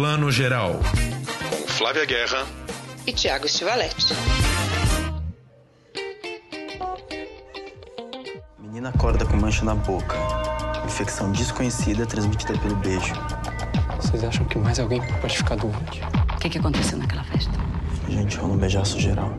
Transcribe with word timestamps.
Plano 0.00 0.32
Geral. 0.32 0.80
Com 1.50 1.68
Flávia 1.68 2.06
Guerra 2.06 2.46
e 3.06 3.12
Tiago 3.12 3.46
Stivaletti. 3.46 4.14
Menina 8.58 8.88
acorda 8.88 9.26
com 9.26 9.36
mancha 9.36 9.62
na 9.62 9.74
boca. 9.74 10.16
Infecção 10.86 11.30
desconhecida 11.32 12.06
transmitida 12.06 12.58
pelo 12.60 12.76
beijo. 12.76 13.12
Vocês 13.96 14.24
acham 14.24 14.46
que 14.46 14.56
mais 14.56 14.80
alguém 14.80 15.02
pode 15.20 15.36
ficar 15.36 15.56
doente? 15.56 16.00
O 16.34 16.38
que, 16.38 16.48
que 16.48 16.56
aconteceu 16.56 16.96
naquela 16.96 17.24
festa? 17.24 17.52
A 18.06 18.10
gente 18.10 18.38
rolou 18.38 18.56
um 18.56 18.58
beijaço 18.58 18.98
geral. 18.98 19.38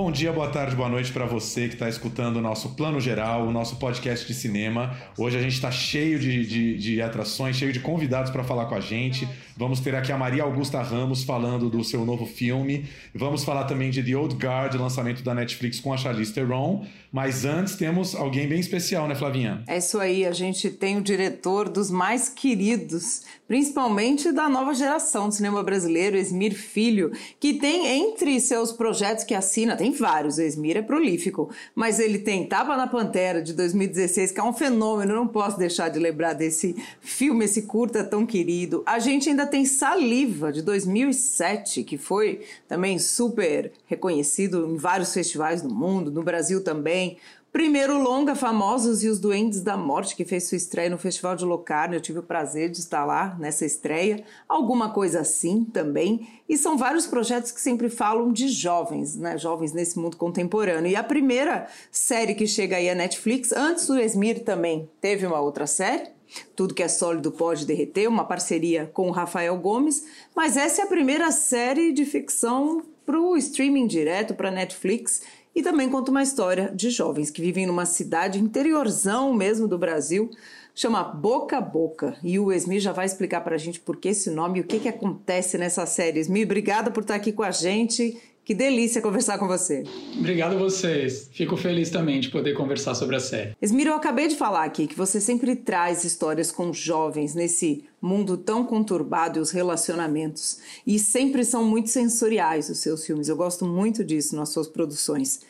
Bom 0.00 0.12
dia, 0.12 0.32
boa 0.32 0.46
tarde, 0.46 0.76
boa 0.76 0.88
noite 0.88 1.10
para 1.10 1.26
você 1.26 1.66
que 1.66 1.74
está 1.74 1.88
escutando 1.88 2.36
o 2.36 2.40
nosso 2.40 2.76
Plano 2.76 3.00
Geral, 3.00 3.48
o 3.48 3.50
nosso 3.50 3.80
podcast 3.80 4.24
de 4.24 4.32
cinema. 4.32 4.96
Hoje 5.18 5.36
a 5.36 5.42
gente 5.42 5.54
está 5.54 5.72
cheio 5.72 6.20
de, 6.20 6.46
de, 6.46 6.78
de, 6.78 7.02
atrações, 7.02 7.56
cheio 7.56 7.72
de 7.72 7.80
convidados 7.80 8.30
para 8.30 8.44
falar 8.44 8.66
com 8.66 8.76
a 8.76 8.80
gente. 8.80 9.28
Vamos 9.56 9.80
ter 9.80 9.96
aqui 9.96 10.12
a 10.12 10.16
Maria 10.16 10.44
Augusta 10.44 10.80
Ramos 10.80 11.24
falando 11.24 11.68
do 11.68 11.82
seu 11.82 12.04
novo 12.04 12.26
filme. 12.26 12.86
Vamos 13.12 13.42
falar 13.42 13.64
também 13.64 13.90
de 13.90 14.00
The 14.00 14.16
Old 14.16 14.36
Guard, 14.36 14.72
lançamento 14.76 15.24
da 15.24 15.34
Netflix 15.34 15.80
com 15.80 15.92
a 15.92 15.96
Charlize 15.96 16.32
Theron. 16.32 16.86
Mas 17.10 17.46
antes 17.46 17.74
temos 17.74 18.14
alguém 18.14 18.46
bem 18.46 18.60
especial, 18.60 19.08
né, 19.08 19.14
Flavinha? 19.14 19.62
É 19.66 19.78
isso 19.78 19.98
aí, 19.98 20.26
a 20.26 20.32
gente 20.32 20.68
tem 20.68 20.98
o 20.98 21.00
diretor 21.00 21.66
dos 21.66 21.90
mais 21.90 22.28
queridos, 22.28 23.22
principalmente 23.46 24.30
da 24.30 24.46
nova 24.46 24.74
geração 24.74 25.28
do 25.28 25.34
cinema 25.34 25.62
brasileiro, 25.62 26.18
Esmir 26.18 26.54
Filho, 26.54 27.10
que 27.40 27.54
tem 27.54 27.86
entre 27.86 28.38
seus 28.40 28.72
projetos 28.72 29.24
que 29.24 29.34
assina, 29.34 29.74
tem 29.74 29.90
vários, 29.90 30.38
Esmir 30.38 30.76
é 30.76 30.82
prolífico, 30.82 31.48
mas 31.74 31.98
ele 31.98 32.18
tem 32.18 32.46
Tapa 32.46 32.76
na 32.76 32.86
Pantera 32.86 33.40
de 33.40 33.54
2016, 33.54 34.32
que 34.32 34.40
é 34.40 34.44
um 34.44 34.52
fenômeno, 34.52 35.14
não 35.14 35.26
posso 35.26 35.58
deixar 35.58 35.88
de 35.88 35.98
lembrar 35.98 36.34
desse 36.34 36.76
filme, 37.00 37.46
esse 37.46 37.62
curta 37.62 38.04
tão 38.04 38.26
querido. 38.26 38.82
A 38.84 38.98
gente 38.98 39.30
ainda 39.30 39.46
tem 39.46 39.64
Saliva 39.64 40.52
de 40.52 40.60
2007, 40.60 41.84
que 41.84 41.96
foi 41.96 42.42
também 42.68 42.98
super 42.98 43.72
reconhecido 43.86 44.66
em 44.66 44.76
vários 44.76 45.14
festivais 45.14 45.62
do 45.62 45.74
mundo, 45.74 46.10
no 46.10 46.22
Brasil 46.22 46.62
também 46.62 46.97
também. 46.98 47.16
Primeiro 47.50 47.98
longa, 47.98 48.34
Famosos 48.34 49.02
e 49.02 49.08
os 49.08 49.18
Duendes 49.18 49.62
da 49.62 49.74
Morte, 49.74 50.14
que 50.14 50.24
fez 50.24 50.46
sua 50.46 50.56
estreia 50.56 50.90
no 50.90 50.98
Festival 50.98 51.34
de 51.34 51.46
Locarno. 51.46 51.94
Eu 51.94 52.00
tive 52.00 52.18
o 52.18 52.22
prazer 52.22 52.68
de 52.68 52.78
estar 52.78 53.06
lá 53.06 53.36
nessa 53.38 53.64
estreia. 53.64 54.22
Alguma 54.46 54.90
coisa 54.90 55.20
assim 55.20 55.64
também. 55.64 56.28
E 56.46 56.58
são 56.58 56.76
vários 56.76 57.06
projetos 57.06 57.50
que 57.50 57.60
sempre 57.60 57.88
falam 57.88 58.32
de 58.32 58.48
jovens, 58.48 59.16
né? 59.16 59.38
Jovens 59.38 59.72
nesse 59.72 59.98
mundo 59.98 60.16
contemporâneo. 60.18 60.90
E 60.90 60.94
a 60.94 61.02
primeira 61.02 61.66
série 61.90 62.34
que 62.34 62.46
chega 62.46 62.76
aí 62.76 62.86
é 62.86 62.94
Netflix. 62.94 63.50
Antes 63.52 63.86
do 63.86 63.98
Esmir 63.98 64.44
também 64.44 64.88
teve 65.00 65.26
uma 65.26 65.40
outra 65.40 65.66
série, 65.66 66.10
tudo 66.54 66.74
que 66.74 66.82
é 66.82 66.88
sólido 66.88 67.32
pode 67.32 67.64
derreter, 67.64 68.06
uma 68.08 68.24
parceria 68.24 68.90
com 68.92 69.08
o 69.08 69.12
Rafael 69.12 69.56
Gomes, 69.56 70.04
mas 70.36 70.56
essa 70.58 70.82
é 70.82 70.84
a 70.84 70.88
primeira 70.88 71.32
série 71.32 71.92
de 71.92 72.04
ficção 72.04 72.82
para 73.08 73.18
o 73.18 73.38
streaming 73.38 73.86
direto, 73.86 74.34
para 74.34 74.50
Netflix, 74.50 75.22
e 75.58 75.62
também 75.62 75.88
conta 75.88 76.12
uma 76.12 76.22
história 76.22 76.70
de 76.72 76.88
jovens 76.88 77.32
que 77.32 77.42
vivem 77.42 77.66
numa 77.66 77.84
cidade 77.84 78.38
interiorzão 78.38 79.34
mesmo 79.34 79.66
do 79.66 79.76
Brasil, 79.76 80.30
chama 80.72 81.02
Boca 81.02 81.58
a 81.58 81.60
Boca. 81.60 82.16
E 82.22 82.38
o 82.38 82.52
Esmi 82.52 82.78
já 82.78 82.92
vai 82.92 83.06
explicar 83.06 83.40
para 83.40 83.56
a 83.56 83.58
gente 83.58 83.80
por 83.80 83.96
que 83.96 84.10
esse 84.10 84.30
nome 84.30 84.60
e 84.60 84.62
o 84.62 84.64
que, 84.64 84.78
que 84.78 84.88
acontece 84.88 85.58
nessa 85.58 85.84
série. 85.84 86.20
Esmi, 86.20 86.44
obrigada 86.44 86.92
por 86.92 87.00
estar 87.00 87.16
aqui 87.16 87.32
com 87.32 87.42
a 87.42 87.50
gente 87.50 88.16
que 88.48 88.54
delícia 88.54 89.02
conversar 89.02 89.36
com 89.36 89.46
você. 89.46 89.84
Obrigado 90.18 90.54
a 90.54 90.58
vocês. 90.58 91.28
Fico 91.30 91.54
feliz 91.54 91.90
também 91.90 92.18
de 92.18 92.30
poder 92.30 92.54
conversar 92.54 92.94
sobre 92.94 93.14
a 93.14 93.20
série. 93.20 93.54
Esmiro, 93.60 93.90
eu 93.90 93.94
acabei 93.94 94.26
de 94.26 94.36
falar 94.36 94.64
aqui 94.64 94.86
que 94.86 94.96
você 94.96 95.20
sempre 95.20 95.54
traz 95.54 96.02
histórias 96.02 96.50
com 96.50 96.72
jovens 96.72 97.34
nesse 97.34 97.84
mundo 98.00 98.38
tão 98.38 98.64
conturbado 98.64 99.38
e 99.38 99.42
os 99.42 99.50
relacionamentos. 99.50 100.60
E 100.86 100.98
sempre 100.98 101.44
são 101.44 101.62
muito 101.62 101.90
sensoriais 101.90 102.70
os 102.70 102.78
seus 102.78 103.04
filmes. 103.04 103.28
Eu 103.28 103.36
gosto 103.36 103.66
muito 103.66 104.02
disso 104.02 104.34
nas 104.34 104.48
suas 104.48 104.66
produções. 104.66 105.40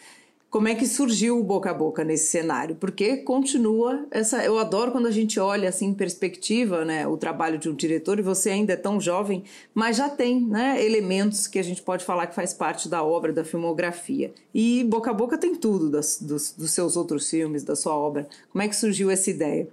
Como 0.50 0.66
é 0.66 0.74
que 0.74 0.86
surgiu 0.86 1.38
o 1.38 1.44
boca 1.44 1.70
a 1.70 1.74
boca 1.74 2.02
nesse 2.02 2.28
cenário? 2.28 2.74
Porque 2.74 3.18
continua 3.18 4.06
essa. 4.10 4.42
Eu 4.42 4.58
adoro 4.58 4.92
quando 4.92 5.06
a 5.06 5.10
gente 5.10 5.38
olha 5.38 5.68
assim 5.68 5.88
em 5.88 5.94
perspectiva, 5.94 6.86
né, 6.86 7.06
o 7.06 7.18
trabalho 7.18 7.58
de 7.58 7.68
um 7.68 7.74
diretor 7.74 8.18
e 8.18 8.22
você 8.22 8.48
ainda 8.48 8.72
é 8.72 8.76
tão 8.76 8.98
jovem, 8.98 9.44
mas 9.74 9.98
já 9.98 10.08
tem, 10.08 10.40
né, 10.40 10.82
elementos 10.82 11.46
que 11.46 11.58
a 11.58 11.62
gente 11.62 11.82
pode 11.82 12.02
falar 12.02 12.26
que 12.28 12.34
faz 12.34 12.54
parte 12.54 12.88
da 12.88 13.04
obra, 13.04 13.30
da 13.30 13.44
filmografia. 13.44 14.32
E 14.54 14.84
boca 14.84 15.10
a 15.10 15.14
boca 15.14 15.36
tem 15.36 15.54
tudo 15.54 15.90
das, 15.90 16.18
dos, 16.18 16.52
dos 16.52 16.70
seus 16.70 16.96
outros 16.96 17.28
filmes, 17.28 17.62
da 17.62 17.76
sua 17.76 17.94
obra. 17.94 18.26
Como 18.50 18.62
é 18.62 18.68
que 18.68 18.76
surgiu 18.76 19.10
essa 19.10 19.28
ideia? 19.28 19.68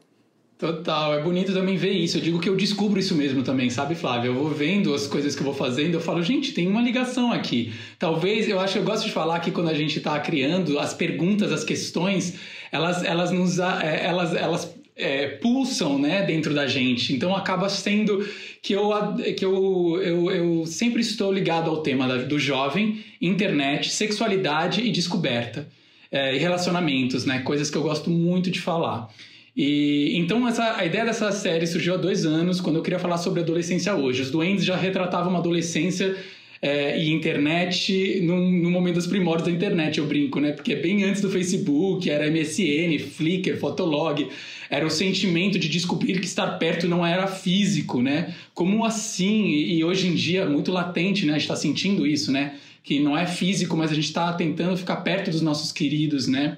Total, 0.57 1.13
é 1.13 1.21
bonito 1.21 1.51
também 1.51 1.75
ver 1.75 1.91
isso. 1.91 2.17
Eu 2.17 2.21
digo 2.21 2.39
que 2.39 2.47
eu 2.47 2.55
descubro 2.55 2.97
isso 2.97 3.13
mesmo 3.13 3.43
também, 3.43 3.69
sabe, 3.69 3.93
Flávio? 3.93 4.29
Eu 4.29 4.35
vou 4.35 4.49
vendo 4.49 4.93
as 4.93 5.05
coisas 5.05 5.35
que 5.35 5.41
eu 5.41 5.45
vou 5.45 5.53
fazendo, 5.53 5.95
eu 5.95 5.99
falo, 5.99 6.23
gente, 6.23 6.53
tem 6.53 6.65
uma 6.65 6.81
ligação 6.81 7.31
aqui. 7.33 7.73
Talvez, 7.99 8.47
eu 8.47 8.57
acho 8.59 8.73
que 8.73 8.79
eu 8.79 8.83
gosto 8.83 9.05
de 9.05 9.11
falar 9.11 9.41
que 9.41 9.51
quando 9.51 9.69
a 9.69 9.73
gente 9.73 9.97
está 9.97 10.17
criando, 10.17 10.79
as 10.79 10.93
perguntas, 10.93 11.51
as 11.51 11.65
questões, 11.65 12.35
elas, 12.71 13.03
elas 13.03 13.31
nos. 13.31 13.59
É, 13.59 14.05
elas, 14.05 14.33
elas 14.33 14.73
é, 14.95 15.27
pulsam 15.27 15.99
né, 15.99 16.23
dentro 16.23 16.53
da 16.53 16.65
gente. 16.65 17.13
Então 17.13 17.35
acaba 17.35 17.67
sendo 17.67 18.25
que 18.61 18.71
eu, 18.71 18.91
que 19.37 19.43
eu, 19.43 20.01
eu, 20.01 20.31
eu 20.31 20.65
sempre 20.65 21.01
estou 21.01 21.33
ligado 21.33 21.69
ao 21.69 21.81
tema 21.81 22.17
do 22.19 22.39
jovem, 22.39 23.03
internet, 23.21 23.91
sexualidade 23.91 24.81
e 24.81 24.89
descoberta. 24.89 25.67
É, 26.09 26.33
e 26.33 26.37
relacionamentos, 26.37 27.25
né? 27.25 27.39
Coisas 27.39 27.69
que 27.69 27.77
eu 27.77 27.81
gosto 27.81 28.09
muito 28.09 28.49
de 28.49 28.61
falar. 28.61 29.09
E 29.55 30.17
então 30.17 30.47
essa, 30.47 30.75
a 30.77 30.85
ideia 30.85 31.05
dessa 31.05 31.31
série 31.31 31.65
surgiu 31.65 31.93
há 31.93 31.97
dois 31.97 32.25
anos, 32.25 32.59
quando 32.59 32.75
eu 32.75 32.81
queria 32.81 32.99
falar 32.99 33.17
sobre 33.17 33.39
adolescência 33.39 33.95
hoje. 33.95 34.21
Os 34.21 34.31
Duendes 34.31 34.65
já 34.65 34.75
retratavam 34.75 35.29
uma 35.29 35.39
adolescência 35.39 36.15
é, 36.61 36.99
e 36.99 37.11
internet 37.11 38.21
no, 38.23 38.51
no, 38.51 38.71
momento 38.71 38.95
dos 38.95 39.07
primórdios 39.07 39.47
da 39.47 39.53
internet, 39.53 39.99
eu 39.99 40.07
brinco, 40.07 40.39
né? 40.39 40.51
Porque 40.51 40.73
é 40.73 40.75
bem 40.75 41.03
antes 41.03 41.21
do 41.21 41.29
Facebook, 41.29 42.09
era 42.09 42.29
MSN, 42.29 42.97
Flickr, 42.99 43.57
Fotolog. 43.57 44.27
Era 44.69 44.85
o 44.85 44.89
sentimento 44.89 45.59
de 45.59 45.69
descobrir 45.69 46.19
que 46.19 46.25
estar 46.25 46.57
perto 46.57 46.87
não 46.87 47.05
era 47.05 47.27
físico, 47.27 48.01
né? 48.01 48.33
Como 48.53 48.83
assim? 48.83 49.47
E, 49.47 49.83
hoje 49.83 50.07
em 50.07 50.15
dia, 50.15 50.45
muito 50.47 50.71
latente, 50.71 51.25
né? 51.25 51.33
A 51.33 51.35
gente 51.35 51.43
está 51.43 51.55
sentindo 51.55 52.05
isso, 52.05 52.31
né? 52.31 52.55
Que 52.83 52.99
não 52.99 53.17
é 53.17 53.27
físico, 53.27 53.77
mas 53.77 53.91
a 53.91 53.95
gente 53.95 54.05
está 54.05 54.33
tentando 54.33 54.75
ficar 54.75 54.97
perto 54.97 55.29
dos 55.29 55.41
nossos 55.41 55.71
queridos, 55.71 56.27
né? 56.27 56.57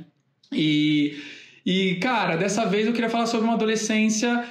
E 0.53 1.17
e, 1.67 1.95
cara, 1.95 2.37
dessa 2.37 2.63
vez 2.65 2.87
eu 2.87 2.93
queria 2.93 3.09
falar 3.09 3.25
sobre 3.25 3.45
uma 3.45 3.55
adolescência 3.55 4.47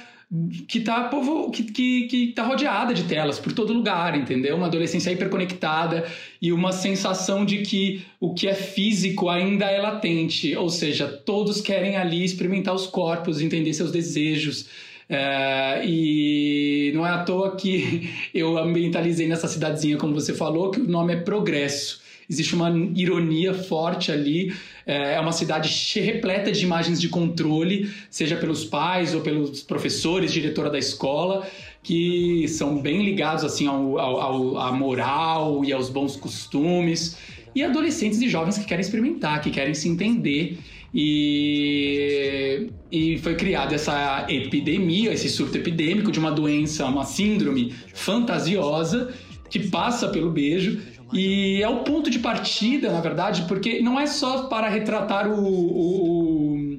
que 0.67 0.81
tá, 0.81 1.05
povo, 1.05 1.49
que, 1.49 1.63
que, 1.63 2.03
que 2.03 2.27
tá 2.27 2.43
rodeada 2.43 2.93
de 2.93 3.05
telas 3.05 3.39
por 3.39 3.53
todo 3.53 3.73
lugar, 3.73 4.15
entendeu? 4.15 4.55
Uma 4.55 4.67
adolescência 4.67 5.09
hiperconectada 5.09 6.05
e 6.39 6.51
uma 6.51 6.71
sensação 6.71 7.43
de 7.43 7.63
que 7.63 8.05
o 8.19 8.35
que 8.35 8.47
é 8.47 8.53
físico 8.53 9.29
ainda 9.29 9.65
é 9.65 9.81
latente, 9.81 10.55
ou 10.55 10.69
seja, 10.69 11.07
todos 11.07 11.59
querem 11.59 11.97
ali 11.97 12.23
experimentar 12.23 12.75
os 12.75 12.85
corpos, 12.85 13.41
entender 13.41 13.73
seus 13.73 13.91
desejos. 13.91 14.67
É, 15.09 15.81
e 15.85 16.91
não 16.93 17.03
é 17.03 17.09
à 17.09 17.23
toa 17.23 17.55
que 17.55 18.13
eu 18.31 18.59
ambientalizei 18.59 19.27
nessa 19.27 19.47
cidadezinha, 19.47 19.97
como 19.97 20.13
você 20.13 20.35
falou, 20.35 20.69
que 20.69 20.81
o 20.81 20.87
nome 20.87 21.13
é 21.13 21.17
Progresso. 21.17 22.05
Existe 22.29 22.55
uma 22.55 22.69
ironia 22.93 23.53
forte 23.53 24.11
ali 24.11 24.53
é, 24.85 25.13
é 25.13 25.19
uma 25.19 25.31
cidade 25.31 25.69
repleta 25.99 26.51
de 26.51 26.63
imagens 26.63 26.99
de 26.99 27.09
controle, 27.09 27.89
seja 28.09 28.35
pelos 28.35 28.65
pais 28.65 29.13
ou 29.13 29.21
pelos 29.21 29.61
professores, 29.61 30.31
diretora 30.31 30.69
da 30.69 30.77
escola, 30.77 31.47
que 31.83 32.47
são 32.47 32.81
bem 32.81 33.03
ligados 33.03 33.43
assim 33.43 33.67
ao, 33.67 33.97
ao, 33.97 34.57
à 34.57 34.71
moral 34.71 35.63
e 35.63 35.71
aos 35.71 35.89
bons 35.89 36.15
costumes. 36.15 37.17
E 37.55 37.63
adolescentes 37.63 38.21
e 38.21 38.29
jovens 38.29 38.57
que 38.57 38.65
querem 38.65 38.81
experimentar, 38.81 39.41
que 39.41 39.49
querem 39.49 39.73
se 39.73 39.89
entender. 39.89 40.57
E, 40.93 42.69
e 42.91 43.17
foi 43.17 43.35
criada 43.35 43.75
essa 43.75 44.25
epidemia, 44.29 45.13
esse 45.13 45.29
surto 45.29 45.57
epidêmico 45.57 46.11
de 46.11 46.19
uma 46.19 46.31
doença, 46.31 46.85
uma 46.85 47.03
síndrome 47.03 47.73
fantasiosa 47.93 49.13
que 49.49 49.67
passa 49.67 50.09
pelo 50.09 50.29
beijo 50.29 50.79
e 51.13 51.61
é 51.61 51.69
o 51.69 51.83
ponto 51.83 52.09
de 52.09 52.19
partida, 52.19 52.91
na 52.91 52.99
verdade, 52.99 53.43
porque 53.47 53.81
não 53.81 53.99
é 53.99 54.05
só 54.05 54.43
para 54.43 54.67
retratar 54.67 55.29
o, 55.29 55.39
o, 55.39 56.77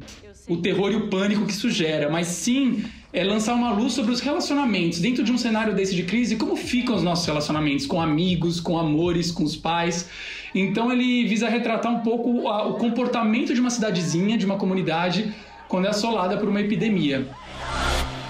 o 0.48 0.56
terror 0.58 0.92
e 0.92 0.96
o 0.96 1.08
pânico 1.08 1.46
que 1.46 1.52
isso 1.52 1.70
gera, 1.70 2.10
mas 2.10 2.26
sim 2.26 2.84
é 3.12 3.24
lançar 3.24 3.54
uma 3.54 3.72
luz 3.72 3.94
sobre 3.94 4.12
os 4.12 4.20
relacionamentos. 4.20 5.00
Dentro 5.00 5.24
de 5.24 5.32
um 5.32 5.38
cenário 5.38 5.74
desse 5.74 5.94
de 5.94 6.02
crise, 6.02 6.36
como 6.36 6.56
ficam 6.56 6.94
os 6.94 7.02
nossos 7.02 7.24
relacionamentos 7.26 7.86
com 7.86 8.00
amigos, 8.00 8.60
com 8.60 8.78
amores, 8.78 9.30
com 9.30 9.44
os 9.44 9.56
pais. 9.56 10.08
Então 10.54 10.92
ele 10.92 11.26
visa 11.26 11.48
retratar 11.48 11.90
um 11.90 12.00
pouco 12.00 12.48
o 12.48 12.74
comportamento 12.74 13.54
de 13.54 13.60
uma 13.60 13.70
cidadezinha, 13.70 14.36
de 14.36 14.44
uma 14.44 14.56
comunidade, 14.56 15.34
quando 15.68 15.86
é 15.86 15.88
assolada 15.88 16.36
por 16.36 16.48
uma 16.48 16.60
epidemia. 16.60 17.26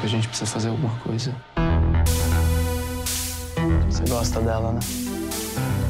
A 0.03 0.07
gente 0.07 0.29
precisa 0.29 0.49
fazer 0.49 0.69
alguma 0.69 0.95
coisa. 1.01 1.35
Você 3.89 4.05
gosta 4.09 4.41
dela, 4.41 4.73
né? 4.73 4.81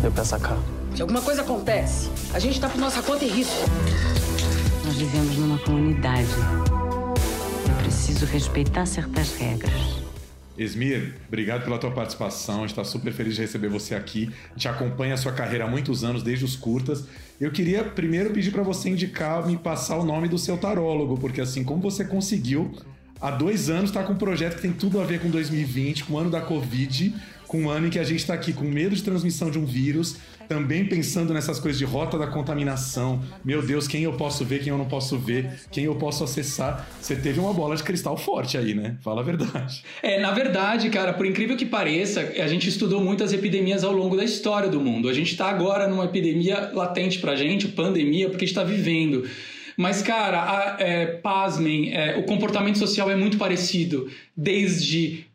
Deu 0.01 0.13
pra 0.13 0.25
sacar. 0.25 0.59
Se 0.95 1.03
alguma 1.03 1.21
coisa 1.21 1.43
acontece, 1.43 2.09
a 2.33 2.39
gente 2.39 2.61
tá 2.61 2.69
por 2.69 2.79
nossa 2.79 3.03
conta 3.03 3.25
e 3.25 3.29
risco. 3.29 3.69
Nós 4.85 4.97
vivemos 4.97 5.37
numa 5.37 5.59
comunidade. 5.59 6.29
Eu 7.69 7.75
preciso 7.83 8.25
respeitar 8.27 8.87
certas 8.87 9.35
regras. 9.37 9.99
Esmir, 10.57 11.15
obrigado 11.29 11.65
pela 11.65 11.79
tua 11.79 11.91
participação. 11.91 12.57
A 12.57 12.61
gente 12.61 12.71
está 12.71 12.85
super 12.85 13.13
feliz 13.13 13.35
de 13.35 13.43
receber 13.43 13.69
você 13.69 13.95
aqui. 13.95 14.31
A 14.51 14.55
gente 14.55 14.69
acompanha 14.69 15.15
a 15.15 15.17
sua 15.17 15.33
carreira 15.33 15.65
há 15.65 15.69
muitos 15.69 16.03
anos, 16.05 16.23
desde 16.23 16.45
os 16.45 16.57
curtas. 16.57 17.05
Eu 17.41 17.51
queria 17.51 17.85
primeiro 17.85 18.31
pedir 18.31 18.51
para 18.51 18.63
você 18.63 18.91
indicar, 18.91 19.47
me 19.47 19.57
passar 19.57 19.97
o 19.99 20.05
nome 20.05 20.29
do 20.29 20.39
seu 20.39 20.57
tarólogo, 20.57 21.17
porque 21.19 21.41
assim, 21.41 21.63
como 21.63 21.81
você 21.81 22.05
conseguiu, 22.05 22.73
há 23.21 23.31
dois 23.31 23.71
anos 23.71 23.91
está 23.91 24.03
com 24.03 24.13
um 24.13 24.17
projeto 24.17 24.57
que 24.57 24.63
tem 24.63 24.73
tudo 24.73 25.01
a 25.01 25.05
ver 25.05 25.21
com 25.21 25.29
2020, 25.29 26.05
com 26.05 26.15
o 26.15 26.19
ano 26.19 26.31
da 26.31 26.41
Covid, 26.41 27.15
com 27.49 27.63
um 27.63 27.71
ano 27.71 27.87
em 27.87 27.91
que 27.91 27.99
a 27.99 28.05
gente 28.05 28.21
está 28.21 28.35
aqui 28.35 28.53
com 28.53 28.65
medo 28.65 28.95
de 28.95 29.03
transmissão 29.03 29.51
de 29.51 29.59
um 29.59 29.65
vírus, 29.65 30.19
também 30.47 30.85
pensando 30.85 31.33
nessas 31.33 31.59
coisas 31.59 31.79
de 31.79 31.85
rota 31.85 32.19
da 32.19 32.27
contaminação. 32.27 33.23
Meu 33.45 33.63
Deus, 33.63 33.89
quem 33.89 34.03
eu 34.03 34.13
posso 34.13 34.45
ver, 34.45 34.61
quem 34.61 34.69
eu 34.69 34.79
não 34.79 34.85
posso 34.85 35.19
ver, 35.19 35.59
quem 35.73 35.85
eu 35.85 35.95
posso 35.97 36.23
acessar. 36.23 36.87
Você 37.01 37.17
teve 37.17 37.41
uma 37.41 37.53
bola 37.53 37.75
de 37.75 37.83
cristal 37.83 38.17
forte 38.17 38.57
aí, 38.57 38.75
né? 38.75 38.97
Fala 39.03 39.23
a 39.23 39.25
verdade. 39.25 39.83
É, 40.03 40.21
na 40.21 40.31
verdade, 40.31 40.91
cara, 40.91 41.13
por 41.13 41.27
incrível 41.27 41.57
que 41.57 41.65
pareça, 41.65 42.21
a 42.21 42.47
gente 42.47 42.69
estudou 42.69 43.03
muitas 43.03 43.33
epidemias 43.33 43.83
ao 43.83 43.93
longo 43.93 44.17
da 44.17 44.25
história 44.25 44.69
do 44.69 44.81
mundo. 44.81 45.09
A 45.09 45.15
gente 45.15 45.33
está 45.33 45.49
agora 45.49 45.89
numa 45.89 46.05
epidemia 46.05 46.71
latente 46.75 47.19
pra 47.19 47.35
gente, 47.35 47.67
pandemia, 47.69 48.29
porque 48.29 48.45
está 48.45 48.63
vivendo. 48.63 49.25
Mas, 49.77 50.03
cara, 50.03 50.43
a, 50.43 50.77
é, 50.81 51.07
pasmem, 51.07 51.95
é, 51.95 52.17
o 52.17 52.25
comportamento 52.25 52.77
social 52.79 53.09
é 53.09 53.15
muito 53.15 53.39
parecido. 53.39 54.11
Desde 54.37 55.28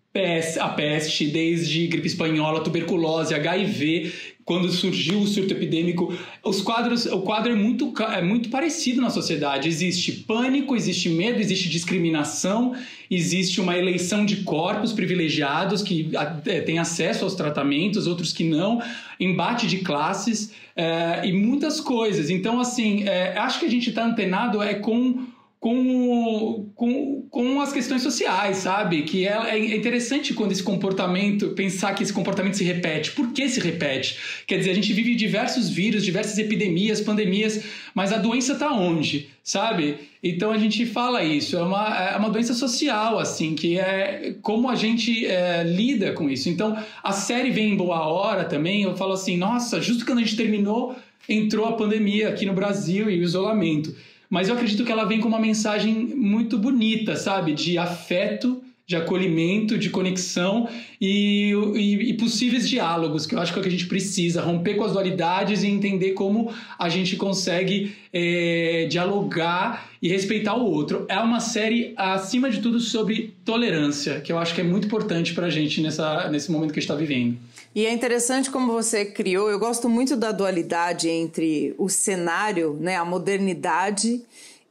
a 0.60 0.69
peste, 0.69 1.25
desde 1.25 1.88
gripe 1.88 2.06
espanhola, 2.06 2.63
tuberculose, 2.63 3.33
HIV, 3.33 4.13
quando 4.45 4.69
surgiu 4.69 5.19
o 5.19 5.25
surto 5.25 5.54
epidêmico, 5.54 6.15
os 6.44 6.62
quadros, 6.62 7.07
o 7.07 7.21
quadro 7.21 7.51
é 7.51 7.56
muito, 7.56 7.92
é 8.00 8.21
muito 8.21 8.50
parecido 8.50 9.01
na 9.01 9.10
sociedade. 9.10 9.68
Existe 9.68 10.12
pânico, 10.12 10.75
existe 10.75 11.10
medo, 11.10 11.39
existe 11.39 11.68
discriminação, 11.68 12.75
existe 13.10 13.60
uma 13.60 13.75
eleição 13.75 14.24
de 14.24 14.44
corpos 14.44 14.94
privilegiados 14.94 15.81
que 15.81 16.12
é, 16.45 16.62
têm 16.62 16.77
acesso 16.77 17.24
aos 17.24 17.33
tratamentos, 17.33 18.06
outros 18.06 18.31
que 18.31 18.44
não, 18.44 18.83
embate 19.19 19.66
de 19.66 19.80
classes 19.80 20.51
é, 20.75 21.25
e 21.25 21.33
muitas 21.33 21.81
coisas. 21.81 22.30
Então, 22.30 22.59
assim, 22.59 23.04
é, 23.07 23.36
acho 23.36 23.59
que 23.59 23.66
a 23.66 23.71
gente 23.71 23.89
está 23.89 24.06
antenado 24.06 24.62
é 24.62 24.75
com 24.75 25.25
com, 25.63 26.74
com, 26.75 27.25
com 27.30 27.62
as 27.62 27.71
questões 27.71 28.01
sociais, 28.01 28.57
sabe? 28.57 29.04
Que 29.04 29.25
é, 29.25 29.31
é 29.31 29.77
interessante 29.77 30.33
quando 30.33 30.51
esse 30.51 30.62
comportamento, 30.62 31.51
pensar 31.51 31.95
que 31.95 32.04
esse 32.04 32.12
comportamento 32.12 32.57
se 32.57 32.65
repete. 32.65 33.12
Por 33.12 33.31
que 33.31 33.48
se 33.48 33.62
repete? 33.62 34.18
Quer 34.45 34.57
dizer, 34.57 34.71
a 34.71 34.74
gente 34.74 34.92
vive 34.92 35.15
diversos 35.15 35.69
vírus, 35.69 36.04
diversas 36.04 36.38
epidemias, 36.38 37.00
pandemias, 37.00 37.63
mas 37.95 38.12
a 38.12 38.18
doença 38.18 38.51
está 38.51 38.74
onde, 38.74 39.30
sabe? 39.42 40.00
Então 40.21 40.51
a 40.51 40.57
gente 40.57 40.86
fala 40.86 41.24
isso, 41.24 41.56
é 41.56 41.63
uma, 41.63 41.98
é 41.98 42.18
uma 42.18 42.30
doença 42.30 42.54
social, 42.54 43.18
assim, 43.18 43.56
que 43.56 43.80
é 43.80 44.36
como 44.42 44.69
a 44.69 44.75
gente 44.75 45.25
é, 45.25 45.63
lida 45.63 46.12
com 46.12 46.30
isso. 46.30 46.50
Então 46.50 46.77
a 47.01 47.13
série 47.13 47.51
vem 47.51 47.71
em 47.71 47.77
boa 47.77 48.06
hora 48.06 48.44
também, 48.44 48.83
eu 48.83 48.98
falo 48.98 49.13
assim, 49.13 49.38
nossa, 49.38 49.80
justo 49.80 50.06
quando 50.06 50.18
a 50.18 50.24
gente 50.24 50.36
terminou, 50.36 50.94
entrou 51.30 51.66
a 51.66 51.71
pandemia 51.71 52.27
aqui 52.27 52.45
no 52.45 52.51
Brasil 52.51 53.09
e 53.09 53.18
o 53.18 53.24
isolamento 53.24 53.95
mas 54.33 54.50
eu 54.50 54.56
acredito 54.56 54.83
que 54.83 54.91
ela 54.91 55.06
vem 55.06 55.19
com 55.19 55.27
uma 55.27 55.39
mensagem 55.39 55.94
muito 55.94 56.57
bonita, 56.57 57.15
sabe? 57.15 57.53
De 57.53 57.77
afeto, 57.77 58.63
de 58.85 58.97
acolhimento, 58.97 59.77
de 59.77 59.89
conexão 59.89 60.68
e, 61.00 61.53
e, 61.74 62.09
e, 62.09 62.13
possíveis 62.15 62.68
diálogos, 62.68 63.25
que 63.25 63.33
eu 63.33 63.39
acho 63.39 63.53
que 63.53 63.57
é 63.57 63.62
o 63.62 63.63
que 63.63 63.69
a 63.69 63.71
gente 63.71 63.88
precisa, 63.88 64.41
romper 64.41 64.75
com 64.75 64.83
as 64.83 64.91
dualidades 64.91 65.63
e 65.63 65.68
entender 65.68 66.12
como 66.12 66.51
a 66.77 66.89
gente 66.89 67.15
consegue 67.15 67.95
é, 68.12 68.85
dialogar 68.89 69.89
e 70.01 70.09
respeitar 70.09 70.56
o 70.56 70.65
outro. 70.65 71.06
É 71.07 71.18
uma 71.18 71.39
série, 71.39 71.94
acima 71.95 72.50
de 72.50 72.59
tudo, 72.59 72.81
sobre 72.81 73.33
tolerância, 73.45 74.19
que 74.19 74.33
eu 74.33 74.38
acho 74.38 74.53
que 74.53 74.59
é 74.59 74.65
muito 74.65 74.88
importante 74.88 75.33
para 75.33 75.45
a 75.45 75.50
gente 75.50 75.81
nessa, 75.81 76.30
nesse 76.30 76.51
momento 76.51 76.74
que 76.74 76.80
a 76.80 76.81
gente 76.81 76.91
está 76.91 76.95
vivendo. 76.95 77.38
E 77.74 77.85
é 77.85 77.91
interessante 77.91 78.51
como 78.51 78.71
você 78.71 79.06
criou. 79.06 79.50
Eu 79.50 79.57
gosto 79.57 79.88
muito 79.88 80.18
da 80.18 80.33
dualidade 80.33 81.07
entre 81.07 81.74
o 81.77 81.88
cenário, 81.88 82.77
né, 82.80 82.97
a 82.97 83.06
modernidade 83.06 84.21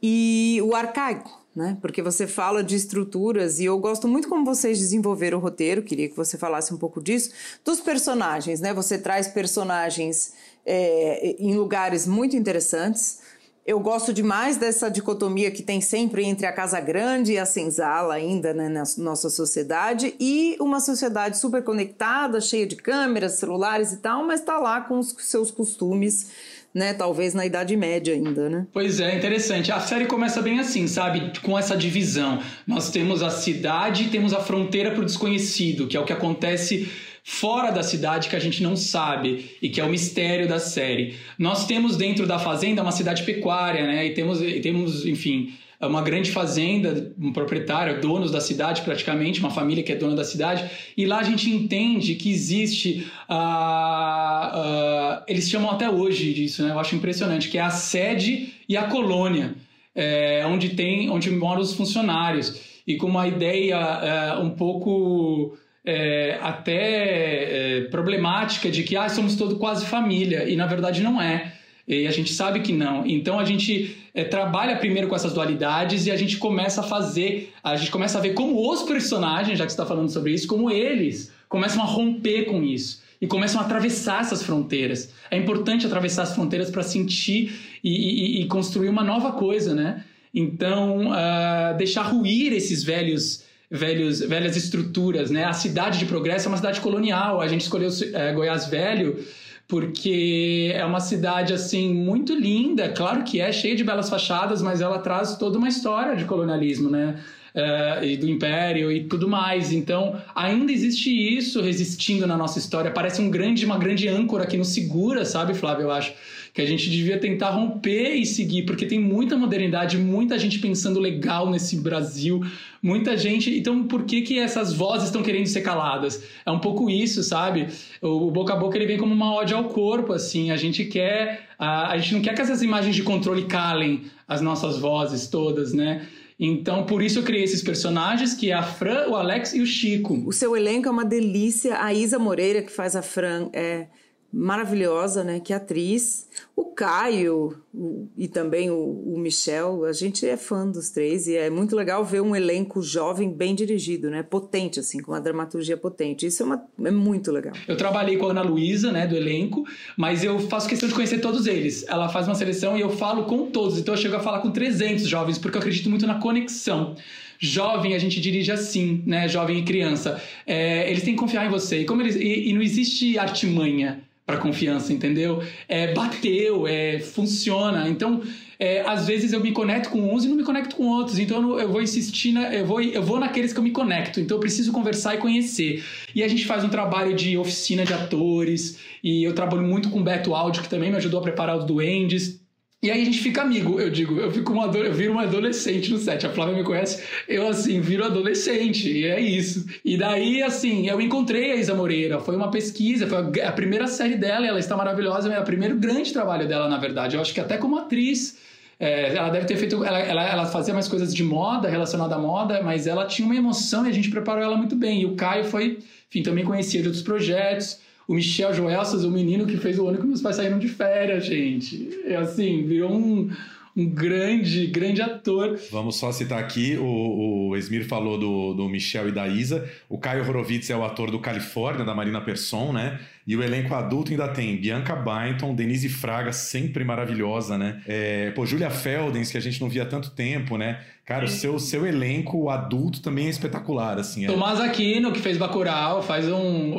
e 0.03 0.61
o 0.63 0.75
arcaico. 0.75 1.42
Né? 1.55 1.77
Porque 1.83 2.01
você 2.01 2.27
fala 2.27 2.65
de 2.65 2.75
estruturas 2.75 3.61
e 3.61 3.67
eu 3.67 3.79
gosto 3.79 4.09
muito 4.09 4.27
como 4.27 4.43
vocês 4.43 4.79
desenvolveram 4.79 5.37
o 5.37 5.41
roteiro, 5.41 5.83
queria 5.83 6.09
que 6.09 6.17
você 6.17 6.39
falasse 6.39 6.73
um 6.73 6.79
pouco 6.79 7.03
disso, 7.03 7.31
dos 7.63 7.79
personagens, 7.79 8.59
né? 8.61 8.73
Você 8.73 8.97
traz 8.97 9.29
personagens 9.29 10.33
é, 10.65 11.37
em 11.39 11.55
lugares 11.55 12.07
muito 12.07 12.35
interessantes, 12.35 13.21
eu 13.65 13.79
gosto 13.79 14.13
demais 14.13 14.57
dessa 14.57 14.91
dicotomia 14.91 15.49
que 15.49 15.63
tem 15.63 15.81
sempre 15.81 16.25
entre 16.25 16.47
a 16.47 16.53
casa 16.53 16.81
grande 16.81 17.35
e 17.35 17.39
a 17.39 17.47
senzala 17.47 18.15
ainda 18.15 18.53
né, 18.53 18.69
na 18.69 18.83
nossa 18.99 19.31
sociedade 19.31 20.17
e 20.19 20.57
uma 20.59 20.81
sociedade 20.81 21.39
super 21.39 21.63
conectada, 21.63 22.41
cheia 22.41 22.67
de 22.67 22.75
câmeras, 22.75 23.35
celulares 23.35 23.93
e 23.93 23.99
tal, 23.99 24.27
mas 24.27 24.41
está 24.41 24.59
lá 24.59 24.81
com 24.81 24.99
os 24.99 25.15
seus 25.21 25.53
costumes, 25.53 26.27
né? 26.75 26.95
Talvez 26.95 27.35
na 27.35 27.45
Idade 27.45 27.77
Média 27.77 28.15
ainda, 28.15 28.49
né? 28.49 28.67
Pois 28.73 29.01
é, 29.01 29.17
interessante. 29.17 29.71
A 29.71 29.81
série 29.81 30.07
começa 30.07 30.41
bem 30.41 30.59
assim, 30.59 30.87
sabe? 30.87 31.33
Com 31.41 31.59
essa 31.59 31.77
divisão. 31.77 32.41
Nós 32.67 32.91
temos 32.91 33.23
a 33.23 33.31
cidade 33.31 34.05
e 34.05 34.09
temos 34.09 34.33
a 34.33 34.41
fronteira 34.41 34.91
para 34.91 35.03
o 35.03 35.05
desconhecido, 35.05 35.87
que 35.87 35.97
é 35.97 36.01
o 36.01 36.05
que 36.05 36.13
acontece 36.13 36.89
fora 37.25 37.71
da 37.71 37.83
cidade 37.83 38.29
que 38.29 38.37
a 38.37 38.41
gente 38.41 38.63
não 38.63 38.77
sabe 38.77 39.57
e 39.63 39.69
que 39.69 39.81
é 39.81 39.85
o 39.85 39.89
mistério 39.89 40.49
da 40.49 40.59
série. 40.59 41.15
Nós 41.39 41.67
temos 41.67 41.97
dentro 41.97 42.27
da 42.27 42.39
fazenda 42.39 42.83
uma 42.83 42.93
cidade 42.93 43.23
pecuária, 43.23 43.87
né? 43.87 44.07
E 44.07 44.15
temos, 44.15 44.43
e 44.43 44.61
temos 44.61 45.07
enfim, 45.07 45.53
uma 45.87 46.03
grande 46.03 46.31
fazenda, 46.31 47.13
um 47.19 47.33
proprietário, 47.33 48.01
donos 48.01 48.31
da 48.31 48.41
cidade 48.41 48.83
praticamente, 48.83 49.41
uma 49.41 49.51
família 49.51 49.83
que 49.83 49.93
é 49.93 49.97
dona 49.97 50.15
da 50.15 50.25
cidade, 50.25 50.71
e 50.97 51.05
lá 51.07 51.19
a 51.19 51.23
gente 51.23 51.51
entende 51.51 52.15
que 52.15 52.31
existe, 52.31 53.07
uh, 53.29 53.35
uh, 53.35 55.23
eles 55.27 55.51
chamam 55.51 55.71
até 55.71 55.91
hoje 55.91 56.33
disso, 56.33 56.63
né? 56.63 56.73
eu 56.73 56.79
acho 56.79 56.95
impressionante, 56.95 57.49
que 57.49 57.59
é 57.59 57.63
a 57.63 57.71
sede 57.71 58.55
e 58.69 58.77
a 58.77 58.85
colônia, 58.85 59.55
é, 59.95 60.45
onde 60.47 60.71
tem, 60.71 61.11
onde 61.11 61.31
moram 61.31 61.61
os 61.61 61.75
funcionários, 61.75 62.81
e 62.87 62.97
com 62.97 63.07
uma 63.07 63.29
ideia 63.29 63.77
é, 63.77 64.39
um 64.39 64.51
pouco 64.51 65.57
é, 65.85 66.39
até 66.41 67.79
é, 67.79 67.81
problemática 67.91 68.71
de 68.71 68.83
que 68.83 68.97
ah, 68.97 69.09
somos 69.09 69.37
todos 69.37 69.59
quase 69.59 69.87
família, 69.87 70.49
e 70.49 70.57
na 70.57 70.67
verdade 70.67 71.03
não 71.03 71.21
é. 71.21 71.53
E 71.87 72.07
a 72.07 72.11
gente 72.11 72.33
sabe 72.33 72.61
que 72.61 72.73
não. 72.73 73.05
Então 73.07 73.39
a 73.39 73.45
gente 73.45 73.97
é, 74.15 74.25
trabalha 74.25 74.77
primeiro 74.77 75.09
com 75.09 75.17
essas 75.17 75.33
dualidades 75.33 76.07
e 76.07 76.11
a 76.11 76.17
gente 76.17 76.37
começa 76.37 76.81
a 76.81 76.85
fazer, 76.85 77.53
a 77.63 77.77
gente 77.77 77.91
começa 77.91 78.19
a 78.19 78.21
ver 78.21 78.35
como 78.35 78.71
os 78.71 78.83
personagens, 78.83 79.59
já 79.59 79.65
que 79.65 79.73
está 79.73 79.85
falando 79.85 80.11
sobre 80.11 80.33
isso, 80.33 80.47
como 80.47 80.71
eles 80.71 81.33
começam 81.49 81.83
a 81.83 81.87
romper 81.87 82.45
com 82.45 82.63
isso 82.63 83.03
e 83.21 83.27
começam 83.27 83.61
a 83.61 83.65
atravessar 83.65 84.21
essas 84.21 84.43
fronteiras. 84.43 85.13
É 85.31 85.37
importante 85.37 85.87
atravessar 85.87 86.23
as 86.23 86.35
fronteiras 86.35 86.71
para 86.71 86.83
sentir 86.83 87.53
e, 87.83 88.39
e, 88.39 88.43
e, 88.43 88.47
construir 88.47 88.89
uma 88.89 89.05
nova 89.05 89.33
coisa, 89.33 89.75
né? 89.75 90.05
Então, 90.35 91.11
uh, 91.11 91.77
deixar 91.77 92.03
ruir 92.03 92.53
esses 92.53 92.83
velhos 92.83 93.45
velhos, 93.71 94.21
velhas 94.21 94.57
estruturas, 94.57 95.31
né? 95.31 95.45
A 95.45 95.53
cidade 95.53 95.99
de 95.99 96.05
Progresso 96.05 96.47
é 96.47 96.51
uma 96.51 96.57
cidade 96.57 96.81
colonial. 96.81 97.41
A 97.41 97.49
gente 97.49 97.63
escolheu 97.63 97.91
é, 98.13 98.33
Goiás 98.33 98.67
Velho 98.67 99.25
porque 99.73 100.71
é 100.75 100.85
uma 100.85 101.01
cidade 101.01 101.55
assim 101.55 101.95
muito 101.95 102.35
linda, 102.35 102.91
claro 102.91 103.25
que 103.25 103.41
é 103.41 103.51
cheia 103.51 103.75
de 103.75 103.83
belas 103.83 104.11
fachadas, 104.11 104.61
mas 104.61 104.83
ela 104.83 104.99
traz 104.99 105.35
toda 105.39 105.57
uma 105.57 105.67
história 105.67 106.15
de 106.15 106.27
colonialismo, 106.27 106.91
né? 106.91 107.19
Uh, 107.55 108.05
e 108.05 108.17
do 108.19 108.29
império 108.29 108.93
e 108.93 109.05
tudo 109.05 109.27
mais. 109.27 109.73
Então, 109.73 110.21
ainda 110.35 110.71
existe 110.71 111.11
isso 111.11 111.63
resistindo 111.63 112.27
na 112.27 112.37
nossa 112.37 112.59
história. 112.59 112.91
Parece 112.91 113.23
um 113.23 113.31
grande, 113.31 113.65
uma 113.65 113.79
grande 113.79 114.07
âncora 114.09 114.47
que 114.47 114.59
nos 114.59 114.69
segura, 114.69 115.25
sabe, 115.25 115.55
Flávio? 115.55 115.85
Eu 115.85 115.91
acho 115.91 116.13
que 116.53 116.61
a 116.61 116.67
gente 116.67 116.91
devia 116.91 117.19
tentar 117.19 117.51
romper 117.51 118.15
e 118.15 118.27
seguir, 118.27 118.65
porque 118.65 118.85
tem 118.85 118.99
muita 118.99 119.37
modernidade, 119.37 119.97
muita 119.97 120.39
gente 120.39 120.59
pensando 120.59 121.01
legal 121.01 121.49
nesse 121.49 121.77
Brasil, 121.77 122.45
muita 122.83 123.17
gente. 123.17 123.57
Então, 123.59 123.85
por 123.85 124.05
que 124.05 124.21
que 124.21 124.39
essas 124.39 124.73
vozes 124.73 125.07
estão 125.07 125.23
querendo 125.23 125.47
ser 125.47 125.63
caladas? 125.63 126.23
É 126.45 126.51
um 126.51 126.59
pouco 126.59 126.91
isso, 126.91 127.23
sabe? 127.23 127.69
O, 128.03 128.31
boca 128.31 128.53
a 128.53 128.57
boca 128.57 128.77
ele 128.77 128.85
vem 128.85 128.99
como 128.99 129.15
uma 129.15 129.35
ode 129.35 129.55
ao 129.55 129.65
corpo, 129.65 130.13
assim. 130.13 130.51
A 130.51 130.57
gente 130.59 130.85
quer, 130.85 131.49
a, 131.59 131.93
a 131.93 131.99
gente 131.99 132.15
não 132.15 132.21
quer 132.21 132.35
que 132.35 132.43
essas 132.43 132.61
imagens 132.61 132.95
de 132.95 133.03
controle 133.03 133.45
calem 133.45 134.03
as 134.29 134.43
nossas 134.43 134.79
vozes 134.79 135.29
todas, 135.29 135.73
né? 135.73 136.07
Então, 136.39 136.85
por 136.85 137.03
isso 137.03 137.21
eu 137.21 137.23
criei 137.23 137.45
esses 137.45 137.63
personagens, 137.63 138.35
que 138.35 138.51
é 138.51 138.55
a 138.55 138.63
Fran, 138.63 139.09
o 139.09 139.15
Alex 139.15 139.55
e 139.55 139.61
o 139.61 139.67
Chico. 139.67 140.23
O 140.27 140.33
seu 140.33 140.55
elenco 140.57 140.89
é 140.89 140.91
uma 140.91 141.05
delícia. 141.05 141.83
A 141.83 141.95
Isa 141.95 142.19
Moreira, 142.19 142.61
que 142.61 142.73
faz 142.73 142.95
a 142.97 143.01
Fran, 143.01 143.49
é 143.55 143.87
maravilhosa, 144.33 145.23
né? 145.23 145.39
Que 145.41 145.53
atriz. 145.53 146.29
O 146.57 146.65
Caio 146.65 147.55
o, 147.75 148.09
e 148.17 148.27
também 148.27 148.71
o, 148.71 148.77
o, 148.77 149.19
Michel, 149.19 149.85
a 149.85 149.93
gente 149.93 150.27
é 150.27 150.37
fã 150.37 150.67
dos 150.67 150.91
três 150.91 151.27
e 151.27 151.37
é 151.37 151.51
muito 151.51 151.77
legal 151.77 152.03
ver 152.03 152.23
um 152.23 152.35
elenco 152.35 152.83
jovem 152.83 153.31
bem 153.31 153.55
dirigido, 153.55 154.11
né? 154.11 154.23
Potente, 154.23 154.81
assim, 154.81 155.01
com 155.01 155.13
uma 155.13 155.21
dramaturgia 155.21 155.77
potente. 155.77 156.27
Isso 156.27 156.43
é, 156.43 156.47
uma, 156.47 156.65
é 156.83 156.91
muito 156.91 157.31
legal. 157.31 157.53
Eu 157.69 157.77
trabalhei 157.77 158.17
com 158.17 158.27
a 158.27 158.31
Ana 158.31 158.43
Luísa, 158.43 158.91
né, 158.91 159.07
do 159.07 159.15
elenco, 159.15 159.65
mas 159.97 160.25
eu 160.25 160.39
faço 160.39 160.69
questão 160.69 160.89
de 160.89 160.95
conhecer 160.95 161.19
todos 161.21 161.47
eles. 161.47 161.85
Ela 161.87 162.09
faz 162.09 162.27
uma 162.27 162.35
seleção 162.35 162.77
e 162.77 162.81
eu 162.81 162.91
falo 162.91 163.25
com 163.25 163.51
todos. 163.51 163.79
Então 163.79 163.93
eu 163.95 163.99
chego 163.99 164.17
a 164.17 164.21
falar 164.21 164.41
com 164.41 164.51
300 164.51 165.07
jovens, 165.07 165.39
porque 165.39 165.57
eu 165.57 165.61
acredito 165.61 165.91
muito 165.91 166.07
na 166.07 166.15
conexão 166.19 166.97
jovem 167.45 167.93
a 167.97 167.99
gente 167.99 168.21
dirige 168.21 168.53
assim, 168.53 169.03
né? 169.05 169.27
Jovem 169.27 169.59
e 169.59 169.65
criança. 169.65 170.23
É, 170.47 170.89
eles 170.89 171.03
têm 171.03 171.15
que 171.15 171.19
confiar 171.19 171.45
em 171.45 171.51
você. 171.51 171.81
E, 171.81 171.85
como 171.85 172.01
eles, 172.01 172.15
e, 172.15 172.51
e 172.51 172.53
não 172.53 172.63
existe 172.63 173.19
artimanha 173.19 174.01
para 174.25 174.37
confiança, 174.37 174.93
entendeu? 174.93 175.43
É, 175.69 175.93
bateu, 175.93 176.67
é, 176.67 177.01
funciona. 177.01 177.89
Então, 177.89 178.23
é, 178.59 178.81
às 178.83 179.07
vezes 179.07 179.33
eu 179.33 179.41
me 179.41 179.51
conecto 179.51 179.91
com 179.91 180.15
uns 180.15 180.25
e 180.25 180.29
não 180.29 180.37
me 180.37 180.45
conecto 180.45 180.77
com 180.77 180.87
outros. 180.87 181.19
Então 181.19 181.59
eu, 181.59 181.69
vou 181.69 181.83
insistir, 181.83 182.31
na, 182.31 182.55
eu, 182.55 182.65
vou, 182.65 182.81
eu 182.81 183.03
vou 183.03 183.19
naqueles 183.19 183.53
que 183.53 183.59
eu 183.59 183.63
me 183.63 183.73
conecto. 183.73 184.21
Então 184.21 184.37
eu 184.37 184.41
preciso 184.41 184.71
conversar 184.71 185.17
e 185.17 185.19
conhecer. 185.19 185.85
E 186.15 186.23
a 186.23 186.29
gente 186.29 186.45
faz 186.45 186.63
um 186.63 186.69
trabalho 186.69 187.15
de 187.15 187.37
oficina 187.37 187.85
de 187.85 187.93
atores. 187.93 188.79
E 189.03 189.25
eu 189.25 189.35
trabalho 189.35 189.63
muito 189.63 189.91
com 189.91 190.01
Beto 190.03 190.35
Áudio, 190.35 190.63
que 190.63 190.69
também 190.69 190.91
me 190.91 190.97
ajudou 190.97 191.19
a 191.19 191.23
preparar 191.25 191.57
os 191.57 191.65
duendes. 191.65 192.42
E 192.83 192.91
aí 192.91 193.01
a 193.03 193.05
gente 193.05 193.21
fica 193.21 193.43
amigo, 193.43 193.79
eu 193.81 193.89
digo, 193.89 194.19
eu 194.19 194.29
fico 194.33 194.53
um 194.53 194.61
ado- 194.61 194.79
eu 194.79 194.93
viro 194.93 195.13
um 195.13 195.19
adolescente 195.21 195.89
no 195.93 195.99
set. 195.99 196.27
A 196.27 196.31
Flávia 196.31 196.57
me 196.57 196.65
conhece, 196.65 197.01
eu 197.29 197.47
assim, 197.47 197.81
viro 197.81 198.05
adolescente, 198.05 198.91
e 198.91 199.05
é 199.07 199.21
isso. 199.21 199.65
E 199.85 199.97
daí, 199.97 200.43
assim, 200.43 200.89
eu 200.89 201.01
encontrei 201.01 201.53
a 201.53 201.57
Isa 201.57 201.75
Moreira, 201.75 202.19
foi 202.19 202.35
uma 202.35 202.51
pesquisa, 202.51 203.07
foi 203.07 203.41
a 203.43 203.53
primeira 203.53 203.87
série 203.87 204.17
dela, 204.17 204.45
ela 204.49 204.59
está 204.59 204.77
maravilhosa, 204.77 205.33
é 205.33 205.39
o 205.39 205.45
primeiro 205.45 205.77
grande 205.77 206.13
trabalho 206.13 206.49
dela, 206.49 206.69
na 206.69 206.77
verdade. 206.77 207.15
Eu 207.15 207.21
acho 207.23 207.33
que 207.33 207.41
até 207.41 207.57
como 207.57 207.77
atriz. 207.79 208.39
é, 208.81 209.15
ela 209.15 209.29
deve 209.31 209.47
ter 209.47 209.57
feito. 209.57 209.85
Ela, 209.85 210.01
ela, 210.01 210.29
ela 210.29 210.47
fazia 210.47 210.75
mais 210.75 210.89
coisas 210.89 211.15
de 211.15 211.23
moda, 211.23 211.69
relacionada 211.69 212.17
à 212.17 212.19
moda, 212.19 212.63
mas 212.65 212.89
ela 212.89 213.07
tinha 213.07 213.25
uma 213.27 213.37
emoção 213.37 213.87
e 213.87 213.91
a 213.91 213.93
gente 213.93 214.11
preparou 214.11 214.43
ela 214.43 214.57
muito 214.57 214.75
bem. 214.75 215.03
E 215.03 215.07
o 215.07 215.15
Caio 215.15 215.45
foi, 215.45 215.79
enfim, 216.11 216.23
também 216.25 216.45
conhecia 216.45 216.81
de 216.83 216.89
outros 216.89 217.05
projetos. 217.05 217.79
O 218.13 218.15
Michel 218.15 218.53
Joelsas, 218.53 219.05
o 219.05 219.11
menino 219.11 219.47
que 219.47 219.57
fez 219.57 219.79
o 219.79 219.89
ano 219.89 219.97
que 219.97 220.07
meus 220.07 220.21
pais 220.21 220.37
saíram 220.37 220.59
de 220.59 220.69
férias, 220.69 221.25
gente. 221.25 221.89
É 222.05 222.17
assim, 222.17 222.63
virou 222.67 222.93
um, 222.93 223.31
um 223.75 223.89
grande, 223.89 224.67
grande 224.67 225.01
ator. 225.01 225.59
Vamos 225.71 225.97
só 225.97 226.13
citar 226.13 226.39
aqui, 226.39 226.77
o, 226.77 227.49
o 227.49 227.57
Esmir 227.57 227.87
falou 227.87 228.19
do, 228.19 228.53
do 228.53 228.69
Michel 228.69 229.09
e 229.09 229.13
da 229.13 229.27
Isa, 229.27 229.67
o 229.89 229.97
Caio 229.97 230.29
Horowitz 230.29 230.69
é 230.69 230.77
o 230.77 230.85
ator 230.85 231.11
do 231.11 231.19
Califórnia, 231.21 231.87
da 231.87 231.95
Marina 231.95 232.21
Persson, 232.21 232.75
né? 232.75 233.01
E 233.27 233.35
o 233.35 233.43
elenco 233.43 233.75
adulto 233.75 234.11
ainda 234.11 234.29
tem 234.29 234.59
Bianca 234.59 234.95
Byington, 234.95 235.55
Denise 235.55 235.89
Fraga, 235.89 236.35
sempre 236.35 236.85
maravilhosa, 236.85 237.57
né? 237.57 237.81
É, 237.87 238.31
pô, 238.33 238.45
Julia 238.45 238.69
Feldens, 238.69 239.31
que 239.31 239.39
a 239.39 239.41
gente 239.41 239.59
não 239.59 239.71
via 239.71 239.85
há 239.85 239.87
tanto 239.87 240.11
tempo, 240.11 240.59
né? 240.59 240.83
Cara, 241.07 241.25
o 241.25 241.29
seu, 241.29 241.59
seu 241.59 241.87
elenco 241.87 242.51
adulto 242.51 243.01
também 243.01 243.29
é 243.29 243.31
espetacular, 243.31 243.99
assim. 243.99 244.25
É. 244.25 244.27
Tomás 244.27 244.61
Aquino, 244.61 245.13
que 245.13 245.19
fez 245.19 245.39
Bacurau, 245.39 246.03
faz 246.03 246.29
um... 246.29 246.75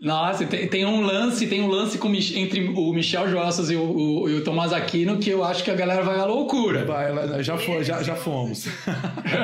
Nossa, 0.00 0.46
tem, 0.46 0.66
tem 0.66 0.86
um 0.86 1.02
lance, 1.02 1.46
tem 1.46 1.60
um 1.60 1.68
lance 1.68 1.98
com, 1.98 2.08
entre 2.14 2.68
o 2.74 2.92
Michel 2.92 3.28
Joelsas 3.28 3.70
e 3.70 3.76
o, 3.76 3.82
o, 3.82 4.28
e 4.30 4.34
o 4.36 4.42
Tomás 4.42 4.72
Aquino 4.72 5.18
que 5.18 5.28
eu 5.28 5.44
acho 5.44 5.62
que 5.62 5.70
a 5.70 5.74
galera 5.74 6.02
vai 6.02 6.18
à 6.18 6.24
loucura. 6.24 6.86
Vai, 6.86 7.42
já, 7.42 7.58
foi, 7.58 7.84
já, 7.84 8.02
já 8.02 8.16
fomos. 8.16 8.66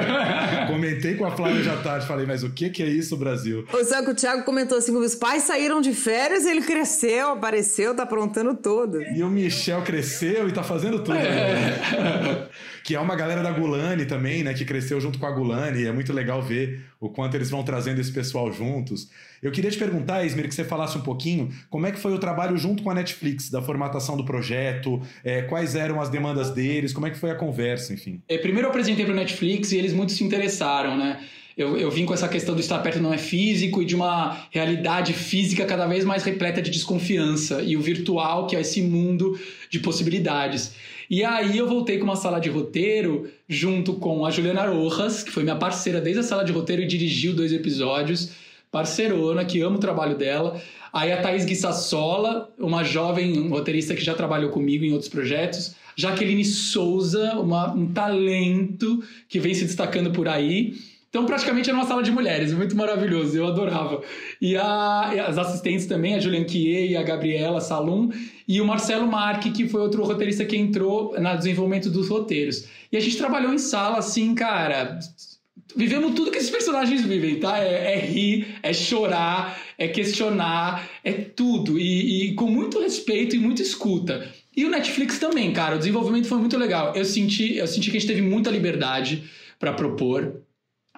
Comentei 0.67 1.15
com 1.17 1.27
a 1.27 1.31
Flávia 1.31 1.63
já 1.63 1.77
tarde, 1.77 2.07
falei, 2.07 2.25
mas 2.25 2.43
o 2.43 2.49
que, 2.49 2.71
que 2.71 2.83
é 2.83 2.87
isso, 2.87 3.17
Brasil? 3.19 3.67
O 3.71 3.85
Sabe 3.85 4.07
que 4.07 4.13
o 4.13 4.15
Thiago 4.15 4.45
comentou 4.45 4.79
assim: 4.79 4.97
os 4.97 5.15
pais 5.15 5.43
saíram 5.43 5.83
de 5.83 5.93
férias, 5.93 6.47
ele 6.47 6.63
cresceu, 6.63 7.33
apareceu, 7.33 7.95
tá 7.95 8.05
aprontando 8.05 8.55
tudo. 8.55 9.03
E 9.03 9.23
o 9.23 9.29
Michel 9.29 9.83
cresceu 9.83 10.49
e 10.49 10.53
tá 10.53 10.63
fazendo 10.63 11.01
tudo. 11.01 11.15
né? 11.19 12.49
que 12.87 12.95
é 12.95 13.01
uma 13.01 13.17
galera 13.17 13.43
da 13.43 13.51
Gulani 13.51 14.07
também, 14.07 14.45
né? 14.45 14.55
Que 14.55 14.65
cresceu 14.65 15.01
junto 15.01 15.19
com 15.19 15.27
a 15.27 15.31
Gulani. 15.33 15.87
É 15.87 15.91
muito 15.91 16.13
legal 16.13 16.41
ver 16.41 16.85
o 17.01 17.11
quanto 17.11 17.35
eles 17.35 17.51
vão 17.51 17.65
trazendo 17.65 18.01
esse 18.01 18.13
pessoal 18.13 18.53
juntos. 18.53 19.11
Eu 19.43 19.51
queria 19.51 19.69
te 19.73 19.77
perguntar, 19.77 20.25
Ismir, 20.25 20.47
que 20.47 20.55
você 20.55 20.63
falasse 20.63 20.97
um 20.97 21.01
pouquinho 21.01 21.51
como 21.69 21.85
é 21.85 21.91
que 21.91 21.99
foi 21.99 22.15
o 22.15 22.19
trabalho 22.21 22.57
junto 22.57 22.85
com 22.85 22.91
a 22.91 22.95
Netflix, 22.95 23.51
da 23.51 23.61
formatação 23.61 24.17
do 24.17 24.25
projeto, 24.25 25.03
é, 25.25 25.43
quais 25.43 25.75
eram 25.75 26.01
as 26.01 26.09
demandas 26.09 26.53
deles, 26.53 26.93
como 26.93 27.09
é 27.09 27.11
que 27.11 27.19
foi 27.19 27.33
a 27.33 27.35
conversa, 27.35 27.93
enfim. 27.93 28.23
É, 28.29 28.39
primeiro 28.39 28.67
eu 28.67 28.71
apresentei 28.71 29.05
para 29.05 29.15
o 29.15 29.17
Netflix 29.17 29.73
e 29.73 29.79
eles 29.79 29.93
muito 29.93 30.13
se 30.13 30.23
interessaram, 30.23 30.97
né? 30.97 31.19
Eu, 31.57 31.77
eu 31.77 31.91
vim 31.91 32.05
com 32.05 32.15
essa 32.15 32.29
questão 32.29 32.55
do 32.55 32.61
estar 32.61 32.79
perto 32.81 33.01
não 33.01 33.13
é 33.13 33.19
físico 33.19 33.83
e 33.83 33.85
de 33.85 33.97
uma 33.97 34.47
realidade 34.53 35.13
física 35.13 35.65
cada 35.65 35.89
vez 35.89 36.05
mais 36.05 36.23
repleta 36.23 36.63
de 36.63 36.71
desconfiança 36.71 37.63
e 37.63 37.77
o 37.77 37.81
virtual, 37.81 38.47
que 38.47 38.55
é 38.55 38.61
esse 38.61 38.81
mundo 38.81 39.37
de 39.69 39.81
possibilidades. 39.81 40.75
E 41.09 41.23
aí 41.25 41.57
eu 41.59 41.69
voltei 41.69 41.99
com 41.99 42.05
uma 42.05 42.17
sala 42.17 42.41
de 42.41 42.49
roteiro 42.49 43.29
junto 43.49 43.95
com 43.95 44.25
a 44.27 44.31
Juliana 44.31 44.67
Rojas, 44.67 45.23
que 45.23 45.31
foi 45.31 45.43
minha 45.43 45.57
parceira 45.57 46.01
desde 46.01 46.21
a 46.21 46.25
sala 46.25 46.45
de 46.45 46.53
roteiro 46.53 46.83
e 46.83 46.87
dirigiu 46.87 47.33
dois 47.35 47.53
episódios, 47.53 48.33
parceirona, 48.71 49.45
que 49.45 49.61
amo 49.61 49.77
o 49.77 49.81
trabalho 49.81 50.17
dela. 50.17 50.61
Aí 50.93 51.13
a 51.13 51.21
Thaís 51.21 51.45
Guissassola, 51.45 52.51
uma 52.59 52.83
jovem 52.83 53.49
roteirista 53.49 53.95
que 53.95 54.03
já 54.05 54.15
trabalhou 54.15 54.51
comigo 54.51 54.85
em 54.85 54.93
outros 54.93 55.09
projetos. 55.11 55.75
Jaqueline 55.95 56.45
Souza, 56.45 57.35
uma- 57.35 57.73
um 57.73 57.87
talento 57.93 59.03
que 59.29 59.39
vem 59.39 59.55
se 59.55 59.65
destacando 59.65 60.11
por 60.11 60.29
aí. 60.29 60.75
Então, 61.09 61.25
praticamente 61.25 61.71
era 61.71 61.79
uma 61.79 61.87
sala 61.87 62.03
de 62.03 62.11
mulheres, 62.11 62.53
muito 62.53 62.77
maravilhoso, 62.77 63.37
eu 63.37 63.47
adorava. 63.47 64.03
E, 64.41 64.57
a- 64.57 65.27
as 65.29 65.39
assistentes 65.39 65.87
também, 65.87 66.15
a 66.15 66.19
Julian 66.21 66.45
Quier 66.45 66.87
e 66.91 66.97
a 66.97 67.03
Gabriela 67.03 67.61
Salum, 67.61 68.11
e 68.47 68.61
o 68.61 68.67
Marcelo 68.67 69.07
Marque, 69.07 69.51
que 69.51 69.69
foi 69.69 69.81
outro 69.81 70.05
roteirista 70.05 70.45
que 70.45 70.57
entrou 70.57 71.19
no 71.19 71.37
desenvolvimento 71.37 71.89
dos 71.91 72.09
roteiros. 72.09 72.67
E 72.93 72.97
a 72.97 73.01
gente 73.01 73.17
trabalhou 73.17 73.55
em 73.55 73.59
sala, 73.59 73.99
assim, 73.99 74.35
cara, 74.35 74.99
vivemos 75.75 76.15
tudo 76.15 76.31
que 76.31 76.39
esses 76.39 76.51
personagens 76.51 77.03
vivem, 77.05 77.41
tá? 77.41 77.59
É, 77.59 77.95
é 77.95 77.99
rir, 77.99 78.59
é 78.63 78.73
chorar, 78.73 79.59
é 79.79 79.89
questionar, 79.89 80.89
é 81.03 81.13
tudo. 81.13 81.79
E, 81.79 82.31
e 82.31 82.35
com 82.35 82.47
muito 82.47 82.81
respeito 82.81 83.35
e 83.35 83.39
muita 83.39 83.63
escuta. 83.63 84.29
E 84.57 84.65
o 84.65 84.71
Netflix 84.71 85.19
também, 85.19 85.53
cara. 85.53 85.77
O 85.77 85.79
desenvolvimento 85.79 86.27
foi 86.29 86.39
muito 86.39 86.57
legal. 86.57 86.95
Eu 86.95 87.05
senti, 87.05 87.57
eu 87.57 87.67
senti 87.67 87.91
que 87.91 87.97
a 87.97 88.01
gente 88.01 88.09
teve 88.09 88.23
muita 88.23 88.51
liberdade 88.51 89.25
para 89.59 89.73
propor. 89.73 90.41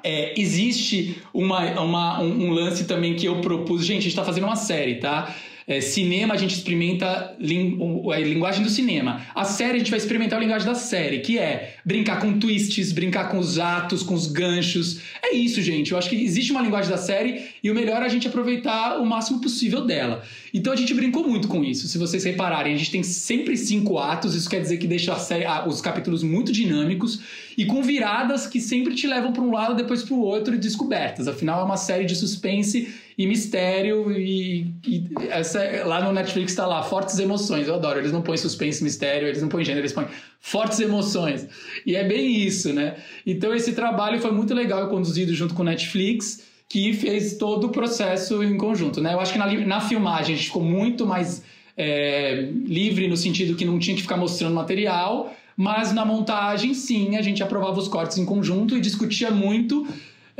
É, 0.05 0.39
existe 0.41 1.21
uma, 1.33 1.61
uma- 1.81 2.21
um, 2.23 2.47
um 2.49 2.51
lance 2.51 2.85
também 2.87 3.15
que 3.17 3.27
eu 3.27 3.41
propus. 3.41 3.85
Gente, 3.85 3.99
a 3.99 4.03
gente 4.03 4.09
está 4.09 4.25
fazendo 4.25 4.45
uma 4.45 4.57
série, 4.57 4.97
tá? 4.97 5.35
É, 5.69 5.83
cinema, 5.83 6.33
a 6.33 6.37
gente 6.39 6.55
experimenta 6.55 7.07
a 7.07 8.19
linguagem 8.19 8.63
do 8.63 8.71
cinema. 8.71 9.21
A 9.35 9.45
série, 9.45 9.75
a 9.75 9.79
gente 9.79 9.91
vai 9.91 9.99
experimentar 9.99 10.39
a 10.39 10.43
linguagem 10.43 10.67
da 10.67 10.75
série, 10.75 11.19
que 11.19 11.39
é 11.39 11.75
brincar 11.85 12.21
com 12.21 12.39
twists, 12.39 12.91
brincar 12.91 13.29
com 13.29 13.39
os 13.39 13.59
atos, 13.59 14.03
com 14.03 14.15
os 14.15 14.27
ganchos. 14.27 15.01
É 15.23 15.35
isso, 15.35 15.61
gente. 15.61 15.93
Eu 15.93 15.99
acho 15.99 16.09
que 16.09 16.17
existe 16.17 16.51
uma 16.53 16.63
linguagem 16.63 16.91
da 16.91 16.97
série 16.97 17.49
e 17.63 17.71
o 17.71 17.75
melhor 17.75 18.01
é 18.01 18.07
a 18.07 18.09
gente 18.09 18.27
aproveitar 18.27 18.99
o 18.99 19.05
máximo 19.05 19.43
possível 19.43 19.83
dela. 19.85 20.23
Então 20.55 20.73
a 20.73 20.77
gente 20.77 20.95
brincou 20.95 21.29
muito 21.29 21.47
com 21.49 21.63
isso. 21.63 21.87
Se 21.87 21.99
vocês 21.99 22.25
repararem, 22.25 22.73
a 22.73 22.77
gente 22.79 22.91
tem 22.91 23.03
sempre 23.03 23.55
cinco 23.55 23.99
atos, 23.99 24.35
isso 24.35 24.49
quer 24.49 24.63
dizer 24.63 24.79
que 24.79 24.87
deixa 24.87 25.15
série- 25.19 25.45
os 25.67 25.83
capítulos 25.83 26.23
muito 26.23 26.51
dinâmicos 26.51 27.21
e 27.59 27.67
com 27.67 27.83
viradas 27.83 28.47
que 28.47 28.59
sempre 28.59 28.95
te 28.95 29.07
levam 29.07 29.35
para 29.35 29.43
um 29.43 29.53
lado, 29.53 29.75
depois 29.75 30.03
para 30.03 30.15
o 30.15 30.21
outro 30.21 30.55
e 30.55 30.59
descobertas. 30.59 31.29
Afinal, 31.29 31.61
é 31.61 31.65
uma 31.65 31.77
série 31.77 32.07
de 32.07 32.17
suspense 32.17 32.89
e 33.19 33.27
mistério 33.27 34.13
e, 34.13 34.73
e 34.87 35.09
essa, 35.29 35.61
lá 35.85 36.01
no 36.01 36.13
Netflix 36.13 36.53
está 36.53 36.65
lá, 36.65 36.85
fortes 36.85 37.19
emoções. 37.19 37.67
Eu 37.67 37.75
adoro. 37.75 37.99
Eles 37.99 38.13
não 38.13 38.23
põem 38.23 38.37
suspense, 38.37 38.83
mistério, 38.85 39.27
eles 39.27 39.43
não 39.43 39.49
põem 39.49 39.65
gênero, 39.65 39.81
eles 39.81 39.93
põem 39.93 40.07
fortes 40.41 40.79
emoções. 40.79 41.49
E 41.85 41.97
é 41.97 42.05
bem 42.05 42.33
isso, 42.37 42.73
né? 42.73 42.95
Então 43.27 43.53
esse 43.53 43.73
trabalho 43.73 44.21
foi 44.21 44.31
muito 44.31 44.55
legal, 44.55 44.89
conduzido 44.89 45.35
junto 45.35 45.53
com 45.53 45.63
o 45.63 45.65
Netflix 45.65 46.47
que 46.69 46.93
fez 46.93 47.37
todo 47.37 47.65
o 47.65 47.71
processo 47.71 48.45
em 48.45 48.57
conjunto, 48.57 49.01
né? 49.01 49.15
Eu 49.15 49.21
acho 49.21 49.33
que 49.33 49.39
na, 49.39 49.53
na 49.67 49.81
filmagem 49.81 50.35
a 50.35 50.37
gente 50.37 50.47
ficou 50.47 50.63
muito 50.63 51.05
mais 51.05 51.43
é, 51.77 52.51
livre 52.67 53.09
no 53.09 53.17
sentido 53.17 53.57
que 53.57 53.65
não 53.65 53.79
tinha 53.79 53.97
que 53.97 54.03
ficar 54.03 54.19
mostrando 54.19 54.55
material, 54.55 55.35
mas 55.57 55.93
na 55.93 56.05
montagem, 56.05 56.73
sim, 56.73 57.17
a 57.17 57.23
gente 57.23 57.43
aprovava 57.43 57.81
os 57.81 57.89
cortes 57.89 58.19
em 58.19 58.25
conjunto 58.25 58.77
e 58.77 58.81
discutia 58.81 59.31
muito 59.31 59.89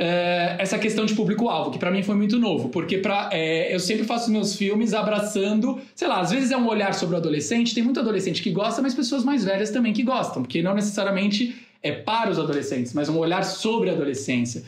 é, 0.01 0.55
essa 0.57 0.79
questão 0.79 1.05
de 1.05 1.13
público-alvo, 1.13 1.71
que 1.71 1.77
pra 1.77 1.91
mim 1.91 2.01
foi 2.01 2.15
muito 2.15 2.39
novo, 2.39 2.69
porque 2.69 2.99
pra, 2.99 3.29
é, 3.33 3.75
eu 3.75 3.79
sempre 3.81 4.05
faço 4.05 4.31
meus 4.31 4.55
filmes 4.55 4.93
abraçando, 4.93 5.77
sei 5.93 6.07
lá, 6.07 6.21
às 6.21 6.31
vezes 6.31 6.51
é 6.51 6.57
um 6.57 6.69
olhar 6.69 6.93
sobre 6.93 7.15
o 7.15 7.17
adolescente, 7.17 7.75
tem 7.75 7.83
muito 7.83 7.99
adolescente 7.99 8.41
que 8.41 8.49
gosta, 8.49 8.81
mas 8.81 8.93
pessoas 8.93 9.25
mais 9.25 9.43
velhas 9.43 9.71
também 9.71 9.91
que 9.91 10.01
gostam, 10.01 10.41
porque 10.41 10.61
não 10.61 10.73
necessariamente 10.73 11.53
é 11.83 11.91
para 11.91 12.31
os 12.31 12.39
adolescentes, 12.39 12.93
mas 12.93 13.09
um 13.09 13.17
olhar 13.17 13.43
sobre 13.43 13.89
a 13.89 13.93
adolescência. 13.93 14.63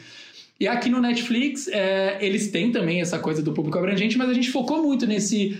E 0.60 0.68
aqui 0.68 0.90
no 0.90 1.00
Netflix, 1.00 1.70
é, 1.70 2.18
eles 2.20 2.52
têm 2.52 2.70
também 2.70 3.00
essa 3.00 3.18
coisa 3.18 3.42
do 3.42 3.54
público 3.54 3.78
abrangente, 3.78 4.18
mas 4.18 4.30
a 4.30 4.34
gente 4.34 4.52
focou 4.52 4.84
muito 4.84 5.08
nesse. 5.08 5.60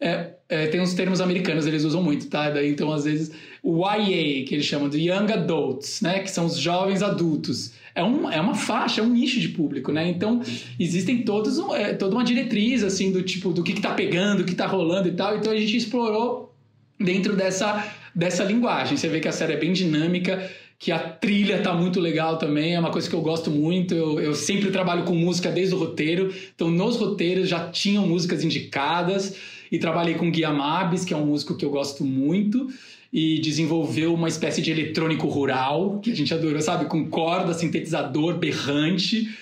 é, 0.00 0.32
é, 0.52 0.66
tem 0.66 0.82
uns 0.82 0.92
termos 0.92 1.22
americanos, 1.22 1.66
eles 1.66 1.82
usam 1.82 2.02
muito, 2.02 2.26
tá? 2.26 2.50
Daí, 2.50 2.68
então, 2.68 2.92
às 2.92 3.04
vezes, 3.04 3.32
o 3.62 3.88
YA, 3.88 4.44
que 4.44 4.50
eles 4.52 4.66
chamam 4.66 4.86
de 4.86 4.98
Young 4.98 5.32
Adults, 5.32 6.02
né? 6.02 6.18
Que 6.18 6.30
são 6.30 6.44
os 6.44 6.58
jovens 6.58 7.02
adultos. 7.02 7.72
É, 7.94 8.04
um, 8.04 8.30
é 8.30 8.38
uma 8.38 8.54
faixa, 8.54 9.00
é 9.00 9.04
um 9.04 9.08
nicho 9.08 9.40
de 9.40 9.48
público, 9.48 9.90
né? 9.90 10.06
Então, 10.06 10.42
existem 10.78 11.22
todos, 11.22 11.58
é, 11.74 11.94
toda 11.94 12.14
uma 12.14 12.22
diretriz, 12.22 12.84
assim, 12.84 13.10
do 13.10 13.22
tipo, 13.22 13.50
do 13.50 13.62
que, 13.62 13.72
que 13.72 13.80
tá 13.80 13.94
pegando, 13.94 14.40
o 14.40 14.44
que 14.44 14.54
tá 14.54 14.66
rolando 14.66 15.08
e 15.08 15.12
tal. 15.12 15.38
Então, 15.38 15.50
a 15.50 15.56
gente 15.56 15.74
explorou 15.74 16.54
dentro 17.00 17.34
dessa, 17.34 17.90
dessa 18.14 18.44
linguagem. 18.44 18.98
Você 18.98 19.08
vê 19.08 19.20
que 19.20 19.28
a 19.28 19.32
série 19.32 19.54
é 19.54 19.56
bem 19.56 19.72
dinâmica, 19.72 20.50
que 20.78 20.92
a 20.92 20.98
trilha 20.98 21.62
tá 21.62 21.72
muito 21.72 21.98
legal 21.98 22.36
também, 22.36 22.74
é 22.74 22.78
uma 22.78 22.90
coisa 22.90 23.08
que 23.08 23.14
eu 23.14 23.22
gosto 23.22 23.50
muito. 23.50 23.94
Eu, 23.94 24.20
eu 24.20 24.34
sempre 24.34 24.70
trabalho 24.70 25.04
com 25.04 25.14
música 25.14 25.50
desde 25.50 25.74
o 25.74 25.78
roteiro, 25.78 26.34
então 26.54 26.70
nos 26.70 26.96
roteiros 26.96 27.48
já 27.48 27.70
tinham 27.70 28.06
músicas 28.06 28.44
indicadas. 28.44 29.34
E 29.72 29.78
trabalhei 29.78 30.14
com 30.14 30.30
Guia 30.30 30.50
Mabes, 30.50 31.02
que 31.02 31.14
é 31.14 31.16
um 31.16 31.24
músico 31.24 31.56
que 31.56 31.64
eu 31.64 31.70
gosto 31.70 32.04
muito 32.04 32.68
e 33.10 33.40
desenvolveu 33.40 34.14
uma 34.14 34.28
espécie 34.28 34.60
de 34.62 34.70
eletrônico 34.70 35.26
rural, 35.28 35.98
que 36.00 36.12
a 36.12 36.16
gente 36.16 36.32
adorou, 36.32 36.60
sabe? 36.60 36.84
Com 36.84 37.08
corda, 37.08 37.52
sintetizador, 37.54 38.38
berrante. 38.38 39.34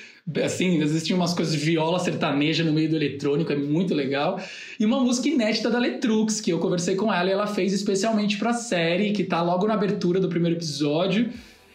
Assim, 0.45 0.81
existiam 0.81 1.19
umas 1.19 1.35
coisas 1.35 1.55
de 1.55 1.61
viola 1.61 1.99
sertaneja 1.99 2.63
no 2.63 2.73
meio 2.73 2.89
do 2.89 2.97
eletrônico, 2.97 3.53
é 3.53 3.57
muito 3.57 3.95
legal. 3.95 4.41
E 4.79 4.85
uma 4.87 5.01
música 5.01 5.29
inédita 5.29 5.69
da 5.69 5.79
Letrux, 5.79 6.41
que 6.41 6.53
eu 6.53 6.59
conversei 6.59 6.95
com 6.95 7.13
ela 7.13 7.29
e 7.29 7.33
ela 7.33 7.47
fez 7.47 7.73
especialmente 7.73 8.39
pra 8.39 8.53
série, 8.53 9.13
que 9.13 9.25
tá 9.25 9.43
logo 9.43 9.67
na 9.67 9.75
abertura 9.75 10.21
do 10.21 10.29
primeiro 10.29 10.57
episódio. 10.57 11.31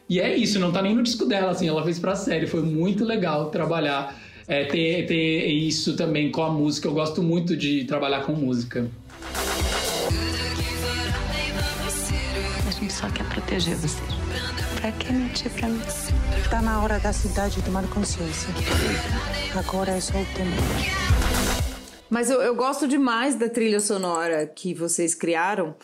E 0.10 0.20
é 0.20 0.36
isso, 0.36 0.60
não 0.60 0.72
tá 0.72 0.82
nem 0.82 0.96
no 0.96 1.04
disco 1.04 1.26
dela, 1.26 1.52
assim, 1.52 1.68
ela 1.68 1.84
fez 1.84 1.98
pra 1.98 2.16
série. 2.16 2.46
Foi 2.46 2.62
muito 2.62 3.04
legal 3.04 3.50
trabalhar, 3.50 4.16
é, 4.48 4.66
ter, 4.66 5.06
ter 5.06 5.48
isso 5.48 5.96
também 5.96 6.32
com 6.32 6.44
a 6.44 6.50
música. 6.50 6.88
Eu 6.88 6.94
gosto 6.94 7.22
muito 7.24 7.56
de 7.56 7.86
trabalhar 7.86 8.22
com 8.22 8.34
música. 8.34 8.90
só 12.96 13.10
quer 13.10 13.28
proteger 13.28 13.76
você. 13.76 14.02
Pra 14.80 14.92
que 14.94 15.12
mentir 15.12 15.52
pra 15.52 15.68
mim? 15.68 15.82
Tá 16.50 16.62
na 16.62 16.82
hora 16.82 16.98
da 16.98 17.12
cidade 17.12 17.62
tomar 17.62 17.86
consciência. 17.90 18.50
Agora 19.54 19.92
é 19.92 20.00
só 20.00 20.14
o 20.14 20.26
tempo. 20.34 20.56
Mas 22.10 22.30
eu, 22.30 22.42
eu 22.42 22.56
gosto 22.56 22.88
demais 22.88 23.36
da 23.36 23.50
trilha 23.50 23.82
sonora 23.82 24.48
que 24.48 24.74
vocês 24.74 25.14
criaram, 25.14 25.76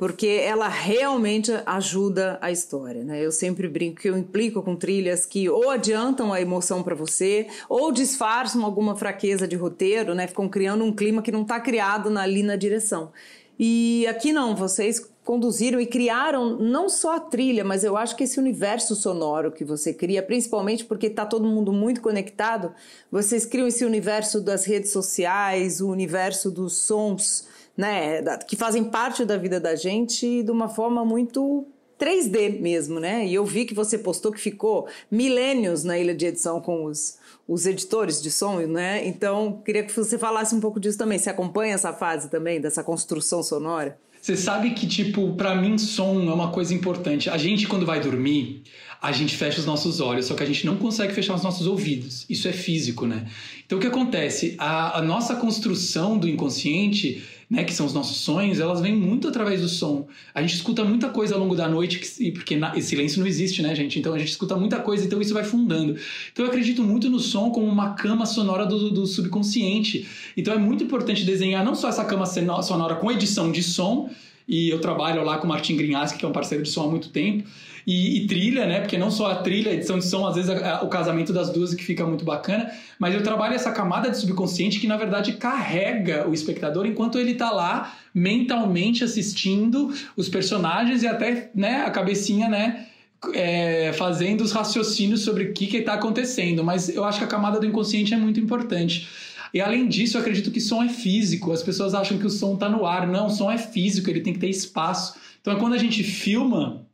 porque 0.00 0.26
ela 0.26 0.66
realmente 0.66 1.52
ajuda 1.66 2.38
a 2.40 2.50
história, 2.50 3.04
né? 3.04 3.22
Eu 3.22 3.30
sempre 3.30 3.68
brinco 3.68 4.00
que 4.00 4.08
eu 4.08 4.16
implico 4.16 4.62
com 4.62 4.74
trilhas 4.74 5.26
que 5.26 5.46
ou 5.50 5.68
adiantam 5.68 6.32
a 6.32 6.40
emoção 6.40 6.82
para 6.82 6.94
você, 6.94 7.48
ou 7.68 7.92
disfarçam 7.92 8.64
alguma 8.64 8.96
fraqueza 8.96 9.46
de 9.46 9.56
roteiro, 9.56 10.14
né? 10.14 10.26
Ficam 10.26 10.48
criando 10.48 10.84
um 10.84 10.90
clima 10.90 11.20
que 11.20 11.30
não 11.30 11.42
está 11.42 11.60
criado 11.60 12.08
ali 12.16 12.42
na 12.42 12.56
direção. 12.56 13.12
E 13.58 14.06
aqui 14.06 14.32
não, 14.32 14.56
vocês 14.56 15.06
conduziram 15.22 15.78
e 15.78 15.84
criaram 15.84 16.58
não 16.58 16.88
só 16.88 17.16
a 17.16 17.20
trilha, 17.20 17.62
mas 17.62 17.84
eu 17.84 17.94
acho 17.94 18.16
que 18.16 18.24
esse 18.24 18.40
universo 18.40 18.96
sonoro 18.96 19.52
que 19.52 19.66
você 19.66 19.92
cria, 19.92 20.22
principalmente 20.22 20.82
porque 20.82 21.08
está 21.08 21.26
todo 21.26 21.46
mundo 21.46 21.74
muito 21.74 22.00
conectado, 22.00 22.72
vocês 23.12 23.44
criam 23.44 23.68
esse 23.68 23.84
universo 23.84 24.40
das 24.40 24.64
redes 24.64 24.92
sociais, 24.92 25.82
o 25.82 25.90
universo 25.90 26.50
dos 26.50 26.78
sons, 26.78 27.44
né, 27.80 28.22
que 28.46 28.56
fazem 28.56 28.84
parte 28.84 29.24
da 29.24 29.38
vida 29.38 29.58
da 29.58 29.74
gente 29.74 30.42
de 30.42 30.50
uma 30.50 30.68
forma 30.68 31.04
muito 31.04 31.66
3D 31.98 32.60
mesmo, 32.60 33.00
né? 33.00 33.26
E 33.26 33.34
eu 33.34 33.44
vi 33.44 33.64
que 33.64 33.74
você 33.74 33.98
postou 33.98 34.30
que 34.30 34.40
ficou 34.40 34.86
milênios 35.10 35.82
na 35.82 35.98
ilha 35.98 36.14
de 36.14 36.26
edição 36.26 36.60
com 36.60 36.84
os 36.84 37.18
os 37.48 37.66
editores 37.66 38.22
de 38.22 38.30
som, 38.30 38.60
né? 38.60 39.04
Então, 39.04 39.60
queria 39.64 39.82
que 39.82 39.92
você 39.92 40.16
falasse 40.16 40.54
um 40.54 40.60
pouco 40.60 40.78
disso 40.78 40.96
também. 40.96 41.18
Você 41.18 41.28
acompanha 41.28 41.74
essa 41.74 41.92
fase 41.92 42.30
também, 42.30 42.60
dessa 42.60 42.84
construção 42.84 43.42
sonora? 43.42 43.98
Você 44.22 44.36
sabe 44.36 44.70
que, 44.70 44.86
tipo, 44.86 45.34
para 45.34 45.56
mim, 45.56 45.76
som 45.76 46.30
é 46.30 46.32
uma 46.32 46.52
coisa 46.52 46.72
importante. 46.72 47.28
A 47.28 47.36
gente, 47.36 47.66
quando 47.66 47.84
vai 47.84 47.98
dormir, 47.98 48.62
a 49.02 49.10
gente 49.10 49.36
fecha 49.36 49.58
os 49.58 49.66
nossos 49.66 49.98
olhos, 50.00 50.26
só 50.26 50.34
que 50.34 50.44
a 50.44 50.46
gente 50.46 50.64
não 50.64 50.76
consegue 50.76 51.12
fechar 51.12 51.34
os 51.34 51.42
nossos 51.42 51.66
ouvidos. 51.66 52.24
Isso 52.30 52.46
é 52.46 52.52
físico, 52.52 53.04
né? 53.04 53.26
Então, 53.66 53.78
o 53.78 53.80
que 53.80 53.88
acontece? 53.88 54.54
A, 54.56 54.98
a 54.98 55.02
nossa 55.02 55.34
construção 55.34 56.16
do 56.18 56.28
inconsciente 56.28 57.20
né, 57.50 57.64
que 57.64 57.74
são 57.74 57.84
os 57.84 57.92
nossos 57.92 58.18
sonhos, 58.18 58.60
elas 58.60 58.80
vêm 58.80 58.94
muito 58.94 59.26
através 59.26 59.60
do 59.60 59.68
som. 59.68 60.06
A 60.32 60.40
gente 60.40 60.54
escuta 60.54 60.84
muita 60.84 61.08
coisa 61.08 61.34
ao 61.34 61.40
longo 61.40 61.56
da 61.56 61.68
noite, 61.68 61.98
que, 61.98 62.30
porque 62.30 62.56
na, 62.56 62.80
silêncio 62.80 63.18
não 63.18 63.26
existe, 63.26 63.60
né, 63.60 63.74
gente? 63.74 63.98
Então 63.98 64.14
a 64.14 64.18
gente 64.18 64.28
escuta 64.28 64.54
muita 64.54 64.78
coisa, 64.78 65.04
então 65.04 65.20
isso 65.20 65.34
vai 65.34 65.42
fundando. 65.42 65.96
Então 66.32 66.44
eu 66.44 66.48
acredito 66.48 66.80
muito 66.84 67.10
no 67.10 67.18
som 67.18 67.50
como 67.50 67.66
uma 67.66 67.94
cama 67.94 68.24
sonora 68.24 68.64
do, 68.64 68.90
do 68.90 69.04
subconsciente. 69.04 70.06
Então 70.36 70.54
é 70.54 70.58
muito 70.58 70.84
importante 70.84 71.24
desenhar 71.24 71.64
não 71.64 71.74
só 71.74 71.88
essa 71.88 72.04
cama 72.04 72.24
sonora 72.24 72.94
com 72.94 73.10
edição 73.10 73.50
de 73.50 73.64
som, 73.64 74.08
e 74.46 74.68
eu 74.68 74.80
trabalho 74.80 75.24
lá 75.24 75.38
com 75.38 75.46
o 75.46 75.48
Martin 75.48 75.76
Grinhaski, 75.76 76.18
que 76.18 76.24
é 76.24 76.28
um 76.28 76.32
parceiro 76.32 76.62
de 76.62 76.70
som 76.70 76.84
há 76.84 76.88
muito 76.88 77.08
tempo, 77.08 77.48
e, 77.90 78.18
e, 78.18 78.26
trilha, 78.28 78.66
né? 78.66 78.78
Porque 78.78 78.96
não 78.96 79.10
só 79.10 79.32
a 79.32 79.34
trilha, 79.36 79.72
a 79.72 79.74
edição 79.74 79.98
de 79.98 80.04
som, 80.04 80.24
às 80.24 80.36
vezes 80.36 80.48
a, 80.48 80.76
a, 80.76 80.82
o 80.84 80.88
casamento 80.88 81.32
das 81.32 81.50
duas 81.50 81.74
que 81.74 81.82
fica 81.82 82.06
muito 82.06 82.24
bacana, 82.24 82.70
mas 83.00 83.12
eu 83.12 83.20
trabalho 83.20 83.54
essa 83.54 83.72
camada 83.72 84.08
de 84.08 84.16
subconsciente 84.16 84.78
que 84.78 84.86
na 84.86 84.96
verdade 84.96 85.32
carrega 85.32 86.28
o 86.28 86.32
espectador 86.32 86.86
enquanto 86.86 87.18
ele 87.18 87.34
tá 87.34 87.50
lá 87.50 87.96
mentalmente 88.14 89.02
assistindo 89.02 89.92
os 90.16 90.28
personagens 90.28 91.02
e 91.02 91.08
até 91.08 91.50
né, 91.52 91.82
a 91.84 91.90
cabecinha, 91.90 92.48
né? 92.48 92.86
É, 93.34 93.92
fazendo 93.94 94.42
os 94.42 94.52
raciocínios 94.52 95.22
sobre 95.22 95.44
o 95.44 95.52
que 95.52 95.76
está 95.76 95.94
acontecendo, 95.94 96.64
mas 96.64 96.88
eu 96.88 97.04
acho 97.04 97.18
que 97.18 97.24
a 97.24 97.28
camada 97.28 97.58
do 97.58 97.66
inconsciente 97.66 98.14
é 98.14 98.16
muito 98.16 98.38
importante. 98.38 99.08
E 99.52 99.60
além 99.60 99.88
disso, 99.88 100.16
eu 100.16 100.20
acredito 100.20 100.50
que 100.50 100.60
som 100.60 100.82
é 100.82 100.88
físico. 100.88 101.50
As 101.52 101.62
pessoas 101.62 101.92
acham 101.92 102.16
que 102.16 102.26
o 102.26 102.30
som 102.30 102.54
está 102.54 102.68
no 102.68 102.86
ar. 102.86 103.06
Não, 103.06 103.26
o 103.26 103.30
som 103.30 103.50
é 103.50 103.58
físico, 103.58 104.08
ele 104.08 104.20
tem 104.20 104.32
que 104.32 104.38
ter 104.38 104.48
espaço. 104.48 105.18
Então, 105.40 105.58
quando 105.58 105.74
a 105.74 105.78
gente 105.78 106.02
filma, 106.04 106.86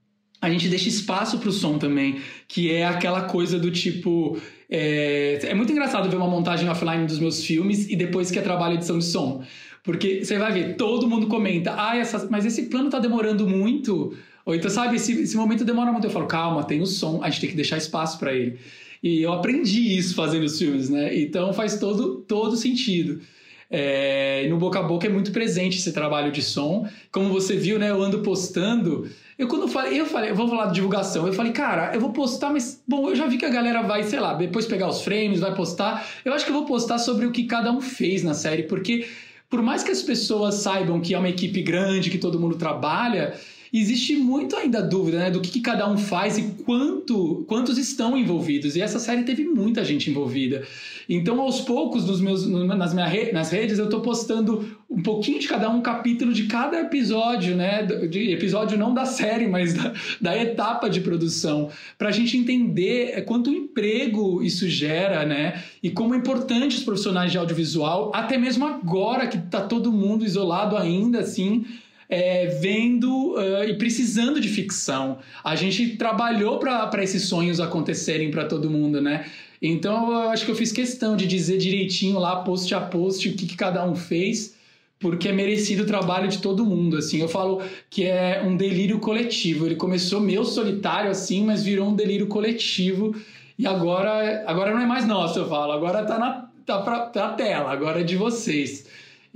a 0.46 0.50
gente 0.50 0.68
deixa 0.68 0.88
espaço 0.88 1.38
para 1.38 1.48
o 1.48 1.52
som 1.52 1.76
também, 1.76 2.20
que 2.46 2.70
é 2.70 2.86
aquela 2.86 3.22
coisa 3.22 3.58
do 3.58 3.68
tipo. 3.68 4.38
É, 4.70 5.40
é 5.42 5.54
muito 5.54 5.72
engraçado 5.72 6.08
ver 6.08 6.16
uma 6.16 6.28
montagem 6.28 6.68
offline 6.68 7.04
dos 7.04 7.18
meus 7.18 7.44
filmes 7.44 7.88
e 7.88 7.96
depois 7.96 8.30
que 8.30 8.38
é 8.38 8.42
trabalho 8.42 8.74
edição 8.74 8.98
de 8.98 9.04
som. 9.04 9.42
Porque 9.82 10.24
você 10.24 10.38
vai 10.38 10.52
ver, 10.52 10.76
todo 10.76 11.08
mundo 11.08 11.26
comenta, 11.26 11.74
ah, 11.76 11.96
essa, 11.96 12.28
mas 12.30 12.46
esse 12.46 12.66
plano 12.66 12.88
tá 12.90 13.00
demorando 13.00 13.48
muito. 13.48 14.16
Ou 14.44 14.54
então, 14.54 14.70
sabe, 14.70 14.94
esse, 14.96 15.20
esse 15.22 15.36
momento 15.36 15.64
demora 15.64 15.90
muito. 15.90 16.06
Eu 16.06 16.10
falo, 16.10 16.26
calma, 16.26 16.62
tem 16.62 16.80
o 16.80 16.86
som, 16.86 17.20
a 17.24 17.28
gente 17.28 17.40
tem 17.40 17.50
que 17.50 17.56
deixar 17.56 17.76
espaço 17.76 18.16
para 18.16 18.32
ele. 18.32 18.56
E 19.02 19.22
eu 19.22 19.32
aprendi 19.32 19.96
isso 19.98 20.14
fazendo 20.14 20.44
os 20.44 20.56
filmes, 20.56 20.88
né? 20.88 21.16
Então 21.18 21.52
faz 21.52 21.80
todo, 21.80 22.20
todo 22.20 22.56
sentido. 22.56 23.20
É, 23.68 24.46
no 24.48 24.58
boca 24.58 24.78
a 24.78 24.82
boca 24.82 25.08
é 25.08 25.10
muito 25.10 25.32
presente 25.32 25.78
esse 25.78 25.92
trabalho 25.92 26.30
de 26.30 26.40
som. 26.40 26.88
Como 27.10 27.30
você 27.30 27.56
viu, 27.56 27.80
né? 27.80 27.90
Eu 27.90 28.00
ando 28.00 28.20
postando. 28.20 29.08
Eu 29.38 29.48
quando 29.48 29.68
falei, 29.68 30.00
eu 30.00 30.06
falei, 30.06 30.32
vou 30.32 30.48
falar 30.48 30.66
de 30.66 30.74
divulgação. 30.74 31.26
Eu 31.26 31.32
falei, 31.32 31.52
cara, 31.52 31.94
eu 31.94 32.00
vou 32.00 32.10
postar, 32.10 32.50
mas 32.50 32.82
bom, 32.88 33.10
eu 33.10 33.14
já 33.16 33.26
vi 33.26 33.36
que 33.36 33.44
a 33.44 33.50
galera 33.50 33.82
vai, 33.82 34.02
sei 34.02 34.18
lá, 34.18 34.32
depois 34.32 34.66
pegar 34.66 34.88
os 34.88 35.02
frames, 35.02 35.40
vai 35.40 35.54
postar. 35.54 36.06
Eu 36.24 36.32
acho 36.32 36.44
que 36.44 36.50
eu 36.50 36.54
vou 36.54 36.64
postar 36.64 36.98
sobre 36.98 37.26
o 37.26 37.30
que 37.30 37.44
cada 37.44 37.70
um 37.70 37.80
fez 37.80 38.22
na 38.22 38.32
série, 38.32 38.62
porque 38.62 39.06
por 39.50 39.60
mais 39.60 39.82
que 39.82 39.90
as 39.90 40.02
pessoas 40.02 40.56
saibam 40.56 41.00
que 41.00 41.14
é 41.14 41.18
uma 41.18 41.28
equipe 41.28 41.62
grande, 41.62 42.10
que 42.10 42.18
todo 42.18 42.40
mundo 42.40 42.56
trabalha, 42.56 43.34
existe 43.78 44.16
muito 44.16 44.56
ainda 44.56 44.80
dúvida 44.82 45.18
né, 45.18 45.30
do 45.30 45.40
que, 45.40 45.50
que, 45.50 45.60
cada 45.60 45.90
um 45.90 45.98
faz 45.98 46.38
e 46.38 46.42
quanto, 46.64 47.44
quantos 47.48 47.78
estão 47.78 48.16
envolvidos. 48.16 48.76
E 48.76 48.80
essa 48.80 48.98
série 48.98 49.24
teve 49.24 49.44
muita 49.44 49.84
gente 49.84 50.10
envolvida. 50.10 50.62
Então, 51.08 51.40
aos 51.40 51.60
poucos, 51.60 52.04
nos 52.04 52.20
meus, 52.20 52.46
nas, 52.46 52.92
minhas 52.92 53.10
re, 53.10 53.32
nas 53.32 53.50
redes, 53.50 53.78
eu 53.78 53.84
estou 53.84 54.00
postando 54.00 54.76
um 54.90 55.02
pouquinho 55.02 55.38
de 55.38 55.46
cada 55.46 55.70
um, 55.70 55.76
um 55.76 55.80
capítulo 55.80 56.32
de 56.32 56.44
cada 56.44 56.80
episódio, 56.80 57.56
né? 57.56 57.82
De 57.82 58.32
episódio 58.32 58.78
não 58.78 58.94
da 58.94 59.04
série, 59.04 59.46
mas 59.46 59.74
da, 59.74 59.92
da 60.20 60.36
etapa 60.36 60.88
de 60.88 61.00
produção, 61.00 61.70
para 61.98 62.08
a 62.08 62.12
gente 62.12 62.36
entender 62.36 63.12
é, 63.14 63.20
quanto 63.20 63.50
emprego 63.50 64.42
isso 64.42 64.68
gera, 64.68 65.24
né? 65.24 65.62
E 65.82 65.90
como 65.90 66.14
é 66.14 66.18
importante 66.18 66.76
os 66.76 66.82
profissionais 66.82 67.30
de 67.30 67.38
audiovisual, 67.38 68.10
até 68.14 68.36
mesmo 68.36 68.64
agora 68.64 69.26
que 69.26 69.38
está 69.38 69.60
todo 69.60 69.92
mundo 69.92 70.24
isolado 70.24 70.76
ainda, 70.76 71.20
assim, 71.20 71.64
é, 72.08 72.46
vendo 72.60 73.34
uh, 73.34 73.64
e 73.64 73.74
precisando 73.74 74.40
de 74.40 74.48
ficção. 74.48 75.18
A 75.42 75.56
gente 75.56 75.96
trabalhou 75.96 76.58
para 76.58 77.02
esses 77.02 77.24
sonhos 77.24 77.60
acontecerem 77.60 78.30
para 78.30 78.44
todo 78.44 78.70
mundo, 78.70 79.00
né? 79.00 79.26
Então 79.60 80.10
eu 80.10 80.30
acho 80.30 80.44
que 80.44 80.50
eu 80.50 80.54
fiz 80.54 80.70
questão 80.70 81.16
de 81.16 81.26
dizer 81.26 81.58
direitinho 81.58 82.18
lá, 82.18 82.36
post 82.36 82.74
a 82.74 82.80
post, 82.80 83.28
o 83.28 83.32
que, 83.34 83.46
que 83.46 83.56
cada 83.56 83.84
um 83.84 83.94
fez, 83.94 84.54
porque 84.98 85.28
é 85.28 85.32
merecido 85.32 85.82
o 85.82 85.86
trabalho 85.86 86.28
de 86.28 86.38
todo 86.38 86.64
mundo. 86.64 86.98
Assim, 86.98 87.20
eu 87.20 87.28
falo 87.28 87.62
que 87.90 88.04
é 88.04 88.42
um 88.44 88.56
delírio 88.56 88.98
coletivo. 88.98 89.66
Ele 89.66 89.76
começou 89.76 90.20
meu 90.20 90.44
solitário 90.44 91.10
assim, 91.10 91.44
mas 91.44 91.62
virou 91.62 91.88
um 91.88 91.94
delírio 91.94 92.26
coletivo. 92.26 93.14
E 93.58 93.66
agora, 93.66 94.44
agora 94.46 94.72
não 94.72 94.80
é 94.80 94.86
mais 94.86 95.06
nosso, 95.06 95.38
eu 95.38 95.48
falo. 95.48 95.72
Agora 95.72 96.04
tá 96.04 96.18
na, 96.18 96.48
tá 96.64 96.82
pra, 96.82 97.00
tá 97.06 97.30
tela, 97.30 97.72
agora 97.72 98.00
é 98.00 98.04
de 98.04 98.16
vocês. 98.16 98.86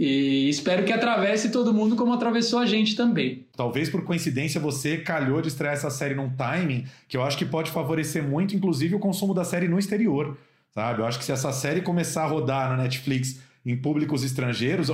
E 0.02 0.48
espero 0.48 0.82
que 0.82 0.94
atravesse 0.94 1.50
todo 1.50 1.74
mundo 1.74 1.94
como 1.94 2.14
atravessou 2.14 2.58
a 2.58 2.64
gente 2.64 2.96
também. 2.96 3.44
Talvez 3.54 3.90
por 3.90 4.02
coincidência 4.02 4.58
você 4.58 4.96
calhou 4.96 5.42
de 5.42 5.48
estrear 5.48 5.74
essa 5.74 5.90
série 5.90 6.14
num 6.14 6.30
timing 6.30 6.86
que 7.06 7.18
eu 7.18 7.22
acho 7.22 7.36
que 7.36 7.44
pode 7.44 7.70
favorecer 7.70 8.22
muito, 8.22 8.56
inclusive, 8.56 8.94
o 8.94 8.98
consumo 8.98 9.34
da 9.34 9.44
série 9.44 9.68
no 9.68 9.78
exterior. 9.78 10.38
Sabe? 10.74 11.02
Eu 11.02 11.06
acho 11.06 11.18
que 11.18 11.24
se 11.26 11.32
essa 11.32 11.52
série 11.52 11.82
começar 11.82 12.22
a 12.22 12.26
rodar 12.28 12.70
na 12.70 12.82
Netflix 12.82 13.40
em 13.66 13.76
públicos 13.76 14.24
estrangeiros, 14.24 14.88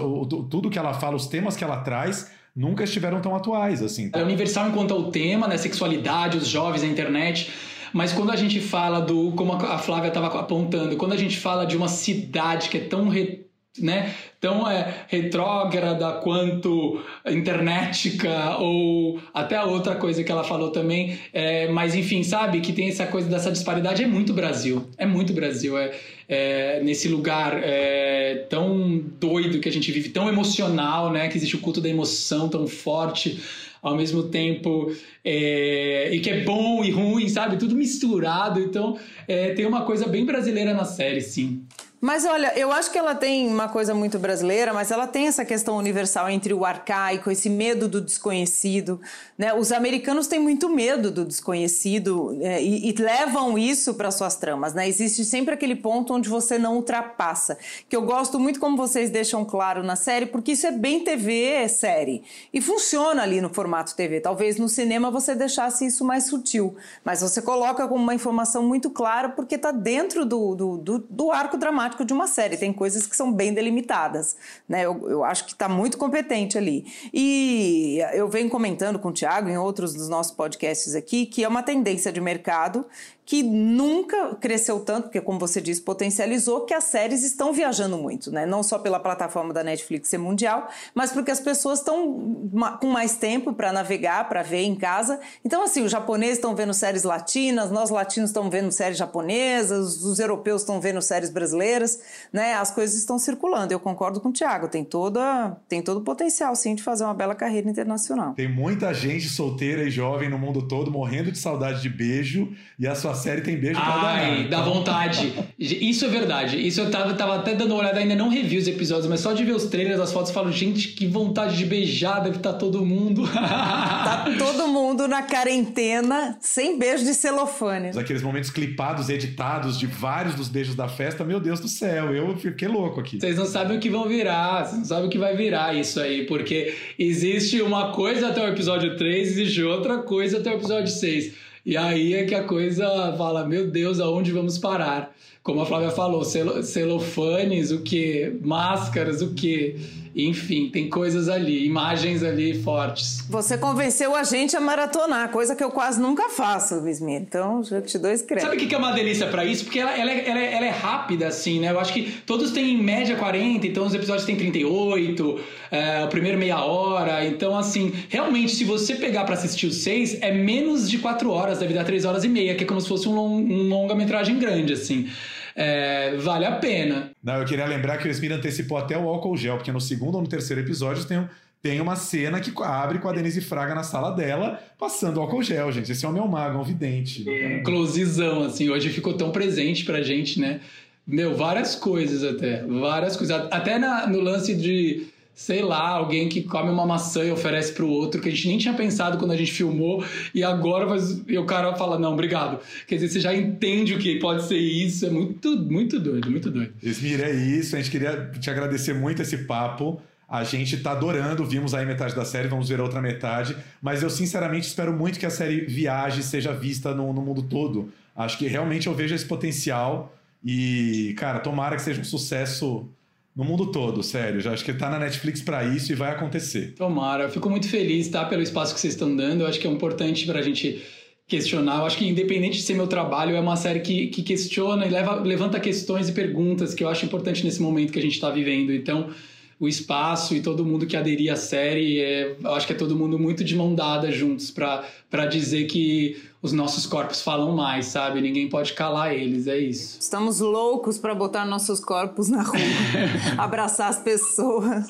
tudo 0.51 0.69
que 0.69 0.77
ela 0.77 0.93
fala, 0.93 1.15
os 1.15 1.29
temas 1.29 1.57
que 1.57 1.63
ela 1.63 1.77
traz, 1.83 2.33
nunca 2.55 2.83
estiveram 2.83 3.21
tão 3.21 3.37
atuais 3.37 3.85
assim. 3.85 4.11
É 4.13 4.25
universal 4.25 4.71
enquanto 4.71 4.93
ao 4.93 5.13
tema, 5.13 5.47
né? 5.47 5.57
Sexualidade, 5.57 6.37
os 6.37 6.49
jovens, 6.49 6.83
a 6.83 6.87
internet. 6.87 7.53
Mas 7.93 8.13
quando 8.13 8.33
a 8.33 8.37
gente 8.37 8.59
fala 8.59 8.99
do, 8.99 9.31
como 9.37 9.53
a 9.53 9.79
Flávia 9.79 10.09
estava 10.09 10.27
apontando, 10.41 10.97
quando 10.97 11.13
a 11.13 11.17
gente 11.17 11.39
fala 11.39 11.65
de 11.65 11.77
uma 11.77 11.87
cidade 11.87 12.69
que 12.69 12.79
é 12.79 12.81
tão 12.81 13.09
re 13.09 13.46
né, 13.79 14.15
tão 14.41 14.69
é, 14.69 15.07
retrógrada 15.09 16.13
quanto 16.23 17.03
internetica 17.27 18.57
ou 18.59 19.21
até 19.33 19.57
a 19.57 19.65
outra 19.65 19.95
coisa 19.95 20.23
que 20.23 20.31
ela 20.31 20.45
falou 20.45 20.71
também. 20.71 21.19
É, 21.33 21.69
mas 21.69 21.95
enfim, 21.95 22.23
sabe 22.23 22.61
que 22.61 22.73
tem 22.73 22.89
essa 22.89 23.07
coisa 23.07 23.29
dessa 23.29 23.51
disparidade 23.51 24.03
é 24.03 24.07
muito 24.07 24.33
Brasil, 24.33 24.89
é 24.97 25.07
muito 25.07 25.33
Brasil, 25.33 25.77
é, 25.79 25.93
é 26.29 26.81
nesse 26.83 27.09
lugar 27.09 27.61
é, 27.63 28.47
tão 28.49 29.03
doido 29.21 29.61
que 29.61 29.69
a 29.69 29.73
gente 29.73 29.91
vive, 29.93 30.11
tão 30.11 30.29
emocional, 30.29 31.11
né, 31.11 31.29
que 31.29 31.37
existe 31.37 31.57
o 31.57 31.61
culto 31.61 31.81
da 31.81 31.89
emoção 31.89 32.49
tão 32.49 32.67
forte 32.67 33.41
ao 33.83 33.97
mesmo 33.97 34.25
tempo 34.25 34.93
é, 35.25 36.11
e 36.13 36.19
que 36.19 36.29
é 36.29 36.41
bom 36.43 36.85
e 36.85 36.91
ruim, 36.91 37.29
sabe? 37.29 37.57
Tudo 37.57 37.77
misturado. 37.77 38.59
Então 38.59 38.99
é, 39.29 39.55
tem 39.55 39.65
uma 39.65 39.83
coisa 39.83 40.09
bem 40.09 40.25
brasileira 40.25 40.75
na 40.75 40.85
série, 40.85 41.21
sim. 41.21 41.66
Mas 42.07 42.25
olha, 42.25 42.57
eu 42.57 42.71
acho 42.71 42.93
que 42.93 42.99
ela 42.99 43.17
tem 43.17 43.49
uma 43.49 43.69
coisa 43.69 43.93
muito 43.93 44.17
brasileira, 44.17 44.73
mas 44.73 44.93
ela 44.93 45.09
tem 45.09 45.27
essa 45.27 45.45
questão 45.45 45.77
universal 45.77 46.31
entre 46.31 46.55
o 46.55 46.65
arcaico, 46.65 47.33
esse 47.33 47.51
medo 47.51 47.89
do 47.89 48.01
desconhecido. 48.01 49.01
Né? 49.37 49.53
Os 49.53 49.73
americanos 49.73 50.29
têm 50.29 50.39
muito 50.39 50.69
medo 50.71 51.11
do 51.11 51.25
desconhecido 51.25 52.39
é, 52.41 52.63
e, 52.63 52.91
e, 52.91 52.93
levam 52.93 53.59
isso 53.59 53.93
para 53.95 54.13
suas 54.13 54.37
tramas. 54.37 54.73
Né? 54.73 54.89
Existe 54.89 55.25
sempre 55.25 55.53
aquele 55.53 55.75
ponto 55.75 56.15
onde 56.15 56.29
você 56.29 56.57
não 56.59 56.77
ultrapassa. 56.77 57.59
Que 57.89 57.97
eu 57.97 58.03
gosto 58.03 58.39
muito 58.39 58.61
como 58.61 58.77
vocês 58.77 59.11
deixam 59.11 59.45
claro 59.45 59.83
na 59.83 59.97
série, 59.97 60.27
porque 60.27 60.53
isso 60.53 60.65
é 60.65 60.71
bem 60.71 61.03
TV, 61.03 61.43
é 61.43 61.67
série. 61.67 62.23
E 62.55 62.61
funciona 62.61 63.25
ali 63.25 63.41
no 63.41 63.53
formato 63.53 63.97
TV. 63.97 64.21
Talvez 64.21 64.59
no 64.59 64.69
cinema 64.69 65.11
você 65.11 65.35
deixasse 65.35 65.85
isso 65.85 66.05
mais 66.05 66.27
sutil, 66.27 66.77
mas 67.05 67.21
você 67.21 67.43
coloca 67.43 67.89
como 67.89 68.01
uma 68.01 68.15
informação 68.15 68.63
muito 68.63 68.91
clara 68.91 69.31
porque 69.31 69.57
está 69.57 69.73
dentro 69.73 70.25
do, 70.25 70.55
do, 70.55 70.77
do, 70.79 70.99
do 71.11 71.33
arco 71.33 71.57
dramático 71.57 71.96
de 72.05 72.13
uma 72.13 72.27
série. 72.27 72.57
Tem 72.57 72.73
coisas 72.73 73.07
que 73.07 73.17
são 73.17 73.33
bem 73.33 73.53
delimitadas. 73.53 74.37
Né? 74.69 74.83
Eu, 74.85 75.09
eu 75.09 75.25
acho 75.25 75.45
que 75.45 75.53
está 75.53 75.69
muito 75.69 75.99
competente 75.99 76.59
ali. 76.59 76.85
E 77.13 77.99
eu 78.13 78.29
venho 78.29 78.49
comentando 78.49 78.99
com 78.99 79.09
o 79.09 79.13
Tiago 79.13 79.49
em 79.49 79.59
outros 79.59 79.95
dos 79.95 80.09
nossos 80.09 80.33
podcasts 80.33 80.95
aqui 80.95 81.27
que 81.27 81.45
é 81.45 81.49
uma 81.49 81.63
tendência 81.63 82.13
de 82.13 82.21
mercado 82.21 82.87
que 83.27 83.43
nunca 83.43 84.37
cresceu 84.37 84.79
tanto, 84.79 85.05
porque, 85.05 85.21
como 85.21 85.37
você 85.37 85.61
disse, 85.61 85.83
potencializou 85.83 86.61
que 86.61 86.73
as 86.73 86.85
séries 86.85 87.25
estão 87.25 87.53
viajando 87.53 87.99
muito, 87.99 88.31
né? 88.31 88.47
Não 88.47 88.63
só 88.63 88.79
pela 88.79 89.01
plataforma 89.01 89.53
da 89.53 89.65
Netflix 89.65 90.09
ser 90.09 90.19
mundial, 90.19 90.69
mas 90.95 91.11
porque 91.11 91.33
as 91.33 91.41
pessoas 91.41 91.81
estão 91.81 92.49
com 92.81 92.87
mais 92.87 93.17
tempo 93.17 93.53
para 93.53 93.73
navegar, 93.73 94.29
para 94.29 94.45
ver 94.45 94.63
em 94.63 94.77
casa. 94.77 95.19
Então, 95.45 95.65
assim, 95.65 95.83
os 95.83 95.91
japoneses 95.91 96.37
estão 96.37 96.55
vendo 96.55 96.73
séries 96.73 97.03
latinas, 97.03 97.73
nós 97.73 97.91
latinos 97.91 98.31
estamos 98.31 98.49
vendo 98.49 98.71
séries 98.71 98.97
japonesas, 98.97 100.05
os 100.05 100.21
europeus 100.21 100.63
estão 100.63 100.81
vendo 100.81 101.03
séries 101.03 101.29
brasileiras, 101.29 101.99
né? 102.33 102.55
As 102.55 102.71
coisas 102.71 102.97
estão 102.97 103.19
circulando. 103.19 103.73
Eu 103.73 103.81
concordo 103.81 104.21
com 104.21 104.29
o 104.29 104.33
Thiago, 104.33 104.69
tem 104.69 104.85
toda, 104.85 105.57
tem 105.69 105.83
todo 105.83 105.99
o 105.99 106.05
potencial, 106.05 106.55
sim, 106.55 106.77
de 106.77 106.83
fazer 106.85 107.03
uma 107.03 107.15
bela 107.15 107.35
carreira 107.35 107.69
internacional. 107.69 108.35
Tem 108.35 108.49
muita 108.49 108.95
gente 108.95 109.29
solteira 109.29 109.83
e 109.83 109.91
jovem 109.91 110.31
no 110.31 110.39
mundo 110.39 110.69
todo 110.69 110.93
morrendo 110.93 111.33
de 111.33 111.39
saudade 111.39 111.83
de 111.83 111.89
beijo 111.89 112.55
e 112.79 112.87
a 112.87 112.95
sua 112.95 113.16
série 113.17 113.41
tem 113.41 113.57
beijo 113.57 113.81
pra 113.81 113.95
Ai, 113.95 114.47
dá 114.49 114.61
vontade. 114.63 115.33
Isso 115.59 116.05
é 116.05 116.09
verdade. 116.09 116.65
Isso 116.65 116.81
eu 116.81 116.91
tava, 116.91 117.15
tava 117.15 117.37
até 117.37 117.55
dando 117.55 117.73
uma 117.73 117.81
olhada, 117.81 117.99
ainda 117.99 118.15
não 118.15 118.29
revi 118.29 118.59
os 118.59 118.69
episódios, 118.69 119.07
mas 119.07 119.21
só 119.21 119.33
de 119.33 119.43
ver 119.43 119.53
os 119.53 119.65
trailers, 119.65 119.99
as 119.99 120.13
fotos, 120.13 120.31
eu 120.31 120.35
falo, 120.35 120.53
gente, 120.53 120.89
que 120.89 121.07
vontade 121.07 121.57
de 121.57 121.65
beijar, 121.65 122.21
deve 122.21 122.37
estar 122.37 122.53
tá 122.53 122.59
todo 122.59 122.85
mundo. 122.85 123.27
tá 123.33 124.27
todo 124.39 124.69
mundo 124.69 125.09
na 125.09 125.23
quarentena, 125.23 126.37
sem 126.41 126.79
beijo 126.79 127.05
de 127.05 127.15
celofane. 127.15 127.91
Aqueles 127.99 128.23
momentos 128.23 128.51
clipados, 128.51 129.09
editados 129.09 129.79
de 129.79 129.87
vários 129.87 130.35
dos 130.35 130.49
beijos 130.49 130.75
da 130.75 130.89
festa, 130.89 131.25
meu 131.25 131.41
Deus 131.41 131.59
do 131.59 131.69
céu, 131.69 132.15
eu 132.15 132.37
fiquei 132.37 132.69
louco 132.69 133.01
aqui. 133.01 133.19
Vocês 133.19 133.37
não 133.37 133.47
sabem 133.47 133.79
o 133.79 133.81
que 133.81 133.91
vão 133.91 134.07
virar, 134.07 134.65
vocês 134.65 134.79
não 134.79 134.85
sabem 134.85 135.07
o 135.07 135.11
que 135.11 135.19
vai 135.19 135.37
virar 135.37 135.75
isso 135.75 135.99
aí, 136.01 136.27
porque 136.27 136.75
existe 136.99 137.63
uma 137.63 137.93
coisa 137.93 138.29
até 138.29 138.45
o 138.45 138.49
episódio 138.49 138.97
3, 138.97 139.29
existe 139.29 139.63
outra 139.63 139.99
coisa 139.99 140.39
até 140.39 140.51
o 140.51 140.55
episódio 140.55 140.89
6. 140.89 141.46
E 141.67 141.77
aí 141.77 142.15
é 142.15 142.25
que 142.25 142.35
a 142.37 142.45
coisa 142.45 142.87
fala, 143.19 143.45
meu 143.45 143.69
Deus, 143.69 143.99
aonde 143.99 144.31
vamos 144.31 144.57
parar? 144.57 145.13
Como 145.43 145.61
a 145.61 145.67
Flávia 145.67 145.91
falou, 145.91 146.23
celofanes, 146.25 147.73
o 147.73 147.81
que? 147.81 148.39
Máscaras, 148.41 149.21
o 149.21 149.35
que? 149.35 149.75
Enfim, 150.17 150.71
tem 150.71 150.89
coisas 150.89 151.29
ali, 151.29 151.67
imagens 151.67 152.23
ali 152.23 152.63
fortes. 152.63 153.23
Você 153.29 153.59
convenceu 153.59 154.17
a 154.17 154.25
gente 154.25 154.57
a 154.57 154.61
maratonar, 154.61 155.29
coisa 155.29 155.55
que 155.55 155.63
eu 155.63 155.71
quase 155.71 156.01
nunca 156.01 156.31
faço, 156.31 156.81
Vismir. 156.81 157.21
Então, 157.21 157.63
já 157.63 157.83
te 157.83 157.99
dou 157.99 158.11
Sabe 158.17 158.57
o 158.57 158.59
que 158.59 158.75
é 158.75 158.79
uma 158.79 158.93
delícia 158.93 159.27
para 159.27 159.45
isso? 159.45 159.65
Porque 159.65 159.79
ela, 159.79 159.95
ela, 159.95 160.11
é, 160.11 160.27
ela, 160.27 160.41
é, 160.41 160.55
ela, 160.55 160.65
é 160.65 160.71
rápida, 160.71 161.29
assim, 161.29 161.61
né? 161.61 161.71
Eu 161.71 161.79
acho 161.79 161.93
que 161.93 162.11
todos 162.25 162.51
têm 162.53 162.73
em 162.73 162.83
média 162.83 163.15
40, 163.17 163.67
então 163.67 163.85
os 163.85 163.93
episódios 163.93 164.25
têm 164.25 164.37
38, 164.37 165.41
é, 165.71 166.05
o 166.05 166.09
primeiro 166.09 166.39
meia 166.39 166.65
hora. 166.65 167.23
Então, 167.27 167.55
assim, 167.55 167.93
realmente, 168.09 168.55
se 168.55 168.65
você 168.65 168.95
pegar 168.95 169.25
para 169.25 169.35
assistir 169.35 169.67
os 169.67 169.83
seis, 169.83 170.17
é 170.23 170.33
menos 170.33 170.89
de 170.89 170.97
4 170.97 171.31
horas, 171.31 171.59
deve 171.59 171.75
dar 171.75 171.85
3 171.85 172.07
horas 172.07 172.25
e 172.25 172.29
meia, 172.29 172.55
que 172.55 172.65
é 172.65 172.67
como 172.67 172.81
se 172.81 172.89
fosse 172.89 173.07
um, 173.07 173.15
long, 173.15 173.35
um 173.35 173.69
longa-metragem 173.69 174.39
grande, 174.39 174.73
assim 174.73 175.11
é, 175.57 176.15
vale 176.19 176.45
a 176.45 176.53
pena. 176.53 177.11
Não, 177.25 177.37
eu 177.37 177.47
queria 177.47 177.65
lembrar 177.65 177.97
que 177.97 178.07
o 178.07 178.11
Esmir 178.11 178.31
antecipou 178.31 178.77
até 178.77 178.97
o 178.97 179.09
álcool 179.09 179.37
gel, 179.37 179.57
porque 179.57 179.73
no 179.73 179.81
segundo 179.81 180.17
ou 180.17 180.21
no 180.21 180.29
terceiro 180.29 180.61
episódio 180.61 181.05
tem 181.07 181.19
um, 181.19 181.27
tem 181.63 181.81
uma 181.81 181.97
cena 181.97 182.39
que 182.39 182.53
abre 182.63 182.99
com 182.99 183.09
a 183.09 183.13
Denise 183.13 183.41
Fraga 183.41 183.75
na 183.75 183.83
sala 183.83 184.11
dela, 184.11 184.61
passando 184.79 185.19
álcool 185.19 185.43
gel, 185.43 185.73
gente. 185.73 185.91
Esse 185.91 186.07
homem 186.07 186.21
é 186.21 186.25
um 186.25 186.29
mago, 186.29 186.59
é 186.59 186.61
um 186.61 186.65
vidente. 186.65 187.25
Closezão, 187.65 188.45
assim, 188.45 188.69
hoje 188.69 188.91
ficou 188.91 189.15
tão 189.15 189.31
presente 189.31 189.85
pra 189.85 190.03
gente, 190.03 190.39
né? 190.39 190.61
Meu, 191.07 191.35
várias 191.35 191.75
coisas 191.75 192.23
até. 192.23 192.63
Várias 192.65 193.17
coisas. 193.17 193.49
Até 193.51 193.79
na, 193.79 194.07
no 194.07 194.21
lance 194.21 194.55
de 194.55 195.07
sei 195.37 195.61
lá, 195.61 195.91
alguém 195.91 196.31
que 196.31 196.43
come 196.43 196.71
uma 196.71 196.87
maçã 196.87 197.23
e 197.23 197.31
oferece 197.31 197.71
para 197.75 197.85
o 197.85 197.91
outro, 197.91 198.23
que 198.23 198.31
a 198.31 198.33
gente 198.33 198.49
nem 198.49 198.57
tinha 198.57 198.73
pensado 198.73 199.19
quando 199.19 199.33
a 199.33 199.37
gente 199.37 199.53
filmou, 199.53 200.03
e 200.35 200.43
agora 200.43 200.87
e 201.29 201.37
o 201.37 201.45
cara 201.45 201.77
fala, 201.77 201.99
não, 201.99 202.15
obrigado. 202.15 202.59
Quer 202.87 202.95
dizer, 202.95 203.09
você 203.11 203.21
já 203.21 203.37
entende 203.37 203.93
o 203.93 203.99
que 203.99 204.19
pode 204.19 204.45
ser 204.45 204.57
isso, 204.57 205.05
é 205.05 205.11
muito, 205.11 205.55
muito 205.59 206.01
doido, 206.01 206.31
muito 206.31 206.51
doido. 206.51 206.73
Esmir, 206.83 207.21
é 207.21 207.31
isso, 207.31 207.77
a 207.77 207.79
gente 207.79 207.91
queria 207.91 208.31
te 208.41 208.49
agradecer 208.49 208.95
muito 208.95 209.21
esse 209.21 209.37
papo. 209.45 210.01
A 210.27 210.43
gente 210.43 210.79
tá 210.79 210.93
adorando, 210.93 211.45
vimos 211.45 211.75
aí 211.75 211.85
metade 211.85 212.17
da 212.17 212.25
série, 212.25 212.49
vamos 212.49 212.71
ver 212.71 212.81
a 212.81 212.83
outra 212.83 213.03
metade, 213.03 213.55
mas 213.81 214.03
eu 214.03 214.09
sinceramente 214.09 214.67
espero 214.67 214.93
muito 214.93 215.21
que 215.21 215.27
a 215.27 215.31
série 215.31 215.67
viaje, 215.67 216.23
seja 216.23 216.53
vista 216.53 216.95
no, 216.95 217.13
no 217.13 217.21
mundo 217.21 217.43
todo. 217.43 217.93
Acho 218.17 218.39
que 218.39 218.49
realmente 218.49 218.87
eu 218.87 218.95
vejo 218.95 219.15
esse 219.15 219.27
potencial 219.27 220.17
e, 220.43 221.15
cara, 221.19 221.41
tomara 221.41 221.77
que 221.77 221.83
seja 221.83 222.01
um 222.01 222.05
sucesso 222.05 222.89
no 223.37 223.45
mundo 223.45 223.71
todo, 223.71 224.03
sério. 224.03 224.41
Já 224.41 224.53
acho 224.53 224.65
que 224.65 224.73
tá 224.73 224.89
na 224.89 224.99
Netflix 224.99 225.43
para 225.43 225.63
isso 225.65 225.93
e 225.93 225.95
vai 225.95 226.11
acontecer. 226.11 226.75
Tomara, 226.75 227.25
eu 227.25 227.31
fico 227.31 227.51
muito 227.51 227.69
feliz, 227.69 228.09
tá, 228.09 228.25
pelo 228.25 228.43
espaço 228.43 228.75
que 228.75 228.81
vocês 228.81 228.95
estão 228.95 229.15
dando. 229.15 229.43
Eu 229.43 229.47
acho 229.47 229.61
que 229.61 229.69
é 229.69 229.71
importante 229.71 230.25
pra 230.25 230.41
gente 230.41 230.83
questionar. 231.29 231.81
Eu 231.81 231.87
acho 231.87 231.99
que 231.99 232.09
independente 232.09 232.57
de 232.57 232.63
ser 232.63 232.75
meu 232.75 232.87
trabalho, 232.87 233.37
é 233.37 233.41
uma 233.41 233.57
série 233.57 233.81
que, 233.81 234.07
que 234.07 234.23
questiona 234.23 234.87
e 234.87 234.89
leva, 234.89 235.17
levanta 235.17 235.61
questões 235.61 236.09
e 236.09 236.13
perguntas 236.13 236.73
que 236.73 236.83
eu 236.83 236.89
acho 236.89 237.05
importante 237.05 237.45
nesse 237.45 237.61
momento 237.61 237.93
que 237.93 237.99
a 237.99 238.03
gente 238.03 238.15
está 238.15 238.31
vivendo. 238.31 238.73
Então, 238.73 239.11
o 239.59 239.67
espaço 239.67 240.35
e 240.35 240.41
todo 240.41 240.65
mundo 240.65 240.87
que 240.87 240.97
aderir 240.97 241.33
à 241.33 241.37
série, 241.37 241.99
é, 242.01 242.37
eu 242.43 242.55
acho 242.55 242.67
que 242.67 242.75
é 242.75 242.77
todo 242.77 242.95
mundo 242.95 243.19
muito 243.19 243.43
de 243.43 243.57
mão 243.57 243.75
dada 243.75 244.13
juntos 244.13 244.51
para 244.51 245.27
dizer 245.27 245.65
que 245.65 246.21
os 246.43 246.53
nossos 246.53 246.87
corpos 246.87 247.23
falam 247.23 247.57
mais, 247.57 247.87
sabe? 247.87 248.21
Ninguém 248.21 248.49
pode 248.49 248.75
calar 248.75 249.15
eles, 249.15 249.47
é 249.47 249.57
isso. 249.59 249.99
Estamos 249.99 250.41
loucos 250.41 250.99
para 250.99 251.15
botar 251.15 251.47
nossos 251.47 251.81
corpos 251.81 252.29
na 252.29 252.43
rua, 252.43 252.59
abraçar 253.39 253.89
as 253.89 253.99
pessoas, 253.99 254.87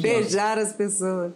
beijar 0.00 0.58
as 0.58 0.74
pessoas. 0.74 1.32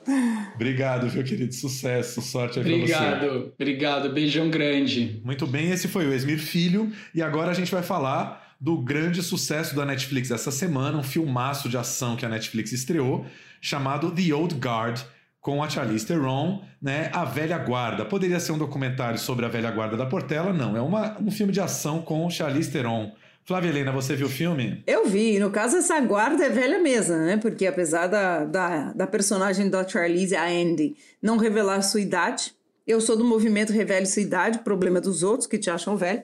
Obrigado, 0.55 1.11
meu 1.11 1.25
querido. 1.25 1.55
Sucesso, 1.55 2.21
sorte 2.21 2.61
aí 2.61 2.65
obrigado, 2.65 3.19
pra 3.19 3.29
você. 3.29 3.53
Obrigado, 3.55 4.13
beijão 4.13 4.51
grande. 4.51 5.21
Muito 5.25 5.47
bem, 5.47 5.71
esse 5.71 5.89
foi 5.89 6.07
o 6.07 6.13
Esmir 6.13 6.39
Filho 6.39 6.93
e 7.15 7.23
agora 7.23 7.51
a 7.51 7.55
gente 7.55 7.73
vai 7.73 7.83
falar 7.83 8.48
do 8.61 8.77
grande 8.79 9.23
sucesso 9.23 9.75
da 9.75 9.85
Netflix 9.85 10.31
essa 10.31 10.51
semana, 10.51 10.99
um 10.99 11.03
filmaço 11.03 11.69
de 11.69 11.77
ação 11.77 12.17
que 12.17 12.27
a 12.27 12.29
Netflix 12.29 12.73
estreou, 12.73 13.25
chamado 13.61 14.11
The 14.11 14.35
Old 14.35 14.57
Guard, 14.57 15.01
com 15.41 15.63
a 15.63 15.69
Charlize 15.69 16.07
Theron, 16.07 16.63
né, 16.83 17.11
A 17.13 17.25
Velha 17.25 17.59
Guarda. 17.59 18.05
Poderia 18.05 18.41
ser 18.41 18.53
um 18.53 18.59
documentário 18.59 19.19
sobre 19.19 19.47
a 19.47 19.49
Velha 19.49 19.71
Guarda 19.71 19.97
da 19.97 20.05
Portela? 20.05 20.53
Não, 20.53 20.77
é 20.77 20.81
uma, 20.81 21.17
um 21.21 21.31
filme 21.31 21.53
de 21.53 21.61
ação 21.61 22.03
com 22.03 22.29
Charlize 22.29 22.71
Theron. 22.71 23.13
Flávia 23.45 23.71
Helena, 23.71 23.91
você 23.91 24.15
viu 24.15 24.27
o 24.27 24.31
filme? 24.31 24.83
Eu 24.87 25.07
vi. 25.07 25.39
No 25.39 25.51
caso, 25.51 25.79
essa 25.79 25.99
guarda 26.01 26.45
é 26.45 26.51
velha 26.51 26.79
mesmo, 26.81 27.17
né? 27.17 27.39
Porque 27.39 27.67
apesar 27.67 28.07
da, 28.07 28.45
da, 28.45 28.93
da 28.93 29.07
personagem 29.07 29.71
da 29.71 29.89
Charlize, 29.89 30.37
a 30.37 30.45
Andy, 30.45 30.95
não 31.23 31.39
revelar 31.39 31.81
sua 31.81 32.03
idade, 32.03 32.53
eu 32.87 33.01
sou 33.01 33.17
do 33.17 33.25
movimento 33.25 33.73
Revele 33.73 34.05
Sua 34.05 34.21
Idade, 34.21 34.59
problema 34.59 35.01
dos 35.01 35.23
outros 35.23 35.47
que 35.47 35.57
te 35.57 35.71
acham 35.71 35.97
velho. 35.97 36.23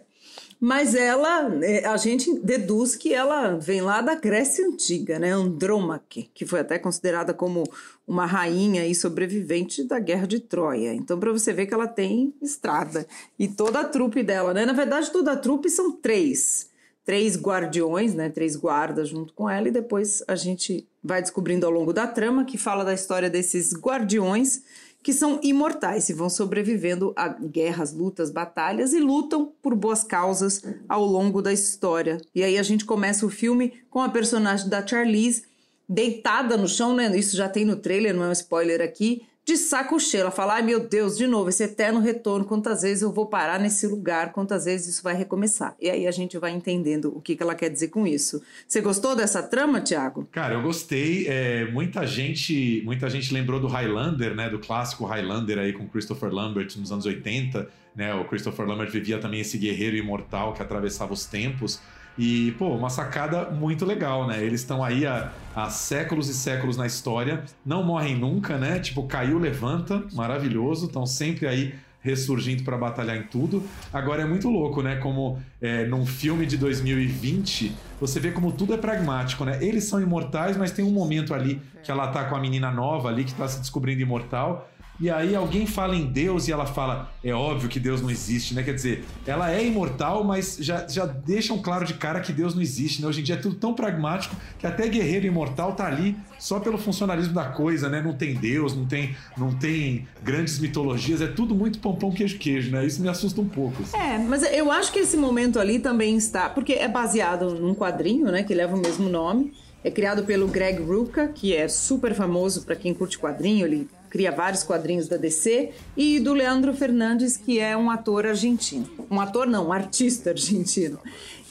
Mas 0.64 0.94
ela, 0.94 1.62
é, 1.62 1.85
a 1.85 1.98
gente 1.98 2.40
deduz 2.40 2.96
que 2.96 3.12
ela 3.12 3.59
vem 3.59 3.83
lá 3.83 4.00
da 4.00 4.14
Grécia 4.14 4.66
Antiga, 4.66 5.18
né? 5.18 5.31
Andrômaque, 5.31 6.31
que 6.33 6.46
foi 6.46 6.61
até 6.61 6.79
considerada 6.79 7.35
como 7.35 7.64
uma 8.07 8.24
rainha 8.24 8.87
e 8.87 8.94
sobrevivente 8.94 9.85
da 9.85 9.98
Guerra 9.98 10.27
de 10.27 10.40
Troia. 10.40 10.94
Então, 10.94 11.20
para 11.20 11.31
você 11.31 11.53
ver 11.53 11.66
que 11.66 11.74
ela 11.74 11.87
tem 11.87 12.33
estrada. 12.40 13.07
E 13.38 13.46
toda 13.46 13.81
a 13.81 13.85
trupe 13.85 14.22
dela, 14.22 14.55
né? 14.55 14.64
Na 14.64 14.72
verdade, 14.72 15.11
toda 15.11 15.33
a 15.33 15.37
trupe 15.37 15.68
são 15.68 15.92
três. 15.92 16.70
três 17.05 17.37
guardiões, 17.37 18.14
né, 18.14 18.31
três 18.31 18.57
guardas 18.57 19.11
junto 19.11 19.35
com 19.35 19.50
ela, 19.50 19.68
e 19.68 19.70
depois 19.70 20.24
a 20.27 20.35
gente 20.35 20.88
vai 21.03 21.20
descobrindo 21.20 21.66
ao 21.66 21.72
longo 21.72 21.92
da 21.92 22.07
trama 22.07 22.46
que 22.46 22.57
fala 22.57 22.83
da 22.83 22.94
história 22.94 23.29
desses 23.29 23.74
guardiões 23.74 24.62
que 25.05 25.12
são 25.12 25.38
imortais 25.43 26.09
e 26.09 26.14
vão 26.14 26.31
sobrevivendo 26.31 27.12
a 27.14 27.29
guerras, 27.29 27.93
lutas, 27.93 28.31
batalhas 28.31 28.95
e 28.95 29.01
lutam 29.01 29.53
por 29.61 29.75
boas 29.75 30.03
causas 30.03 30.62
ao 30.88 31.05
longo 31.05 31.43
da 31.43 31.53
história. 31.53 32.17
E 32.35 32.43
aí 32.43 32.57
a 32.57 32.62
gente 32.62 32.87
começa 32.87 33.27
o 33.27 33.31
filme 33.31 33.75
com 33.90 34.01
a 34.01 34.09
personagem 34.09 34.67
da 34.67 34.85
Charlize 34.85 35.43
deitada 35.87 36.57
no 36.57 36.67
chão, 36.67 36.97
né? 36.97 37.14
Isso 37.19 37.37
já 37.37 37.51
tem 37.51 37.67
no 37.67 37.77
trailer, 37.77 38.14
não 38.14 38.25
é 38.25 38.29
um 38.31 38.33
spoiler 38.33 38.81
aqui, 38.81 39.27
de 39.44 39.57
saco 39.57 40.00
cheio. 40.00 40.22
Ela 40.22 40.30
fala: 40.30 40.54
ai 40.54 40.62
meu 40.62 40.80
Deus, 40.80 41.16
de 41.16 41.26
novo, 41.26 41.48
esse 41.48 41.62
eterno 41.62 42.00
retorno, 42.00 42.44
quantas 42.44 42.83
vezes 42.83 43.02
eu 43.02 43.12
vou 43.12 43.26
parar 43.26 43.61
nesse 43.61 43.87
lugar, 43.87 44.33
quantas 44.33 44.64
vezes 44.64 44.94
isso 44.94 45.02
vai 45.02 45.14
recomeçar. 45.14 45.74
E 45.80 45.90
aí 45.90 46.07
a 46.07 46.11
gente 46.11 46.38
vai 46.38 46.52
entendendo 46.52 47.12
o 47.14 47.20
que, 47.20 47.37
que 47.37 47.42
ela 47.42 47.54
quer 47.54 47.68
dizer 47.68 47.88
com 47.88 48.07
isso. 48.07 48.42
Você 48.66 48.80
gostou 48.80 49.14
dessa 49.14 49.42
trama, 49.42 49.80
Tiago? 49.80 50.26
Cara, 50.33 50.54
eu 50.54 50.62
gostei. 50.62 51.26
É, 51.28 51.66
muita 51.70 52.07
gente 52.07 52.83
muita 52.85 53.11
gente 53.11 53.33
lembrou 53.33 53.61
do 53.61 53.66
Highlander, 53.66 54.35
né? 54.35 54.48
Do 54.48 54.59
clássico 54.59 55.04
Highlander 55.04 55.59
aí 55.59 55.72
com 55.72 55.88
Christopher 55.88 56.33
Lambert 56.33 56.76
nos 56.78 56.90
anos 56.90 57.04
80. 57.04 57.68
Né? 57.94 58.12
O 58.14 58.24
Christopher 58.24 58.66
Lambert 58.66 58.90
vivia 58.90 59.18
também 59.18 59.40
esse 59.40 59.57
guerreiro 59.57 59.96
imortal 59.96 60.52
que 60.52 60.62
atravessava 60.62 61.12
os 61.12 61.26
tempos. 61.26 61.80
E, 62.16 62.53
pô, 62.53 62.68
uma 62.68 62.90
sacada 62.90 63.50
muito 63.50 63.85
legal, 63.85 64.27
né? 64.27 64.42
Eles 64.42 64.61
estão 64.61 64.85
aí 64.85 65.05
há, 65.07 65.33
há, 65.55 65.68
séculos 65.68 66.29
e 66.29 66.35
séculos 66.35 66.77
na 66.77 66.87
história, 66.87 67.44
não 67.66 67.83
morrem 67.83 68.16
nunca, 68.16 68.57
né? 68.57 68.79
Tipo, 68.79 69.03
caiu, 69.05 69.38
levanta, 69.38 70.03
maravilhoso, 70.12 70.87
estão 70.87 71.07
sempre 71.07 71.46
aí 71.46 71.74
ressurgindo 72.00 72.62
para 72.62 72.77
batalhar 72.77 73.16
em 73.16 73.22
tudo. 73.22 73.64
Agora 73.90 74.22
é 74.22 74.27
muito 74.27 74.48
louco, 74.48 74.83
né? 74.83 74.96
Como 74.96 75.40
é, 75.61 75.87
num 75.87 76.05
filme 76.05 76.44
de 76.44 76.59
2020, 76.59 77.74
você 77.98 78.20
vê 78.20 78.31
como 78.31 78.53
tudo 78.53 78.74
é 78.74 78.77
pragmático, 78.77 79.44
né? 79.44 79.59
Eles 79.62 79.85
são 79.85 80.00
imortais, 80.00 80.57
mas 80.57 80.70
tem 80.70 80.85
um 80.85 80.90
momento 80.90 81.33
ali 81.33 81.61
que 81.83 81.90
ela 81.90 82.09
tá 82.09 82.24
com 82.24 82.37
a 82.37 82.40
menina 82.40 82.70
nova 82.70 83.09
ali 83.09 83.24
que 83.24 83.33
tá 83.33 83.48
se 83.48 83.59
descobrindo 83.59 84.03
imortal 84.03 84.70
e 85.00 85.11
aí 85.11 85.35
alguém 85.35 85.66
fala 85.66 85.96
em 85.96 86.07
Deus 86.07 86.46
e 86.46 86.52
ela 86.52 86.66
fala, 86.66 87.12
é 87.22 87.33
óbvio 87.33 87.68
que 87.68 87.80
Deus 87.80 88.00
não 88.00 88.11
existe, 88.11 88.54
né? 88.54 88.62
Quer 88.62 88.74
dizer, 88.74 89.04
ela 89.26 89.52
é 89.52 89.66
imortal, 89.66 90.22
mas 90.22 90.57
já, 90.61 90.87
já 90.87 91.04
deixam 91.04 91.59
claro 91.59 91.85
de 91.85 91.94
cara 91.94 92.20
que 92.20 92.33
Deus 92.33 92.54
não 92.54 92.62
existe, 92.62 93.02
né? 93.02 93.09
Hoje 93.09 93.20
em 93.20 93.24
dia 93.24 93.35
é 93.35 93.38
tudo 93.38 93.57
tão 93.57 93.74
pragmático 93.74 94.37
que 94.59 94.66
até 94.66 94.87
guerreiro 94.87 95.26
imortal 95.26 95.72
tá 95.72 95.87
ali 95.87 96.16
só 96.38 96.61
pelo 96.61 96.78
funcionalismo 96.78 97.35
da 97.35 97.46
coisa, 97.46 97.88
né? 97.88 98.00
Não 98.00 98.12
tem 98.12 98.35
Deus, 98.35 98.74
não 98.76 98.87
tem, 98.87 99.16
não 99.37 99.52
tem 99.52 100.07
grandes 100.22 100.61
mitologias, 100.61 101.20
é 101.20 101.26
tudo 101.26 101.54
muito 101.54 101.80
pão, 101.80 102.12
queijo, 102.12 102.38
queijo, 102.38 102.70
né? 102.70 102.87
Isso 102.87 103.02
me 103.02 103.09
assusta 103.09 103.40
um 103.40 103.48
pouco. 103.48 103.83
Assim. 103.83 103.96
É, 103.96 104.16
mas 104.18 104.42
eu 104.44 104.70
acho 104.70 104.92
que 104.92 105.00
esse 105.00 105.16
momento 105.16 105.59
ali 105.59 105.80
também 105.80 106.16
está, 106.16 106.48
porque 106.48 106.74
é 106.74 106.87
baseado 106.87 107.50
num 107.50 107.74
quadrinho, 107.74 108.30
né? 108.30 108.44
Que 108.44 108.54
leva 108.54 108.76
o 108.76 108.80
mesmo 108.80 109.09
nome. 109.09 109.52
É 109.83 109.90
criado 109.90 110.24
pelo 110.24 110.48
Greg 110.48 110.83
Rucka, 110.83 111.28
que 111.28 111.54
é 111.54 111.68
super 111.68 112.14
famoso 112.14 112.62
para 112.62 112.74
quem 112.74 112.94
curte 112.94 113.18
quadrinho, 113.18 113.66
ele 113.66 113.87
cria 114.14 114.31
vários 114.31 114.62
quadrinhos 114.62 115.09
da 115.09 115.16
DC, 115.16 115.72
e 115.96 116.20
do 116.20 116.35
Leandro 116.35 116.72
Fernandes, 116.72 117.37
que 117.37 117.59
é 117.59 117.77
um 117.77 117.90
ator 117.90 118.24
argentino. 118.24 118.88
Um 119.11 119.20
ator 119.20 119.44
não, 119.44 119.66
um 119.66 119.72
artista 119.72 120.31
argentino. 120.31 121.00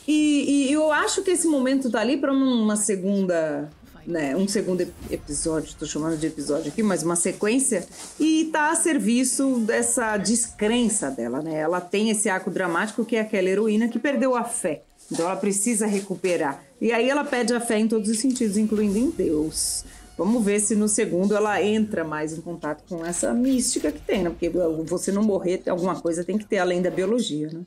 E, 0.07 0.69
e 0.69 0.71
eu 0.71 0.89
acho 0.89 1.23
que 1.23 1.31
esse 1.31 1.45
momento 1.45 1.91
tá 1.91 1.99
ali 1.99 2.15
para 2.15 2.31
uma 2.31 2.77
segunda 2.77 3.69
né, 4.07 4.33
um 4.35 4.47
segundo 4.47 4.81
episódio, 5.11 5.67
estou 5.67 5.87
chamando 5.87 6.17
de 6.17 6.27
episódio 6.27 6.69
aqui, 6.69 6.81
mas 6.81 7.03
uma 7.03 7.17
sequência, 7.17 7.85
e 8.17 8.43
está 8.43 8.71
a 8.71 8.75
serviço 8.75 9.59
dessa 9.59 10.15
descrença 10.15 11.11
dela, 11.11 11.41
né? 11.41 11.55
Ela 11.55 11.81
tem 11.81 12.09
esse 12.09 12.29
arco 12.29 12.49
dramático 12.49 13.03
que 13.03 13.17
é 13.17 13.21
aquela 13.21 13.49
heroína 13.49 13.89
que 13.89 13.99
perdeu 13.99 14.35
a 14.35 14.43
fé. 14.45 14.83
Então 15.11 15.25
ela 15.25 15.35
precisa 15.35 15.85
recuperar. 15.85 16.63
E 16.79 16.93
aí 16.93 17.09
ela 17.09 17.25
pede 17.25 17.53
a 17.53 17.59
fé 17.59 17.77
em 17.77 17.87
todos 17.89 18.09
os 18.09 18.19
sentidos, 18.19 18.57
incluindo 18.57 18.97
em 18.97 19.09
Deus. 19.09 19.83
Vamos 20.15 20.45
ver 20.45 20.59
se 20.59 20.75
no 20.75 20.87
segundo 20.87 21.35
ela 21.35 21.61
entra 21.61 22.03
mais 22.03 22.37
em 22.37 22.41
contato 22.41 22.83
com 22.87 23.03
essa 23.03 23.33
mística 23.33 23.91
que 23.91 23.99
tem, 23.99 24.23
né? 24.23 24.29
Porque 24.29 24.47
você 24.85 25.11
não 25.11 25.23
morrer, 25.23 25.63
alguma 25.67 25.99
coisa 25.99 26.23
tem 26.23 26.37
que 26.37 26.45
ter 26.45 26.59
além 26.59 26.81
da 26.81 26.91
biologia, 26.91 27.49
né? 27.51 27.61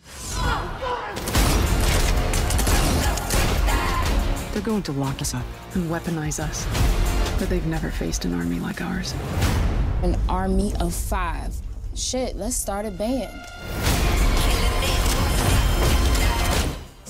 They're 4.52 4.64
going 4.64 4.82
to 4.82 4.92
lock 4.92 5.20
us 5.20 5.35
up 5.35 5.44
and 5.74 5.90
weaponize 5.90 6.38
us. 6.38 6.66
But 7.38 7.48
they've 7.48 7.66
never 7.66 7.90
faced 7.90 8.24
an 8.24 8.32
army 8.32 8.59
like 8.61 8.80
ours. 8.80 9.12
An 10.02 10.16
army 10.28 10.72
of 10.80 10.94
five. 10.94 11.52
Shit, 11.94 12.37
let's 12.37 12.56
start 12.56 12.87
a 12.87 12.90
band. 12.90 13.95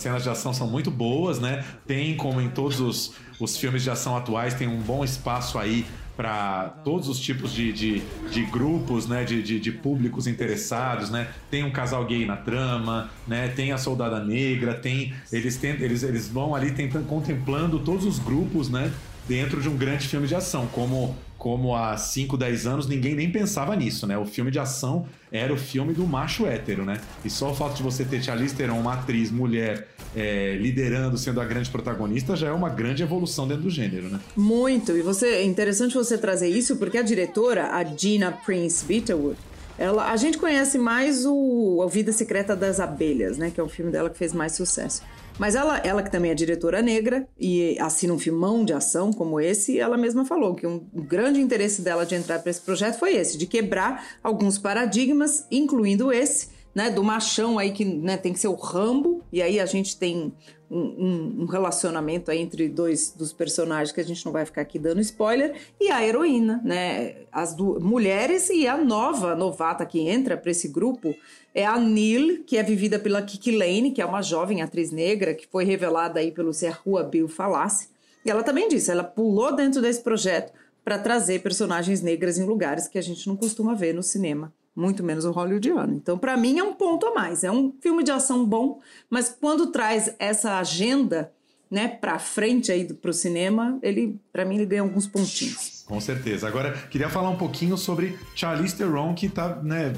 Cenas 0.07 0.23
de 0.23 0.31
ação 0.31 0.55
são 0.55 0.69
muito 0.69 0.88
boas, 0.88 1.40
né? 1.40 1.64
Tem, 1.85 2.16
como 2.16 2.40
em 2.40 2.49
todos 2.49 2.81
os, 2.81 3.14
os 3.40 3.57
filmes 3.57 3.83
de 3.83 3.90
ação 3.90 4.16
atuais, 4.16 4.55
tem 4.55 4.69
um 4.69 4.81
bom 4.81 5.05
espaço 5.05 5.59
aí 5.59 5.85
para 6.16 6.69
todos 6.85 7.09
os 7.09 7.19
tipos 7.19 7.53
de, 7.53 7.73
de, 7.73 8.03
de 8.31 8.42
grupos, 8.45 9.07
né, 9.07 9.23
de, 9.25 9.42
de, 9.42 9.61
de, 9.61 9.71
públicos 9.71 10.27
interessados, 10.27 11.11
né? 11.11 11.29
Tem 11.51 11.62
um 11.62 11.71
casal 11.71 12.07
gay 12.07 12.25
na 12.25 12.37
trama, 12.37 13.11
né? 13.27 13.49
Tem 13.49 13.73
a 13.73 13.79
soldada 13.79 14.25
negra, 14.25 14.75
tem 14.75 15.12
eles 15.31 15.57
tem, 15.57 15.73
eles, 15.73 16.05
eles 16.05 16.29
vão 16.29 16.55
ali 16.55 16.71
tentando 16.71 17.07
contemplando 17.07 17.81
todos 17.81 18.07
os 18.07 18.19
grupos, 18.21 18.71
né? 18.71 18.90
Dentro 19.29 19.61
de 19.61 19.69
um 19.69 19.77
grande 19.77 20.07
filme 20.07 20.29
de 20.29 20.37
ação, 20.37 20.69
como 20.69 21.16
como 21.38 21.75
há 21.75 21.96
5, 21.96 22.37
10 22.37 22.66
anos 22.66 22.87
ninguém 22.87 23.14
nem 23.14 23.31
pensava 23.31 23.77
nisso, 23.77 24.07
né? 24.07 24.16
O 24.16 24.25
filme 24.25 24.51
de 24.51 24.59
ação 24.59 25.07
era 25.31 25.53
o 25.53 25.57
filme 25.57 25.92
do 25.92 26.07
macho 26.07 26.46
hétero, 26.46 26.85
né? 26.85 27.01
E 27.25 27.31
só 27.31 27.51
o 27.51 27.55
fato 27.55 27.77
de 27.77 27.83
você 27.83 28.05
ter 28.05 28.22
Charlize 28.22 28.55
Theron, 28.55 28.79
uma 28.79 28.94
atriz 28.94 29.31
mulher, 29.31 29.88
é, 30.14 30.57
liderando, 30.61 31.18
sendo 31.18 31.40
a 31.40 31.44
grande 31.44 31.68
protagonista, 31.70 32.35
já 32.35 32.49
é 32.49 32.53
uma 32.53 32.70
grande 32.70 33.03
evolução 33.03 33.46
dentro 33.46 33.64
do 33.64 33.70
gênero, 33.70 34.09
né? 34.09 34.18
Muito. 34.35 34.96
E 34.96 35.03
você, 35.03 35.27
é 35.27 35.44
interessante 35.44 35.94
você 35.94 36.16
trazer 36.16 36.49
isso, 36.49 36.77
porque 36.77 36.96
a 36.96 37.03
diretora, 37.03 37.75
a 37.75 37.85
Gina 37.85 38.33
Prince 38.33 38.85
Bitterwood, 38.85 39.37
ela, 39.79 40.11
a 40.11 40.16
gente 40.16 40.38
conhece 40.38 40.79
mais 40.79 41.27
o 41.27 41.83
A 41.83 41.87
Vida 41.87 42.11
Secreta 42.12 42.57
das 42.57 42.81
Abelhas, 42.81 43.37
né? 43.37 43.51
Que 43.55 43.61
é 43.61 43.62
o 43.62 43.68
filme 43.68 43.92
dela 43.92 44.09
que 44.09 44.16
fez 44.16 44.33
mais 44.33 44.53
sucesso. 44.53 45.03
Mas 45.38 45.55
ela, 45.55 45.79
ela 45.79 46.03
que 46.03 46.11
também 46.11 46.31
é 46.31 46.35
diretora 46.35 46.81
negra 46.81 47.29
e 47.38 47.79
assina 47.79 48.14
um 48.14 48.18
filmão 48.18 48.64
de 48.64 48.72
ação 48.72 49.12
como 49.12 49.38
esse, 49.38 49.79
ela 49.79 49.96
mesma 49.96 50.25
falou 50.25 50.55
que 50.55 50.66
um 50.66 50.79
grande 50.94 51.40
interesse 51.40 51.83
dela 51.83 52.07
de 52.07 52.14
entrar 52.14 52.38
para 52.38 52.51
esse 52.51 52.61
projeto 52.61 52.99
foi 52.99 53.14
esse, 53.14 53.37
de 53.37 53.46
quebrar 53.46 54.18
alguns 54.22 54.59
paradigmas, 54.59 55.46
incluindo 55.51 56.11
esse, 56.11 56.49
né, 56.75 56.90
do 56.90 57.03
machão 57.03 57.59
aí 57.59 57.70
que 57.70 57.85
né, 57.85 58.16
tem 58.16 58.33
que 58.33 58.38
ser 58.38 58.49
o 58.49 58.55
Rambo, 58.55 59.22
e 59.33 59.42
aí 59.42 59.61
a 59.61 59.66
gente 59.66 59.96
tem 59.96 60.33
um, 60.70 61.42
um, 61.42 61.46
relacionamento 61.46 62.31
entre 62.31 62.68
dois 62.68 63.12
dos 63.16 63.33
personagens 63.33 63.92
que 63.92 64.00
a 64.00 64.05
gente 64.05 64.24
não 64.24 64.33
vai 64.33 64.44
ficar 64.44 64.62
aqui 64.62 64.79
dando 64.79 65.00
spoiler, 65.00 65.55
e 65.81 65.90
a 65.90 66.07
heroína, 66.07 66.61
né? 66.64 67.16
As 67.31 67.55
duas 67.55 67.83
mulheres 67.83 68.48
e 68.50 68.66
a 68.66 68.76
nova 68.76 69.35
novata 69.35 69.87
que 69.87 70.00
entra 70.00 70.37
para 70.37 70.50
esse 70.50 70.68
grupo 70.68 71.14
é 71.55 71.64
a 71.64 71.79
Neil, 71.79 72.44
que 72.44 72.57
é 72.57 72.62
vivida 72.62 72.98
pela 72.98 73.22
Kiki 73.22 73.57
Lane, 73.57 73.90
que 73.90 74.02
é 74.02 74.07
uma 74.07 74.22
jovem 74.22 74.62
atriz 74.62 74.90
negra 74.90 75.35
que 75.35 75.46
foi 75.46 75.64
revelada 75.64 76.20
aí 76.20 76.31
pelo 76.31 76.52
Serrua 76.52 77.02
Bill 77.02 77.29
Falassi. 77.29 77.88
E 78.24 78.31
ela 78.31 78.42
também 78.42 78.68
disse, 78.68 78.90
ela 78.90 79.05
pulou 79.05 79.55
dentro 79.55 79.81
desse 79.81 80.02
projeto 80.02 80.52
para 80.85 80.98
trazer 80.98 81.42
personagens 81.42 82.02
negras 82.02 82.38
em 82.38 82.44
lugares 82.44 82.88
que 82.88 82.98
a 82.98 83.02
gente 83.02 83.26
não 83.29 83.37
costuma 83.37 83.74
ver 83.74 83.94
no 83.94 84.02
cinema 84.02 84.52
muito 84.77 85.03
menos 85.03 85.25
o 85.25 85.33
hollywoodiano. 85.33 85.95
Então, 85.95 86.19
para 86.19 86.37
mim, 86.37 86.59
é 86.59 86.62
um 86.62 86.75
ponto 86.75 87.07
a 87.07 87.15
mais. 87.15 87.43
É 87.43 87.51
um 87.51 87.73
filme 87.81 88.05
de 88.05 88.11
ação 88.11 88.45
bom, 88.45 88.79
mas 89.09 89.35
quando 89.41 89.69
traz 89.69 90.15
essa 90.19 90.59
agenda 90.59 91.33
né, 91.71 91.89
para 91.89 92.19
frente 92.19 92.71
aí 92.71 92.85
para 92.93 93.11
o 93.11 93.15
cinema, 93.15 93.79
ele, 93.83 94.21
para 94.33 94.45
mim, 94.45 94.57
ele 94.57 94.67
ganha 94.67 94.83
alguns 94.83 95.07
pontinhos. 95.07 95.85
Com 95.87 96.01
certeza. 96.01 96.47
Agora, 96.47 96.73
queria 96.91 97.09
falar 97.09 97.31
um 97.31 97.37
pouquinho 97.37 97.77
sobre 97.77 98.19
Charlize 98.35 98.77
Theron, 98.77 99.15
que 99.15 99.27
está 99.27 99.62
né, 99.62 99.93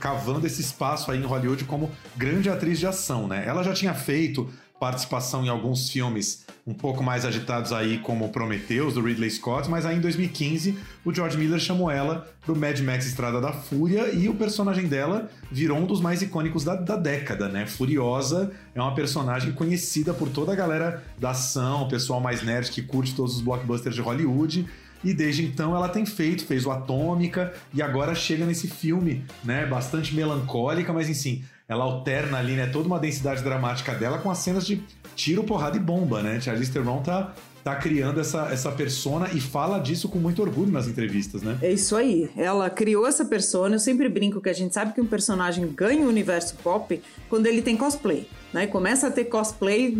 cavando 0.00 0.46
esse 0.46 0.60
espaço 0.60 1.10
aí 1.10 1.20
em 1.20 1.24
Hollywood 1.24 1.64
como 1.64 1.90
grande 2.16 2.50
atriz 2.50 2.78
de 2.78 2.86
ação, 2.86 3.26
né? 3.26 3.44
Ela 3.46 3.62
já 3.62 3.72
tinha 3.72 3.94
feito 3.94 4.48
participação 4.78 5.44
em 5.44 5.48
alguns 5.48 5.90
filmes 5.90 6.46
um 6.68 6.74
pouco 6.74 7.02
mais 7.02 7.24
agitados 7.24 7.72
aí, 7.72 7.96
como 7.96 8.28
Prometheus, 8.28 8.92
do 8.92 9.00
Ridley 9.00 9.30
Scott, 9.30 9.70
mas 9.70 9.86
aí 9.86 9.96
em 9.96 10.00
2015 10.00 10.76
o 11.02 11.14
George 11.14 11.38
Miller 11.38 11.58
chamou 11.58 11.90
ela 11.90 12.28
pro 12.44 12.54
Mad 12.54 12.78
Max 12.80 13.06
Estrada 13.06 13.40
da 13.40 13.54
Fúria 13.54 14.12
e 14.12 14.28
o 14.28 14.34
personagem 14.34 14.86
dela 14.86 15.30
virou 15.50 15.78
um 15.78 15.86
dos 15.86 15.98
mais 15.98 16.20
icônicos 16.20 16.64
da, 16.64 16.74
da 16.74 16.96
década, 16.96 17.48
né? 17.48 17.66
Furiosa 17.66 18.52
é 18.74 18.82
uma 18.82 18.94
personagem 18.94 19.52
conhecida 19.52 20.12
por 20.12 20.28
toda 20.28 20.52
a 20.52 20.54
galera 20.54 21.02
da 21.18 21.30
ação, 21.30 21.84
o 21.84 21.88
pessoal 21.88 22.20
mais 22.20 22.42
nerd 22.42 22.70
que 22.70 22.82
curte 22.82 23.14
todos 23.14 23.36
os 23.36 23.40
blockbusters 23.40 23.94
de 23.94 24.02
Hollywood. 24.02 24.66
E 25.02 25.14
desde 25.14 25.44
então 25.44 25.74
ela 25.76 25.88
tem 25.88 26.04
feito, 26.04 26.44
fez 26.44 26.66
o 26.66 26.72
Atômica 26.72 27.54
e 27.72 27.80
agora 27.80 28.14
chega 28.16 28.44
nesse 28.44 28.66
filme, 28.66 29.24
né? 29.44 29.64
Bastante 29.64 30.14
melancólica, 30.14 30.92
mas 30.92 31.08
enfim, 31.08 31.44
ela 31.68 31.84
alterna 31.84 32.38
ali, 32.38 32.54
né? 32.54 32.66
Toda 32.66 32.86
uma 32.86 32.98
densidade 32.98 33.42
dramática 33.42 33.94
dela 33.94 34.18
com 34.18 34.30
as 34.30 34.38
cenas 34.38 34.66
de 34.66 34.82
tiro, 35.14 35.44
porrada 35.44 35.76
e 35.76 35.80
bomba, 35.80 36.22
né? 36.22 36.40
Charlize 36.40 36.72
Theron 36.72 37.02
tá 37.02 37.34
tá 37.68 37.76
criando 37.76 38.18
essa, 38.18 38.48
essa 38.50 38.72
persona 38.72 39.28
e 39.34 39.40
fala 39.40 39.78
disso 39.78 40.08
com 40.08 40.18
muito 40.18 40.40
orgulho 40.40 40.72
nas 40.72 40.88
entrevistas, 40.88 41.42
né? 41.42 41.58
É 41.60 41.70
isso 41.70 41.94
aí. 41.96 42.30
Ela 42.34 42.70
criou 42.70 43.06
essa 43.06 43.26
persona. 43.26 43.74
Eu 43.74 43.78
sempre 43.78 44.08
brinco 44.08 44.40
que 44.40 44.48
a 44.48 44.54
gente 44.54 44.72
sabe 44.72 44.94
que 44.94 45.00
um 45.02 45.06
personagem 45.06 45.66
ganha 45.74 46.06
o 46.06 46.08
universo 46.08 46.54
pop 46.62 46.98
quando 47.28 47.46
ele 47.46 47.60
tem 47.60 47.76
cosplay. 47.76 48.26
Né? 48.54 48.66
Começa 48.66 49.08
a 49.08 49.10
ter 49.10 49.26
cosplay, 49.26 49.94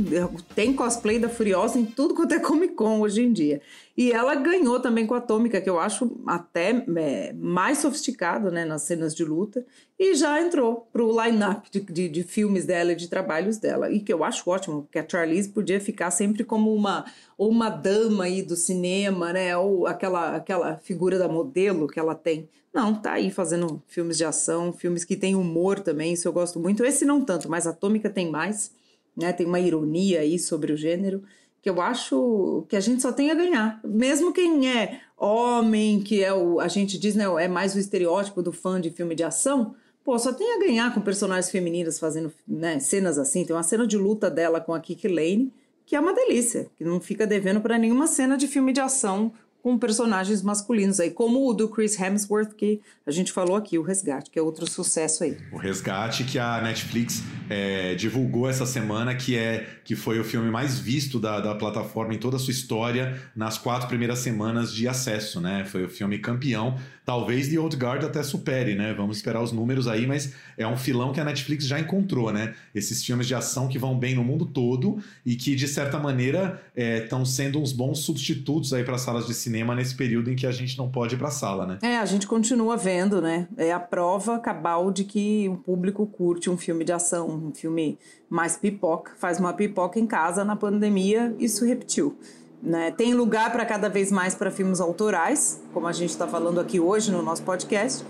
tem 0.55 0.73
cosplay 0.73 1.19
da 1.19 1.29
Furiosa 1.29 1.79
em 1.79 1.85
tudo 1.85 2.15
quanto 2.15 2.33
é 2.33 2.39
Comic 2.39 2.75
Con 2.75 3.01
hoje 3.01 3.23
em 3.23 3.33
dia. 3.33 3.61
E 3.95 4.13
ela 4.13 4.35
ganhou 4.35 4.81
também 4.81 5.07
com 5.07 5.15
a 5.15 5.19
Atômica, 5.19 5.61
que 5.61 5.69
eu 5.69 5.79
acho 5.79 6.19
até 6.27 6.85
é, 6.97 7.33
mais 7.35 7.79
sofisticado 7.79 8.51
né, 8.51 8.65
nas 8.65 8.83
cenas 8.83 9.15
de 9.15 9.25
luta, 9.25 9.67
e 9.99 10.15
já 10.15 10.41
entrou 10.41 10.89
pro 10.93 11.11
line-up 11.11 11.69
de, 11.71 11.81
de, 11.81 12.09
de, 12.09 12.23
filmes 12.23 12.65
dela 12.65 12.93
e 12.93 12.97
de 12.97 13.09
trabalhos 13.09 13.59
dela. 13.59 13.91
E 13.91 13.99
que 13.99 14.13
eu 14.13 14.23
acho 14.23 14.49
ótimo, 14.49 14.83
porque 14.83 14.99
a 14.99 15.09
Charlize 15.09 15.49
podia 15.49 15.81
ficar 15.81 16.13
sempre 16.13 16.45
como 16.45 16.73
uma, 16.73 17.05
uma 17.37 17.69
dama 17.69 18.25
aí 18.25 18.41
do 18.41 18.55
cinema, 18.55 19.33
né? 19.33 19.57
Ou 19.57 19.89
aquela, 19.89 20.37
aquela 20.37 20.77
figura 20.77 21.19
da 21.19 21.29
modelo 21.29 21.89
que 21.89 21.99
ela 21.99 22.15
tem. 22.15 22.49
Não, 22.73 22.95
tá 22.95 23.15
aí 23.15 23.29
fazendo 23.29 23.83
filmes 23.89 24.17
de 24.17 24.25
ação, 24.25 24.73
filmes 24.73 25.05
que 25.05 25.17
tem 25.17 25.35
humor 25.35 25.81
também, 25.81 26.13
isso 26.13 26.29
eu 26.29 26.33
gosto 26.33 26.61
muito. 26.61 26.85
Esse 26.85 27.05
não 27.05 27.25
tanto, 27.25 27.51
mas 27.51 27.67
Atômica 27.67 28.09
tem 28.09 28.31
mais, 28.31 28.71
né? 29.17 29.33
Tem 29.33 29.47
uma 29.47 29.59
ironia 29.59 30.21
aí 30.21 30.39
sobre 30.39 30.73
o 30.73 30.77
gênero 30.77 31.25
que 31.61 31.69
eu 31.69 31.81
acho 31.81 32.65
que 32.69 32.77
a 32.77 32.81
gente 32.81 33.03
só 33.03 33.13
tem 33.13 33.31
a 33.31 33.35
ganhar. 33.35 33.81
Mesmo 33.85 34.33
quem 34.33 34.71
é 34.71 35.01
homem, 35.17 36.01
que 36.01 36.23
é 36.23 36.33
o, 36.33 36.61
a 36.61 36.69
gente 36.69 36.99
diz, 36.99 37.15
né, 37.17 37.25
é 37.41 37.49
mais 37.49 37.75
o 37.75 37.79
estereótipo 37.79 38.43
do 38.43 38.53
fã 38.53 38.81
de 38.81 38.91
filme 38.91 39.15
de 39.15 39.25
ação, 39.25 39.75
pô, 40.09 40.19
só 40.19 40.33
tem 40.33 40.55
a 40.55 40.59
ganhar 40.59 40.95
com 40.95 41.03
personagens 41.03 41.51
femininas 41.51 41.99
fazendo 41.99 42.33
né, 42.49 42.79
cenas 42.79 43.19
assim. 43.19 43.45
Tem 43.45 43.55
uma 43.55 43.63
cena 43.63 43.87
de 43.87 43.99
luta 43.99 44.31
dela 44.31 44.59
com 44.59 44.73
a 44.73 44.81
Kiki 44.81 45.07
Lane, 45.07 45.53
que 45.85 45.95
é 45.95 46.01
uma 46.01 46.15
delícia, 46.15 46.67
que 46.79 46.83
não 46.83 46.99
fica 46.99 47.27
devendo 47.27 47.61
para 47.61 47.77
nenhuma 47.77 48.07
cena 48.07 48.35
de 48.35 48.49
filme 48.49 48.73
de 48.73 48.81
ação 48.81 49.31
com 49.63 49.77
personagens 49.77 50.41
masculinos 50.41 50.99
aí, 50.99 51.11
como 51.11 51.47
o 51.47 51.53
do 51.53 51.69
Chris 51.69 52.01
Hemsworth, 52.01 52.55
que 52.55 52.81
a 53.07 53.11
gente 53.11 53.31
falou 53.33 53.55
aqui, 53.55 53.77
o 53.77 53.83
Resgate, 53.83 54.31
que 54.31 54.39
é 54.39 54.43
outro 54.43 54.67
sucesso 54.71 55.25
aí. 55.25 55.37
O 55.53 55.59
Resgate 55.59 56.25
que 56.25 56.39
a 56.39 56.59
Netflix 56.63 57.23
é, 57.51 57.95
divulgou 57.95 58.49
essa 58.49 58.65
semana, 58.65 59.15
que 59.15 59.37
é 59.37 59.67
que 59.85 59.95
foi 59.95 60.19
o 60.19 60.25
filme 60.25 60.51
mais 60.51 60.79
visto 60.79 61.19
da, 61.19 61.41
da 61.41 61.55
plataforma 61.55 62.15
em 62.15 62.19
toda 62.19 62.37
a 62.37 62.39
sua 62.39 62.53
história 62.53 63.21
nas 63.37 63.59
quatro 63.59 63.89
primeiras 63.89 64.21
semanas 64.21 64.73
de 64.73 64.89
acesso, 64.89 65.39
né? 65.39 65.67
Foi 65.67 65.85
o 65.85 65.89
filme 65.91 66.19
campeão 66.19 66.79
Talvez 67.09 67.49
The 67.49 67.59
Old 67.59 67.75
Guard 67.75 68.05
até 68.05 68.23
supere, 68.23 68.75
né? 68.75 68.93
Vamos 68.93 69.17
esperar 69.17 69.43
os 69.43 69.51
números 69.51 69.89
aí, 69.89 70.07
mas 70.07 70.35
é 70.59 70.67
um 70.67 70.77
filão 70.77 71.11
que 71.11 71.19
a 71.19 71.25
Netflix 71.25 71.67
já 71.67 71.81
encontrou, 71.81 72.31
né? 72.31 72.55
Esses 72.75 73.03
filmes 73.03 73.27
de 73.27 73.35
ação 73.35 73.67
que 73.67 73.79
vão 73.79 73.99
bem 73.99 74.15
no 74.15 74.23
mundo 74.23 74.45
todo 74.45 74.99
e 75.25 75.35
que, 75.35 75.57
de 75.57 75.67
certa 75.67 75.99
maneira, 75.99 76.63
estão 76.77 77.23
é, 77.23 77.25
sendo 77.25 77.63
uns 77.63 77.73
bons 77.73 78.01
substitutos 78.01 78.75
aí 78.75 78.85
para 78.85 78.99
salas 78.99 79.27
de 79.27 79.33
cinema 79.33 79.75
nesse 79.75 79.95
período 79.95 80.31
em 80.31 80.37
que 80.37 80.47
a 80.47 80.53
gente 80.53 80.77
não 80.77 80.91
pode 80.91 81.15
ir 81.15 81.19
para 81.19 81.29
a 81.29 81.31
sala, 81.31 81.67
né? 81.67 81.79
É, 81.81 81.97
a 81.97 82.05
gente 82.05 82.27
continua 82.27 82.77
vendo, 82.77 83.23
né? 83.23 83.49
É 83.57 83.73
a 83.73 83.81
prova 83.81 84.39
cabal 84.39 84.91
de 84.91 85.05
que 85.05 85.49
o 85.49 85.57
público 85.57 86.07
curte 86.07 86.51
um 86.51 86.59
filme 86.59 86.85
de 86.85 86.93
ação, 86.93 87.49
um 87.49 87.55
filme 87.55 87.99
mais 88.29 88.59
pipoca, 88.59 89.13
faz 89.19 89.41
uma 89.41 89.55
pipoca 89.55 89.99
em 89.99 90.07
casa 90.07 90.45
na 90.45 90.57
pandemia, 90.57 91.35
isso 91.39 91.65
repetiu. 91.65 92.19
Né? 92.63 92.91
Tem 92.91 93.15
lugar 93.15 93.53
para 93.53 93.65
cada 93.65 93.89
vez 93.89 94.11
mais 94.11 94.35
para 94.35 94.51
filmes 94.51 94.81
autorais, 94.81 95.61
como 95.73 95.87
a 95.87 95.93
gente 95.93 96.11
está 96.11 96.27
falando 96.27 96.61
aqui 96.61 96.81
hoje 96.81 97.13
no 97.13 97.23
nosso 97.23 97.43
podcast. 97.43 98.05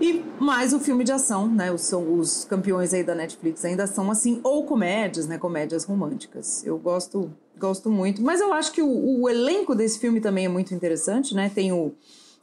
E 0.00 0.22
mais 0.38 0.74
o 0.74 0.78
filme 0.78 1.02
de 1.04 1.12
ação, 1.12 1.48
né? 1.48 1.72
Os, 1.72 1.90
os 1.92 2.44
campeões 2.44 2.92
aí 2.92 3.02
da 3.02 3.14
Netflix 3.14 3.64
ainda 3.64 3.86
são 3.86 4.10
assim, 4.10 4.40
ou 4.42 4.64
comédias, 4.64 5.26
né? 5.26 5.38
Comédias 5.38 5.84
românticas. 5.84 6.64
Eu 6.66 6.76
gosto, 6.76 7.32
gosto 7.58 7.88
muito. 7.88 8.20
Mas 8.20 8.40
eu 8.40 8.52
acho 8.52 8.72
que 8.72 8.82
o, 8.82 9.22
o 9.22 9.28
elenco 9.28 9.74
desse 9.74 9.98
filme 9.98 10.20
também 10.20 10.44
é 10.44 10.48
muito 10.48 10.74
interessante, 10.74 11.34
né? 11.34 11.50
Tem 11.54 11.72
o, 11.72 11.94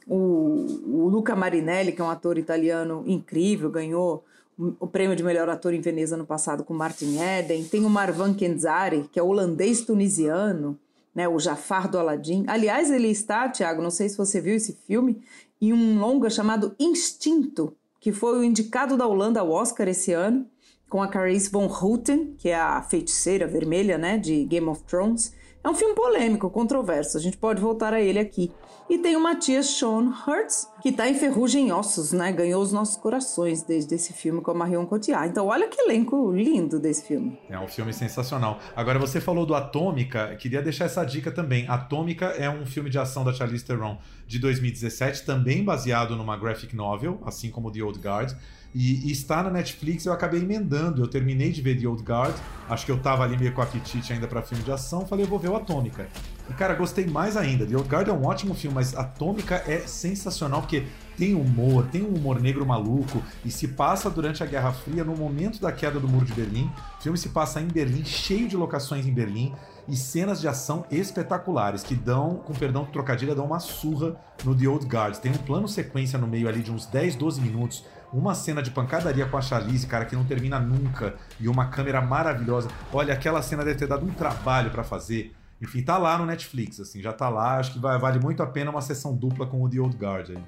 o, 0.08 0.16
o 0.16 1.08
Luca 1.08 1.36
Marinelli, 1.36 1.92
que 1.92 2.00
é 2.00 2.04
um 2.04 2.10
ator 2.10 2.38
italiano 2.38 3.04
incrível, 3.06 3.70
ganhou 3.70 4.24
o 4.58 4.86
prêmio 4.86 5.16
de 5.16 5.22
melhor 5.22 5.48
ator 5.48 5.74
em 5.74 5.80
Veneza 5.80 6.16
no 6.16 6.26
passado 6.26 6.64
com 6.64 6.74
Martin 6.74 7.18
Eden. 7.18 7.64
Tem 7.64 7.84
o 7.84 7.90
Marwan 7.90 8.34
Kenzari, 8.34 9.08
que 9.12 9.18
é 9.18 9.22
holandês-tunisiano 9.22 10.78
né, 11.14 11.28
o 11.28 11.38
Jafar 11.38 11.88
do 11.88 11.98
Aladim. 11.98 12.44
Aliás, 12.46 12.90
ele 12.90 13.08
está, 13.08 13.48
Tiago, 13.48 13.82
não 13.82 13.90
sei 13.90 14.08
se 14.08 14.16
você 14.16 14.40
viu 14.40 14.54
esse 14.54 14.72
filme, 14.86 15.22
em 15.60 15.72
um 15.72 15.98
longa 15.98 16.28
chamado 16.28 16.74
Instinto, 16.78 17.76
que 18.00 18.12
foi 18.12 18.38
o 18.38 18.44
indicado 18.44 18.96
da 18.96 19.06
Holanda 19.06 19.40
ao 19.40 19.50
Oscar 19.50 19.88
esse 19.88 20.12
ano, 20.12 20.46
com 20.88 21.02
a 21.02 21.08
Carice 21.08 21.50
Von 21.50 21.66
Houten, 21.66 22.34
que 22.38 22.48
é 22.48 22.56
a 22.56 22.82
feiticeira 22.82 23.46
vermelha, 23.46 23.96
né, 23.96 24.18
de 24.18 24.44
Game 24.44 24.68
of 24.68 24.82
Thrones. 24.84 25.32
É 25.64 25.68
um 25.70 25.74
filme 25.74 25.94
polêmico, 25.94 26.50
controverso, 26.50 27.16
a 27.16 27.20
gente 27.20 27.38
pode 27.38 27.58
voltar 27.58 27.94
a 27.94 27.98
ele 27.98 28.18
aqui. 28.18 28.52
E 28.86 28.98
tem 28.98 29.16
o 29.16 29.20
Matias 29.22 29.64
Sean 29.64 30.12
Hertz, 30.26 30.68
que 30.82 30.90
está 30.90 31.08
em 31.08 31.14
Ferrugem 31.14 31.68
em 31.68 31.72
Ossos, 31.72 32.12
né? 32.12 32.30
Ganhou 32.32 32.62
os 32.62 32.70
nossos 32.70 32.98
corações 32.98 33.62
desde 33.62 33.94
esse 33.94 34.12
filme 34.12 34.42
com 34.42 34.50
a 34.50 34.54
Marion 34.54 34.84
Cotillard. 34.84 35.30
Então 35.30 35.46
olha 35.46 35.66
que 35.66 35.80
elenco 35.80 36.30
lindo 36.30 36.78
desse 36.78 37.06
filme. 37.06 37.40
É 37.48 37.58
um 37.58 37.66
filme 37.66 37.94
sensacional. 37.94 38.58
Agora 38.76 38.98
você 38.98 39.22
falou 39.22 39.46
do 39.46 39.54
Atômica, 39.54 40.36
queria 40.36 40.60
deixar 40.60 40.84
essa 40.84 41.02
dica 41.02 41.30
também. 41.30 41.66
Atômica 41.66 42.26
é 42.26 42.50
um 42.50 42.66
filme 42.66 42.90
de 42.90 42.98
ação 42.98 43.24
da 43.24 43.32
Charlize 43.32 43.64
Theron 43.64 43.96
de 44.26 44.38
2017, 44.38 45.24
também 45.24 45.64
baseado 45.64 46.14
numa 46.14 46.36
graphic 46.36 46.76
novel, 46.76 47.22
assim 47.24 47.50
como 47.50 47.72
The 47.72 47.82
Old 47.82 47.98
Guard. 48.00 48.34
E, 48.74 49.08
e, 49.08 49.12
está 49.12 49.40
na 49.40 49.50
Netflix, 49.50 50.04
eu 50.04 50.12
acabei 50.12 50.40
emendando. 50.40 51.00
Eu 51.00 51.06
terminei 51.06 51.52
de 51.52 51.62
ver 51.62 51.80
The 51.80 51.86
Old 51.86 52.02
Guard, 52.02 52.34
acho 52.68 52.84
que 52.84 52.90
eu 52.90 52.98
tava 52.98 53.22
ali 53.22 53.38
meio 53.38 53.52
com 53.52 53.62
apetite 53.62 54.12
ainda 54.12 54.26
para 54.26 54.42
filme 54.42 54.64
de 54.64 54.72
ação, 54.72 55.06
falei, 55.06 55.24
eu 55.24 55.28
vou 55.28 55.38
ver 55.38 55.48
o 55.48 55.56
Atômica. 55.56 56.08
E 56.50 56.52
cara, 56.54 56.74
gostei 56.74 57.06
mais 57.06 57.36
ainda. 57.36 57.64
The 57.64 57.76
Old 57.76 57.88
Guard 57.88 58.08
é 58.08 58.12
um 58.12 58.26
ótimo 58.26 58.52
filme, 58.52 58.74
mas 58.74 58.96
Atômica 58.96 59.62
é 59.66 59.78
sensacional 59.86 60.60
porque 60.60 60.84
tem 61.16 61.34
humor, 61.34 61.86
tem 61.86 62.02
um 62.02 62.14
humor 62.14 62.40
negro 62.40 62.66
maluco 62.66 63.22
e 63.44 63.50
se 63.50 63.68
passa 63.68 64.10
durante 64.10 64.42
a 64.42 64.46
Guerra 64.46 64.72
Fria, 64.72 65.04
no 65.04 65.16
momento 65.16 65.60
da 65.60 65.70
queda 65.70 66.00
do 66.00 66.08
Muro 66.08 66.26
de 66.26 66.32
Berlim. 66.32 66.68
O 66.98 67.02
filme 67.02 67.16
se 67.16 67.28
passa 67.28 67.60
em 67.60 67.68
Berlim, 67.68 68.04
cheio 68.04 68.48
de 68.48 68.56
locações 68.56 69.06
em 69.06 69.12
Berlim 69.12 69.54
e 69.86 69.96
cenas 69.96 70.40
de 70.40 70.48
ação 70.48 70.84
espetaculares 70.90 71.82
que 71.82 71.94
dão, 71.94 72.36
com 72.44 72.52
perdão 72.54 72.84
do 72.84 72.90
trocadilho, 72.90 73.34
dão 73.34 73.46
uma 73.46 73.60
surra 73.60 74.16
no 74.44 74.54
The 74.54 74.66
Old 74.66 74.86
Guard. 74.86 75.16
Tem 75.18 75.30
um 75.30 75.36
plano 75.36 75.68
sequência 75.68 76.18
no 76.18 76.26
meio 76.26 76.48
ali 76.48 76.62
de 76.62 76.72
uns 76.72 76.86
10, 76.86 77.16
12 77.16 77.40
minutos 77.40 77.84
uma 78.12 78.34
cena 78.34 78.62
de 78.62 78.70
pancadaria 78.70 79.26
com 79.26 79.36
a 79.36 79.40
Charlize, 79.40 79.86
cara, 79.86 80.04
que 80.04 80.14
não 80.14 80.24
termina 80.24 80.58
nunca, 80.58 81.14
e 81.40 81.48
uma 81.48 81.66
câmera 81.66 82.00
maravilhosa. 82.00 82.68
Olha, 82.92 83.14
aquela 83.14 83.42
cena 83.42 83.64
deve 83.64 83.78
ter 83.78 83.86
dado 83.86 84.04
um 84.04 84.12
trabalho 84.12 84.70
para 84.70 84.84
fazer. 84.84 85.34
Enfim, 85.60 85.82
tá 85.82 85.96
lá 85.96 86.18
no 86.18 86.26
Netflix, 86.26 86.80
assim, 86.80 87.00
já 87.00 87.12
tá 87.12 87.28
lá. 87.28 87.58
Acho 87.58 87.72
que 87.72 87.78
vai, 87.78 87.98
vale 87.98 88.18
muito 88.18 88.42
a 88.42 88.46
pena 88.46 88.70
uma 88.70 88.82
sessão 88.82 89.14
dupla 89.14 89.46
com 89.46 89.62
o 89.62 89.68
The 89.68 89.80
Old 89.80 89.96
Guard 89.96 90.30
aí. 90.30 90.44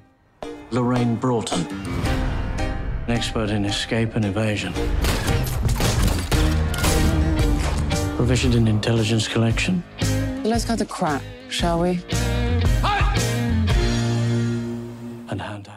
Lorraine 0.73 1.16
Broughton, 1.16 1.64
an 3.09 3.12
expert 3.12 3.51
in 3.51 3.64
escape 3.64 4.16
and 4.16 4.25
evasion. 4.25 4.73
Proficient 8.16 8.55
in 8.55 8.66
intelligence 8.66 9.29
collection. 9.29 9.83
Let's 10.45 10.64
cut 10.64 10.79
the 10.79 10.87
crap, 10.87 11.23
shall 11.49 11.81
we? 11.81 12.01
And 15.29 15.40
hand 15.40 15.66
hand. 15.66 15.76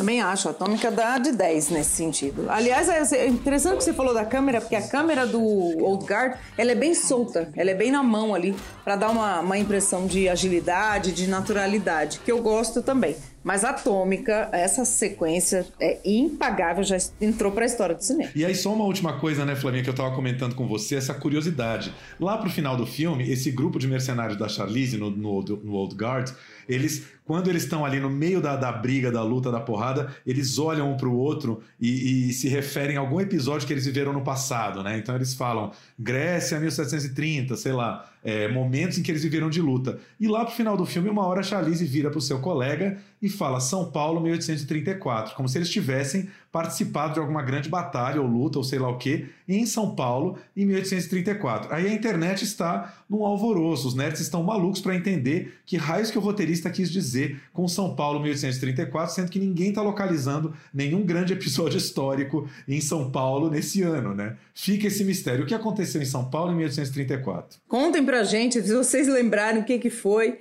Também 0.00 0.22
acho, 0.22 0.48
a 0.48 0.52
Atômica 0.52 0.90
dá 0.90 1.18
de 1.18 1.30
10 1.30 1.68
nesse 1.68 1.90
sentido. 1.90 2.46
Aliás, 2.48 2.88
é 3.12 3.26
interessante 3.26 3.76
que 3.76 3.84
você 3.84 3.92
falou 3.92 4.14
da 4.14 4.24
câmera, 4.24 4.58
porque 4.58 4.74
a 4.74 4.80
câmera 4.80 5.26
do 5.26 5.38
Old 5.38 6.06
Guard, 6.06 6.38
ela 6.56 6.72
é 6.72 6.74
bem 6.74 6.94
solta, 6.94 7.50
ela 7.54 7.70
é 7.70 7.74
bem 7.74 7.90
na 7.90 8.02
mão 8.02 8.34
ali, 8.34 8.56
para 8.82 8.96
dar 8.96 9.10
uma, 9.10 9.40
uma 9.40 9.58
impressão 9.58 10.06
de 10.06 10.26
agilidade, 10.26 11.12
de 11.12 11.26
naturalidade, 11.26 12.20
que 12.24 12.32
eu 12.32 12.40
gosto 12.40 12.80
também. 12.80 13.14
Mas 13.42 13.64
Atômica, 13.64 14.48
essa 14.52 14.84
sequência 14.84 15.66
é 15.80 15.98
impagável, 16.04 16.84
já 16.84 16.96
entrou 17.20 17.52
para 17.52 17.64
a 17.64 17.66
história 17.66 17.94
do 17.94 18.02
cinema. 18.02 18.30
E 18.34 18.44
aí, 18.44 18.54
só 18.54 18.72
uma 18.72 18.84
última 18.84 19.18
coisa, 19.18 19.44
né, 19.44 19.56
Flavinha, 19.56 19.82
que 19.82 19.88
eu 19.88 19.94
tava 19.94 20.14
comentando 20.14 20.54
com 20.54 20.66
você, 20.66 20.96
essa 20.96 21.14
curiosidade. 21.14 21.94
Lá 22.18 22.36
pro 22.36 22.50
final 22.50 22.76
do 22.76 22.86
filme, 22.86 23.30
esse 23.30 23.50
grupo 23.50 23.78
de 23.78 23.88
mercenários 23.88 24.38
da 24.38 24.46
Charlize 24.46 24.98
no, 24.98 25.10
no, 25.10 25.42
no 25.42 25.72
Old 25.72 25.94
Guard, 25.94 26.30
eles, 26.68 27.06
quando 27.30 27.48
eles 27.48 27.62
estão 27.62 27.84
ali 27.84 28.00
no 28.00 28.10
meio 28.10 28.40
da, 28.40 28.56
da 28.56 28.72
briga, 28.72 29.08
da 29.08 29.22
luta, 29.22 29.52
da 29.52 29.60
porrada, 29.60 30.12
eles 30.26 30.58
olham 30.58 30.90
um 30.90 30.96
pro 30.96 31.14
outro 31.14 31.62
e, 31.80 32.30
e, 32.30 32.32
se 32.32 32.48
referem 32.48 32.96
a 32.96 33.00
algum 33.00 33.20
episódio 33.20 33.68
que 33.68 33.72
eles 33.72 33.86
viveram 33.86 34.12
no 34.12 34.22
passado, 34.22 34.82
né? 34.82 34.98
Então 34.98 35.14
eles 35.14 35.32
falam 35.32 35.70
Grécia 35.96 36.58
1730, 36.58 37.56
sei 37.56 37.70
lá, 37.70 38.10
é, 38.22 38.48
momentos 38.48 38.98
em 38.98 39.02
que 39.04 39.12
eles 39.12 39.22
viveram 39.22 39.48
de 39.48 39.62
luta. 39.62 40.00
E 40.18 40.26
lá 40.26 40.44
pro 40.44 40.54
final 40.54 40.76
do 40.76 40.84
filme, 40.84 41.08
uma 41.08 41.24
hora 41.24 41.38
a 41.38 41.42
Charlize 41.44 41.84
vira 41.84 42.10
pro 42.10 42.20
seu 42.20 42.40
colega 42.40 42.98
e 43.22 43.28
fala 43.28 43.60
São 43.60 43.90
Paulo 43.90 44.20
1834, 44.20 45.36
como 45.36 45.48
se 45.48 45.56
eles 45.56 45.70
tivessem 45.70 46.28
participado 46.50 47.14
de 47.14 47.20
alguma 47.20 47.42
grande 47.42 47.68
batalha 47.68 48.20
ou 48.20 48.26
luta 48.26 48.58
ou 48.58 48.64
sei 48.64 48.78
lá 48.78 48.88
o 48.88 48.98
que 48.98 49.28
em 49.48 49.64
São 49.66 49.94
Paulo 49.94 50.36
em 50.56 50.66
1834. 50.66 51.72
Aí 51.72 51.86
a 51.86 51.92
internet 51.92 52.42
está 52.42 52.94
num 53.08 53.24
alvoroço, 53.24 53.86
os 53.86 53.94
nerds 53.94 54.20
estão 54.20 54.42
malucos 54.42 54.80
para 54.80 54.96
entender 54.96 55.60
que 55.64 55.76
raios 55.76 56.10
que 56.10 56.18
o 56.18 56.20
roteirista 56.20 56.70
quis 56.70 56.90
dizer 56.90 57.19
com 57.52 57.66
São 57.68 57.94
Paulo 57.94 58.20
1834, 58.20 59.14
sendo 59.14 59.30
que 59.30 59.38
ninguém 59.38 59.70
está 59.70 59.82
localizando 59.82 60.54
nenhum 60.72 61.04
grande 61.04 61.32
episódio 61.32 61.78
histórico 61.78 62.48
em 62.68 62.80
São 62.80 63.10
Paulo 63.10 63.50
nesse 63.50 63.82
ano, 63.82 64.14
né? 64.14 64.36
Fica 64.54 64.86
esse 64.86 65.04
mistério. 65.04 65.44
O 65.44 65.46
que 65.46 65.54
aconteceu 65.54 66.00
em 66.00 66.06
São 66.06 66.30
Paulo 66.30 66.52
em 66.52 66.56
1834? 66.56 67.60
Contem 67.68 68.04
pra 68.04 68.24
gente, 68.24 68.60
se 68.62 68.74
vocês 68.74 69.08
lembrarem 69.08 69.62
o 69.62 69.64
que, 69.64 69.78
que 69.78 69.90
foi. 69.90 70.38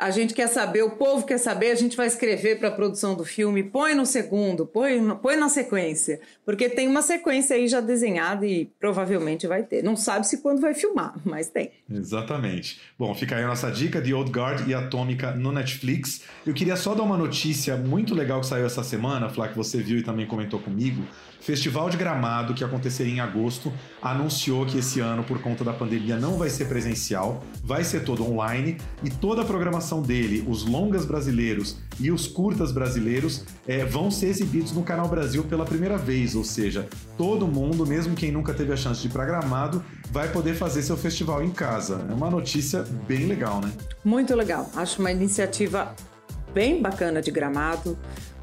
A 0.00 0.10
gente 0.10 0.32
quer 0.32 0.48
saber, 0.48 0.82
o 0.82 0.92
povo 0.92 1.26
quer 1.26 1.36
saber, 1.36 1.70
a 1.70 1.74
gente 1.74 1.94
vai 1.94 2.06
escrever 2.06 2.58
para 2.58 2.68
a 2.68 2.72
produção 2.72 3.14
do 3.14 3.22
filme, 3.22 3.62
põe 3.62 3.94
no 3.94 4.06
segundo, 4.06 4.64
põe, 4.64 4.98
põe 5.16 5.36
na 5.36 5.50
sequência, 5.50 6.18
porque 6.42 6.70
tem 6.70 6.88
uma 6.88 7.02
sequência 7.02 7.54
aí 7.54 7.68
já 7.68 7.82
desenhada 7.82 8.46
e 8.46 8.70
provavelmente 8.80 9.46
vai 9.46 9.62
ter. 9.62 9.84
Não 9.84 9.96
sabe 9.96 10.26
se 10.26 10.38
quando 10.38 10.58
vai 10.58 10.72
filmar, 10.72 11.14
mas 11.22 11.50
tem. 11.50 11.70
Exatamente. 11.90 12.80
Bom, 12.98 13.14
fica 13.14 13.36
aí 13.36 13.44
a 13.44 13.46
nossa 13.46 13.70
dica 13.70 14.00
de 14.00 14.14
Old 14.14 14.30
Guard 14.30 14.66
e 14.66 14.72
Atômica 14.72 15.32
no 15.32 15.52
Netflix. 15.52 16.22
Eu 16.46 16.54
queria 16.54 16.76
só 16.76 16.94
dar 16.94 17.02
uma 17.02 17.18
notícia 17.18 17.76
muito 17.76 18.14
legal 18.14 18.40
que 18.40 18.46
saiu 18.46 18.64
essa 18.64 18.82
semana, 18.82 19.28
Flá, 19.28 19.48
que 19.48 19.56
você 19.56 19.82
viu 19.82 19.98
e 19.98 20.02
também 20.02 20.26
comentou 20.26 20.60
comigo. 20.60 21.04
Festival 21.40 21.88
de 21.88 21.96
Gramado, 21.96 22.52
que 22.54 22.62
aconteceria 22.62 23.14
em 23.14 23.20
agosto, 23.20 23.72
anunciou 24.02 24.66
que 24.66 24.78
esse 24.78 25.00
ano, 25.00 25.24
por 25.24 25.40
conta 25.40 25.64
da 25.64 25.72
pandemia, 25.72 26.16
não 26.16 26.36
vai 26.36 26.50
ser 26.50 26.66
presencial, 26.66 27.42
vai 27.64 27.82
ser 27.82 28.04
todo 28.04 28.24
online 28.24 28.76
e 29.02 29.10
toda 29.10 29.42
a 29.42 29.44
programação 29.44 30.02
dele, 30.02 30.44
os 30.46 30.64
longas 30.64 31.06
brasileiros 31.06 31.78
e 31.98 32.10
os 32.10 32.26
curtas 32.26 32.72
brasileiros, 32.72 33.44
é, 33.66 33.84
vão 33.84 34.10
ser 34.10 34.26
exibidos 34.26 34.72
no 34.72 34.82
Canal 34.82 35.08
Brasil 35.08 35.42
pela 35.44 35.64
primeira 35.64 35.96
vez, 35.96 36.34
ou 36.34 36.44
seja, 36.44 36.86
todo 37.16 37.46
mundo, 37.46 37.86
mesmo 37.86 38.14
quem 38.14 38.30
nunca 38.30 38.52
teve 38.52 38.72
a 38.72 38.76
chance 38.76 39.00
de 39.00 39.08
ir 39.08 39.10
para 39.10 39.24
Gramado, 39.24 39.82
vai 40.10 40.28
poder 40.28 40.54
fazer 40.54 40.82
seu 40.82 40.96
festival 40.96 41.42
em 41.42 41.50
casa. 41.50 42.06
É 42.08 42.12
uma 42.12 42.30
notícia 42.30 42.84
bem 43.06 43.26
legal, 43.26 43.60
né? 43.60 43.72
Muito 44.04 44.34
legal. 44.34 44.70
Acho 44.74 45.00
uma 45.00 45.10
iniciativa 45.10 45.94
bem 46.52 46.82
bacana 46.82 47.22
de 47.22 47.30
Gramado. 47.30 47.96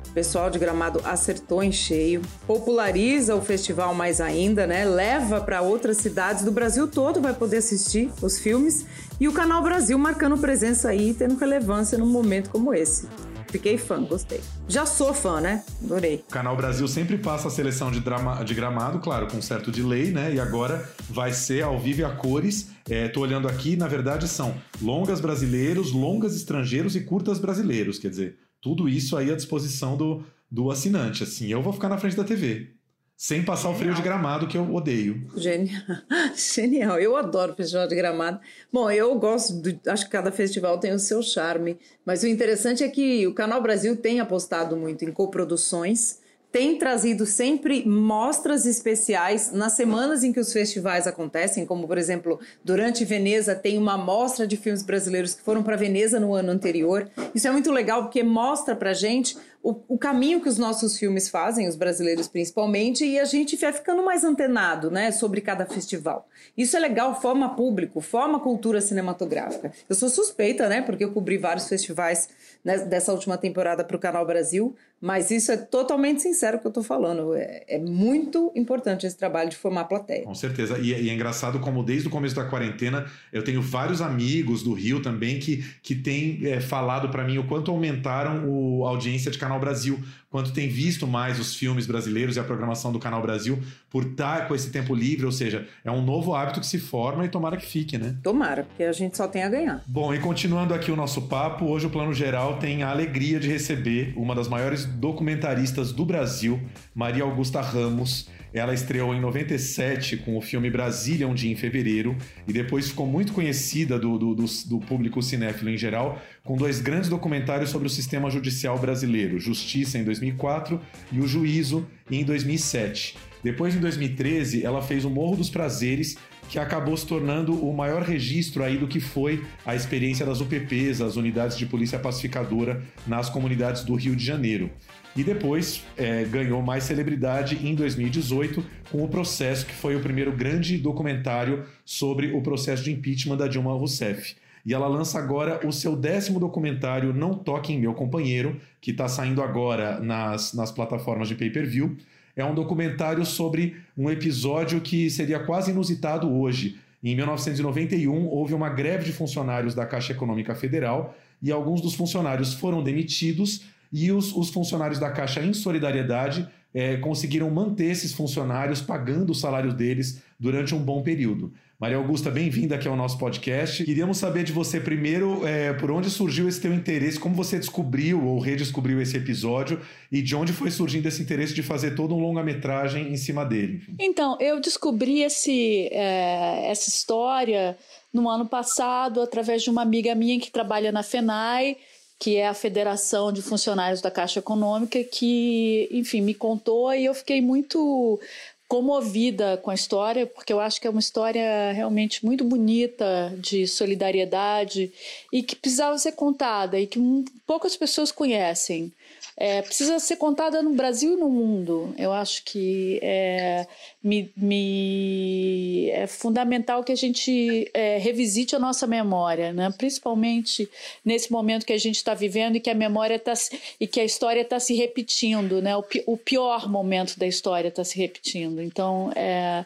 O 0.10 0.14
pessoal 0.14 0.49
de 0.49 0.58
Gramado 0.58 0.99
acertou 1.03 1.62
em 1.62 1.72
cheio, 1.72 2.22
populariza 2.45 3.36
o 3.36 3.41
festival 3.41 3.93
mais 3.93 4.20
ainda, 4.20 4.66
né? 4.66 4.84
Leva 4.84 5.41
para 5.41 5.62
outras 5.62 5.97
cidades 5.97 6.43
do 6.43 6.51
Brasil 6.51 6.88
todo 6.88 7.22
vai 7.22 7.34
poder 7.34 7.58
assistir 7.58 8.10
os 8.22 8.39
filmes 8.39 8.86
e 9.20 9.28
o 9.28 9.34
Canal 9.34 9.62
Brasil 9.62 9.97
marcando 9.97 10.38
presença 10.38 10.89
aí, 10.89 11.14
tendo 11.14 11.38
relevância 11.38 11.97
num 11.97 12.08
momento 12.08 12.49
como 12.49 12.74
esse. 12.74 13.08
Fiquei 13.49 13.78
fã, 13.78 14.03
gostei. 14.03 14.41
Já 14.68 14.86
sou 14.86 15.14
fã, 15.14 15.39
né? 15.39 15.64
Adorei. 15.84 16.24
O 16.28 16.32
Canal 16.32 16.55
Brasil 16.58 16.88
sempre 16.88 17.18
passa 17.18 17.47
a 17.47 17.51
seleção 17.51 17.89
de, 17.89 17.99
drama, 17.99 18.43
de 18.43 18.53
gramado, 18.53 18.99
claro, 18.99 19.28
com 19.28 19.41
certo 19.41 19.72
delay, 19.72 20.12
né? 20.12 20.34
E 20.34 20.39
agora 20.39 20.88
vai 21.10 21.32
ser 21.32 21.64
ao 21.64 21.80
vivo 21.80 22.01
e 22.01 22.03
a 22.03 22.10
cores. 22.10 22.70
É, 22.89 23.08
tô 23.08 23.22
olhando 23.22 23.47
aqui, 23.47 23.76
na 23.76 23.88
verdade 23.88 24.28
são 24.28 24.53
longas 24.82 25.20
brasileiros, 25.20 25.91
longas 25.91 26.36
estrangeiros 26.36 26.95
e 26.95 27.01
curtas 27.01 27.39
brasileiros. 27.39 27.99
Quer 27.99 28.10
dizer, 28.10 28.38
tudo 28.68 28.89
isso 28.89 29.15
aí 29.15 29.32
à 29.32 29.36
disposição 29.36 29.95
do, 29.95 30.26
do 30.51 30.70
assinante. 30.70 31.24
Assim, 31.24 31.47
eu 31.47 31.61
vou 31.61 31.72
ficar 31.72 31.88
na 31.88 31.97
frente 31.97 32.18
da 32.18 32.24
TV. 32.26 32.74
Sem 33.15 33.41
passar 33.41 33.70
o 33.70 33.74
frio 33.74 33.95
de 33.95 34.01
gramado, 34.01 34.45
que 34.45 34.57
eu 34.57 34.76
odeio. 34.76 35.26
Genial. 35.38 35.82
Genial. 36.36 36.99
Eu 36.99 37.15
adoro 37.15 37.55
festival 37.55 37.88
de 37.88 37.95
gramado. 37.95 38.39
Bom, 38.72 38.91
eu 38.91 39.18
gosto, 39.18 39.53
do, 39.53 39.80
acho 39.89 40.03
que 40.05 40.11
cada 40.11 40.34
festival 40.34 40.80
tem 40.80 40.91
o 40.91 40.99
seu 40.99 41.24
charme, 41.24 41.80
mas 42.05 42.24
o 42.24 42.28
interessante 42.28 42.84
é 42.84 42.89
que 42.89 43.26
o 43.26 43.34
Canal 43.34 43.61
Brasil 43.61 43.95
tem 43.95 44.20
apostado 44.20 44.76
muito 44.76 45.05
em 45.05 45.11
coproduções, 45.13 46.20
tem 46.52 46.78
trazido 46.78 47.26
sempre 47.26 47.88
mostras 47.88 48.66
especiais 48.66 49.52
nas 49.52 49.74
semanas 49.74 50.24
em 50.24 50.32
que 50.32 50.39
os 50.39 50.52
festivais 50.52 51.06
acontecem, 51.06 51.66
como 51.66 51.88
por 51.88 51.98
exemplo, 51.98 52.39
durante 52.64 53.04
Veneza 53.06 53.54
tem 53.54 53.78
uma 53.78 53.98
mostra 53.98 54.48
de 54.48 54.58
filmes 54.58 54.84
brasileiros 54.84 55.34
que 55.34 55.41
foram 55.41 55.62
para 55.62 55.76
Veneza 55.76 56.20
no 56.20 56.34
ano 56.34 56.52
anterior. 56.52 57.10
Isso 57.36 57.48
é 57.48 57.52
muito 57.52 57.72
legal 57.72 58.04
porque 58.04 58.24
mostra 58.24 58.76
pra 58.76 58.93
gente 58.93 59.38
o, 59.68 59.76
o, 59.88 59.98
caminho 59.98 60.39
que 60.39 60.48
os 60.48 60.58
nossos 60.58 60.98
filmes 60.98 61.28
fazem, 61.28 61.68
os 61.68 61.76
brasileiros 61.76 62.28
principalmente, 62.28 63.04
e 63.04 63.20
a 63.20 63.26
gente 63.26 63.58
vai 63.58 63.74
ficando 63.74 64.02
mais 64.02 64.24
antenado 64.24 64.89
né, 64.89 65.12
sobre 65.12 65.41
cada 65.41 65.66
festival. 65.66 66.28
Isso 66.56 66.78
é 66.78 66.80
legal, 66.80 67.20
forma 67.20 67.54
público, 67.54 68.00
forma 68.00 68.39
cultura 68.39 68.80
cinematográfica. 68.80 69.74
Eu 69.89 69.95
sou 69.95 70.08
suspeita, 70.08 70.70
né, 70.70 70.82
porque 70.82 71.04
eu 71.04 71.12
cobri 71.12 71.38
vários 71.38 71.68
festivais 71.68 72.30
né, 72.64 72.78
dessa 72.78 73.12
última 73.12 73.38
temporada 73.38 73.84
para 73.84 73.98
o 73.98 74.00
Canal 74.00 74.26
Brasil, 74.26 74.74
mas 75.00 75.30
isso 75.30 75.52
é 75.52 75.58
totalmente 75.58 76.22
sincero 76.22 76.60
que 76.60 76.66
eu 76.66 76.70
estou 76.70 76.84
falando. 76.84 77.34
É, 77.36 77.64
é, 77.68 77.80
muito 77.80 78.52
importante 78.56 79.06
esse 79.06 79.16
trabalho 79.16 79.50
de 79.50 79.56
formar 79.56 79.82
a 79.82 79.86
plateia. 79.86 80.24
Com 80.24 80.34
certeza. 80.34 80.78
E, 80.80 80.91
e, 80.91 81.10
é 81.10 81.14
engraçado 81.14 81.60
como 81.60 81.84
desde 81.84 82.08
o 82.08 82.12
começo 82.12 82.36
da 82.36 82.45
quarentena 82.45 83.06
eu 83.32 83.43
tenho 83.43 83.62
vários 83.62 84.02
amigos 84.02 84.64
do 84.64 84.74
Rio 84.74 85.00
também 85.02 85.39
que, 85.39 85.64
que 85.84 85.93
têm 85.93 86.39
é, 86.43 86.60
falado 86.60 87.10
para 87.10 87.24
mim 87.24 87.38
o 87.38 87.43
quanto 87.43 87.70
aumentaram 87.70 88.50
o, 88.50 88.86
a 88.86 88.89
audiência 88.89 89.30
de 89.30 89.38
Canal 89.38 89.60
Brasil, 89.60 90.00
quanto 90.30 90.52
tem 90.52 90.68
visto 90.68 91.06
mais 91.06 91.39
os 91.39 91.56
filmes 91.56 91.86
brasileiros 91.86 92.36
e 92.36 92.39
a 92.39 92.43
programação 92.43 92.91
do 92.91 93.00
Canal 93.00 93.22
Brasil 93.22 93.60
por 93.89 94.04
estar 94.04 94.48
com 94.48 94.56
esse 94.56 94.72
tempo 94.72 94.93
livre, 94.93 95.26
ou 95.26 95.32
seja, 95.32 95.68
é 95.86 95.91
um 95.91 96.02
novo 96.02 96.34
hábito 96.34 96.60
que 96.60 96.68
se 96.68 96.80
forma 96.80 97.26
e 97.26 97.30
tomara 97.30 97.56
que 97.56 97.66
fique, 97.66 97.98
né? 97.98 98.18
Tomara, 98.24 98.64
porque 98.64 98.84
a 98.84 98.91
gente 98.91 99.16
só 99.16 99.28
tem 99.28 99.43
a 99.43 99.50
ganhar. 99.50 99.84
Bom, 99.88 100.14
e 100.14 100.20
continuando 100.20 100.74
aqui 100.74 100.91
o 100.91 100.95
nosso 100.95 101.24
papo, 101.24 101.66
hoje 101.66 101.86
o 101.86 101.89
Plano 101.89 102.14
Geral 102.14 102.58
tem 102.58 102.84
a 102.84 102.89
alegria 102.89 103.39
de 103.39 103.48
receber 103.48 104.14
uma 104.18 104.36
das 104.36 104.48
maiores 104.48 104.86
documentaristas 104.88 105.91
do 105.91 106.05
Brasil, 106.05 106.59
Maria 106.95 107.23
Augusta 107.23 107.61
Ramos. 107.61 108.29
Ela 108.53 108.73
estreou 108.73 109.13
em 109.13 109.19
97 109.19 110.17
com 110.17 110.38
o 110.38 110.41
filme 110.41 110.69
Brasília, 110.69 111.27
um 111.27 111.33
dia 111.33 111.51
em 111.51 111.55
fevereiro, 111.55 112.15
e 112.47 112.53
depois 112.53 112.89
ficou 112.89 113.05
muito 113.05 113.33
conhecida 113.33 113.99
do, 113.99 114.17
do, 114.17 114.33
do, 114.33 114.45
do 114.65 114.79
público 114.79 115.21
cinéfilo 115.21 115.69
em 115.69 115.77
geral, 115.77 116.19
com 116.43 116.55
dois 116.55 116.79
grandes 116.79 117.09
documentários 117.09 117.69
sobre 117.69 117.88
o 117.88 117.89
sistema 117.89 118.29
judicial 118.31 118.79
brasileiro, 118.79 119.39
Justiça 119.39 119.97
em 119.97 120.03
2004 120.03 120.79
e 121.11 121.19
O 121.19 121.27
Juízo 121.27 121.85
em 122.09 122.23
2007. 122.23 123.15
Depois, 123.43 123.75
em 123.75 123.79
2013, 123.79 124.65
ela 124.65 124.81
fez 124.81 125.05
o 125.05 125.09
Morro 125.09 125.38
dos 125.38 125.49
Prazeres, 125.49 126.17
que 126.50 126.60
acabou 126.60 126.95
se 126.95 127.06
tornando 127.06 127.54
o 127.54 127.76
maior 127.76 128.02
registro 128.02 128.64
aí 128.64 128.78
do 128.78 128.88
que 128.88 129.00
foi 129.00 129.43
a 129.66 129.76
experiência 129.76 130.26
das 130.26 130.41
UPPs, 130.41 131.02
as 131.02 131.16
Unidades 131.16 131.58
de 131.58 131.66
Polícia 131.66 132.00
Pacificadora, 132.00 132.82
nas 133.06 133.30
comunidades 133.30 133.84
do 133.84 133.95
Rio 133.95 134.16
de 134.16 134.26
Janeiro. 134.26 134.70
E 135.16 135.24
depois 135.24 135.84
é, 135.98 136.26
ganhou 136.26 136.62
mais 136.62 136.84
celebridade 136.84 137.68
em 137.68 137.74
2018 137.74 138.64
com 138.91 139.04
o 139.04 139.08
processo, 139.08 139.66
que 139.66 139.74
foi 139.74 139.95
o 139.95 140.00
primeiro 140.00 140.32
grande 140.32 140.78
documentário 140.78 141.66
sobre 141.84 142.36
o 142.36 142.41
processo 142.41 142.84
de 142.84 142.91
impeachment 142.91 143.38
da 143.38 143.48
Dilma 143.48 143.72
Rousseff. 143.72 144.36
E 144.64 144.74
ela 144.74 144.88
lança 144.88 145.18
agora 145.18 145.66
o 145.66 145.72
seu 145.72 145.95
décimo 145.95 146.39
documentário, 146.39 147.14
Não 147.14 147.34
Toque 147.34 147.74
em 147.74 147.80
Meu 147.80 147.93
Companheiro, 147.93 148.60
que 148.82 148.91
está 148.91 149.08
saindo 149.08 149.41
agora 149.41 150.00
nas, 150.02 150.54
nas 150.54 150.72
plataformas 150.72 151.30
de 151.30 151.36
pay-per-view. 151.36 151.95
É 152.38 152.45
um 152.45 152.53
documentário 152.53 153.25
sobre 153.25 153.77
um 153.97 154.11
episódio 154.11 154.79
que 154.79 155.09
seria 155.09 155.39
quase 155.39 155.71
inusitado 155.71 156.31
hoje. 156.31 156.77
Em 157.03 157.15
1991, 157.15 158.27
houve 158.27 158.53
uma 158.53 158.69
greve 158.69 159.05
de 159.05 159.11
funcionários 159.11 159.73
da 159.73 159.88
Caixa 159.88 160.13
Econômica 160.13 160.53
Federal 160.53 161.17
e 161.41 161.51
alguns 161.51 161.81
dos 161.81 161.95
funcionários 161.95 162.53
foram 162.53 162.83
demitidos 162.83 163.63
e 163.91 164.11
os, 164.11 164.35
os 164.35 164.49
funcionários 164.49 164.99
da 164.99 165.09
Caixa, 165.09 165.41
em 165.41 165.51
solidariedade, 165.51 166.47
é, 166.73 166.97
conseguiram 166.97 167.49
manter 167.49 167.85
esses 167.85 168.13
funcionários 168.13 168.81
pagando 168.81 169.31
o 169.31 169.35
salário 169.35 169.73
deles 169.73 170.21
durante 170.39 170.75
um 170.75 170.79
bom 170.79 171.01
período. 171.01 171.51
Maria 171.80 171.97
Augusta, 171.97 172.32
bem-vinda 172.32 172.73
aqui 172.73 172.88
ao 172.88 172.95
nosso 172.95 173.19
podcast. 173.19 173.84
Queríamos 173.84 174.17
saber 174.17 174.43
de 174.43 174.51
você 174.51 174.80
primeiro 174.80 175.45
é, 175.45 175.73
por 175.73 175.91
onde 175.91 176.09
surgiu 176.09 176.49
esse 176.49 176.59
teu 176.59 176.73
interesse, 176.73 177.19
como 177.19 177.36
você 177.36 177.59
descobriu 177.59 178.25
ou 178.25 178.39
redescobriu 178.39 178.99
esse 178.99 179.15
episódio 179.15 179.80
e 180.11 180.19
de 180.19 180.36
onde 180.36 180.51
foi 180.51 180.71
surgindo 180.71 181.07
esse 181.07 181.21
interesse 181.21 181.53
de 181.53 181.61
fazer 181.61 181.93
todo 181.93 182.15
um 182.15 182.19
longa-metragem 182.19 183.13
em 183.13 183.15
cima 183.15 183.45
dele. 183.45 183.84
Então, 183.99 184.39
eu 184.39 184.59
descobri 184.59 185.21
esse, 185.21 185.88
é, 185.91 186.71
essa 186.71 186.89
história 186.89 187.78
no 188.11 188.28
ano 188.28 188.47
passado 188.47 189.21
através 189.21 189.61
de 189.61 189.69
uma 189.69 189.84
amiga 189.84 190.15
minha 190.15 190.39
que 190.39 190.49
trabalha 190.49 190.91
na 190.91 191.03
FENAI 191.03 191.78
que 192.19 192.36
é 192.38 192.47
a 192.47 192.53
Federação 192.53 193.32
de 193.32 193.43
Funcionários 193.43 194.01
da 194.01 194.09
Caixa 194.09 194.39
Econômica, 194.39 195.03
que, 195.03 195.88
enfim, 195.91 196.21
me 196.21 196.34
contou 196.34 196.91
e 196.91 197.05
eu 197.05 197.13
fiquei 197.13 197.41
muito 197.41 198.19
comovida 198.68 199.57
com 199.57 199.72
a 199.72 199.76
história, 199.76 200.28
porque 200.28 200.51
eu 200.51 200.59
acho 200.59 200.80
que 200.82 200.88
é 200.88 200.89
uma 200.89 200.99
história 200.99 201.72
realmente 201.72 202.26
muito 202.26 202.43
bonita 202.43 203.34
de 203.38 203.65
solidariedade 203.65 204.91
e 205.32 205.41
que 205.41 205.55
precisava 205.55 205.97
ser 205.97 206.11
contada 206.13 206.80
e 206.80 206.86
que 206.86 206.99
poucas 207.45 207.78
pessoas 207.78 208.11
conhecem. 208.11 208.91
é, 209.39 209.61
precisa 209.61 209.99
ser 209.99 210.15
contada 210.15 210.63
no 210.63 210.72
Brasil 210.72 211.13
e 211.13 211.15
no 211.15 211.30
mundo. 211.30 211.93
Eu 211.95 212.11
acho 212.11 212.43
que 212.43 212.99
é, 213.03 213.68
me, 214.03 214.32
me 214.36 215.91
é 215.91 216.07
fundamental 216.07 216.84
que 216.84 216.91
a 216.91 216.95
gente 216.95 217.70
é, 217.72 217.99
revisite 217.99 218.55
a 218.55 218.59
nossa 218.59 218.88
memória, 218.88 219.53
né? 219.53 219.72
principalmente 219.78 220.68
nesse 221.05 221.32
momento 221.32 221.68
que 221.68 221.74
a 221.74 221.78
gente 221.78 221.97
está 221.97 222.15
vivendo 222.15 222.55
e 222.55 222.59
que 222.59 222.70
a 222.70 222.74
memória 222.74 223.20
tá, 223.20 223.34
e 223.80 223.86
que 223.86 223.99
a 223.99 224.03
história 224.03 224.41
está 224.41 224.59
se 224.59 224.74
repetindo, 224.74 225.61
né? 225.61 225.78
o, 225.78 225.86
o 226.07 226.18
pior 226.18 226.68
momento 226.68 227.20
da 227.20 227.28
história 227.28 227.68
está 227.68 227.84
se 227.84 227.95
repetindo. 227.95 228.57
Então, 228.62 229.12
é, 229.16 229.66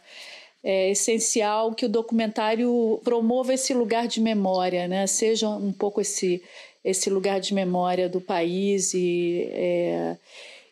é 0.63 0.91
essencial 0.91 1.73
que 1.73 1.85
o 1.85 1.89
documentário 1.89 2.99
promova 3.03 3.53
esse 3.53 3.73
lugar 3.73 4.07
de 4.07 4.21
memória, 4.21 4.87
né? 4.87 5.07
seja 5.07 5.49
um 5.49 5.71
pouco 5.71 6.01
esse 6.01 6.41
esse 6.83 7.09
lugar 7.09 7.39
de 7.39 7.53
memória 7.53 8.09
do 8.09 8.19
país 8.19 8.93
e 8.93 9.47
é, 9.51 10.17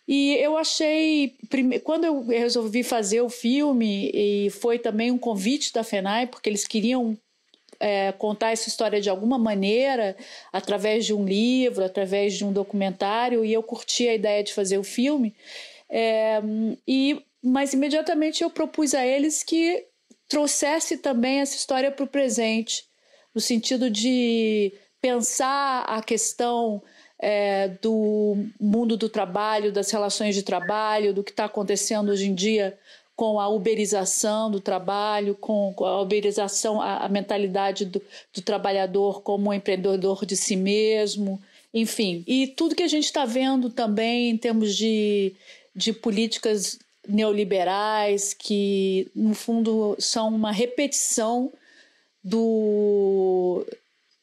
e 0.08 0.36
eu 0.38 0.58
achei 0.58 1.36
quando 1.84 2.04
eu 2.06 2.26
resolvi 2.26 2.82
fazer 2.82 3.22
o 3.22 3.30
filme 3.30 4.10
e 4.14 4.50
foi 4.50 4.80
também 4.80 5.12
um 5.12 5.18
convite 5.18 5.72
da 5.72 5.84
Fenai 5.84 6.26
porque 6.26 6.50
eles 6.50 6.68
queriam 6.68 7.16
é, 7.80 8.12
contar 8.14 8.52
essa 8.52 8.68
história 8.68 9.00
de 9.00 9.10
alguma 9.10 9.38
maneira 9.38 10.18
através 10.52 11.06
de 11.06 11.14
um 11.14 11.26
livro 11.26 11.84
através 11.84 12.34
de 12.34 12.44
um 12.44 12.52
documentário 12.52 13.46
e 13.46 13.54
eu 13.54 13.62
curti 13.62 14.08
a 14.08 14.16
ideia 14.16 14.44
de 14.44 14.54
fazer 14.54 14.80
o 14.80 14.84
filme 14.84 15.34
é, 15.88 16.42
e 16.88 17.24
mas 17.44 17.74
imediatamente 17.74 18.44
eu 18.44 18.50
propus 18.50 18.94
a 18.94 19.06
eles 19.06 19.44
que 19.44 19.86
trouxesse 20.28 20.98
também 20.98 21.40
essa 21.40 21.56
história 21.56 21.92
para 21.92 22.04
o 22.04 22.08
presente 22.08 22.88
no 23.34 23.42
sentido 23.42 23.90
de 23.90 24.74
pensar 25.02 25.84
a 25.84 26.02
questão 26.02 26.82
é, 27.20 27.68
do 27.82 28.38
mundo 28.60 28.96
do 28.96 29.10
trabalho, 29.10 29.72
das 29.72 29.92
relações 29.92 30.36
de 30.36 30.44
trabalho, 30.44 31.14
do 31.14 31.24
que 31.24 31.32
está 31.32 31.46
acontecendo 31.46 32.10
hoje 32.10 32.28
em 32.28 32.36
dia 32.36 32.78
com 33.16 33.38
a 33.38 33.50
uberização 33.50 34.50
do 34.50 34.62
trabalho, 34.62 35.36
com 35.36 35.76
a 35.80 36.02
uberização, 36.02 36.82
a, 36.82 37.00
a 37.00 37.10
mentalidade 37.10 37.84
do, 37.84 38.02
do, 38.34 38.42
trabalhador 38.42 39.22
como 39.22 39.50
um 39.50 39.54
empreendedor 39.54 40.26
de 40.26 40.38
si 40.38 40.56
mesmo, 40.56 41.42
enfim. 41.74 42.24
E 42.26 42.48
tudo 42.48 42.76
que 42.76 42.84
a 42.84 42.88
gente 42.88 43.04
está 43.04 43.26
vendo 43.26 43.70
também 43.70 44.30
em 44.30 44.38
termos 44.38 44.74
de, 44.74 45.36
de 45.76 45.92
políticas 45.92 46.80
neoliberais, 47.08 48.34
que 48.34 49.10
no 49.16 49.34
fundo 49.34 49.96
são 50.00 50.30
uma 50.30 50.52
repetição 50.52 51.52
do, 52.24 53.66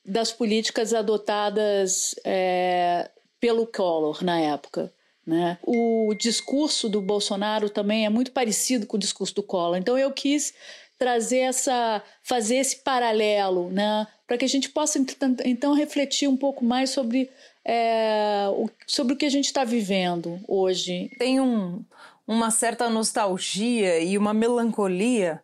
das 0.04 0.32
políticas 0.32 0.94
adotadas 0.94 2.14
é, 2.24 3.10
pelo 3.40 3.66
Collor 3.66 4.24
na 4.24 4.40
época. 4.40 4.92
Né? 5.26 5.58
O 5.62 6.14
discurso 6.14 6.88
do 6.88 7.00
Bolsonaro 7.00 7.68
também 7.68 8.06
é 8.06 8.08
muito 8.08 8.30
parecido 8.30 8.86
com 8.86 8.96
o 8.96 9.00
discurso 9.00 9.34
do 9.34 9.42
Collor. 9.42 9.76
Então 9.76 9.98
eu 9.98 10.12
quis 10.12 10.54
trazer 10.98 11.38
essa, 11.38 12.02
fazer 12.22 12.56
esse 12.56 12.76
paralelo, 12.76 13.70
né? 13.70 14.06
para 14.26 14.38
que 14.38 14.44
a 14.44 14.48
gente 14.48 14.68
possa 14.70 14.98
então 15.44 15.72
refletir 15.72 16.28
um 16.28 16.36
pouco 16.36 16.64
mais 16.64 16.90
sobre, 16.90 17.30
é, 17.64 18.46
sobre 18.86 19.14
o 19.14 19.16
que 19.16 19.26
a 19.26 19.30
gente 19.30 19.46
está 19.46 19.64
vivendo 19.64 20.40
hoje. 20.48 21.10
Tem 21.18 21.40
um, 21.40 21.84
uma 22.26 22.50
certa 22.50 22.88
nostalgia 22.90 24.00
e 24.00 24.18
uma 24.18 24.34
melancolia 24.34 25.42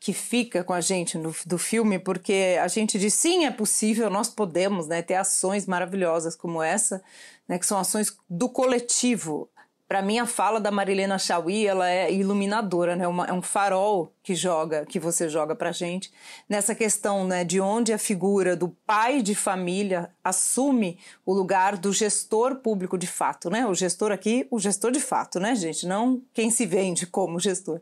que 0.00 0.12
fica 0.12 0.62
com 0.62 0.72
a 0.72 0.80
gente 0.80 1.18
no, 1.18 1.34
do 1.44 1.58
filme, 1.58 1.98
porque 1.98 2.56
a 2.62 2.68
gente 2.68 2.98
diz 2.98 3.14
sim, 3.14 3.46
é 3.46 3.50
possível, 3.50 4.08
nós 4.08 4.28
podemos 4.28 4.86
né, 4.86 5.02
ter 5.02 5.14
ações 5.14 5.66
maravilhosas 5.66 6.36
como 6.36 6.62
essa, 6.62 7.02
né, 7.48 7.58
que 7.58 7.66
são 7.66 7.78
ações 7.78 8.16
do 8.28 8.48
coletivo 8.48 9.50
para 9.88 10.02
mim 10.02 10.18
a 10.18 10.26
fala 10.26 10.60
da 10.60 10.70
Marilena 10.70 11.18
Chauí 11.18 11.66
ela 11.66 11.90
é 11.90 12.12
iluminadora, 12.12 12.94
né? 12.94 13.08
Uma, 13.08 13.24
é 13.24 13.32
um 13.32 13.40
farol 13.40 14.12
que 14.22 14.34
joga, 14.34 14.84
que 14.84 15.00
você 15.00 15.30
joga 15.30 15.56
para 15.56 15.72
gente 15.72 16.12
nessa 16.46 16.74
questão, 16.74 17.26
né? 17.26 17.42
De 17.42 17.58
onde 17.58 17.90
a 17.90 17.98
figura 17.98 18.54
do 18.54 18.68
pai 18.86 19.22
de 19.22 19.34
família 19.34 20.10
assume 20.22 20.98
o 21.24 21.32
lugar 21.32 21.78
do 21.78 21.90
gestor 21.90 22.56
público 22.56 22.98
de 22.98 23.06
fato, 23.06 23.48
né? 23.48 23.66
O 23.66 23.74
gestor 23.74 24.12
aqui, 24.12 24.46
o 24.50 24.60
gestor 24.60 24.92
de 24.92 25.00
fato, 25.00 25.40
né, 25.40 25.56
gente? 25.56 25.86
Não 25.86 26.20
quem 26.34 26.50
se 26.50 26.66
vende 26.66 27.06
como 27.06 27.40
gestor. 27.40 27.80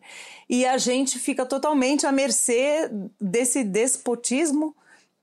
E 0.48 0.64
a 0.64 0.78
gente 0.78 1.18
fica 1.18 1.44
totalmente 1.44 2.06
à 2.06 2.12
mercê 2.12 2.88
desse 3.20 3.64
despotismo 3.64 4.76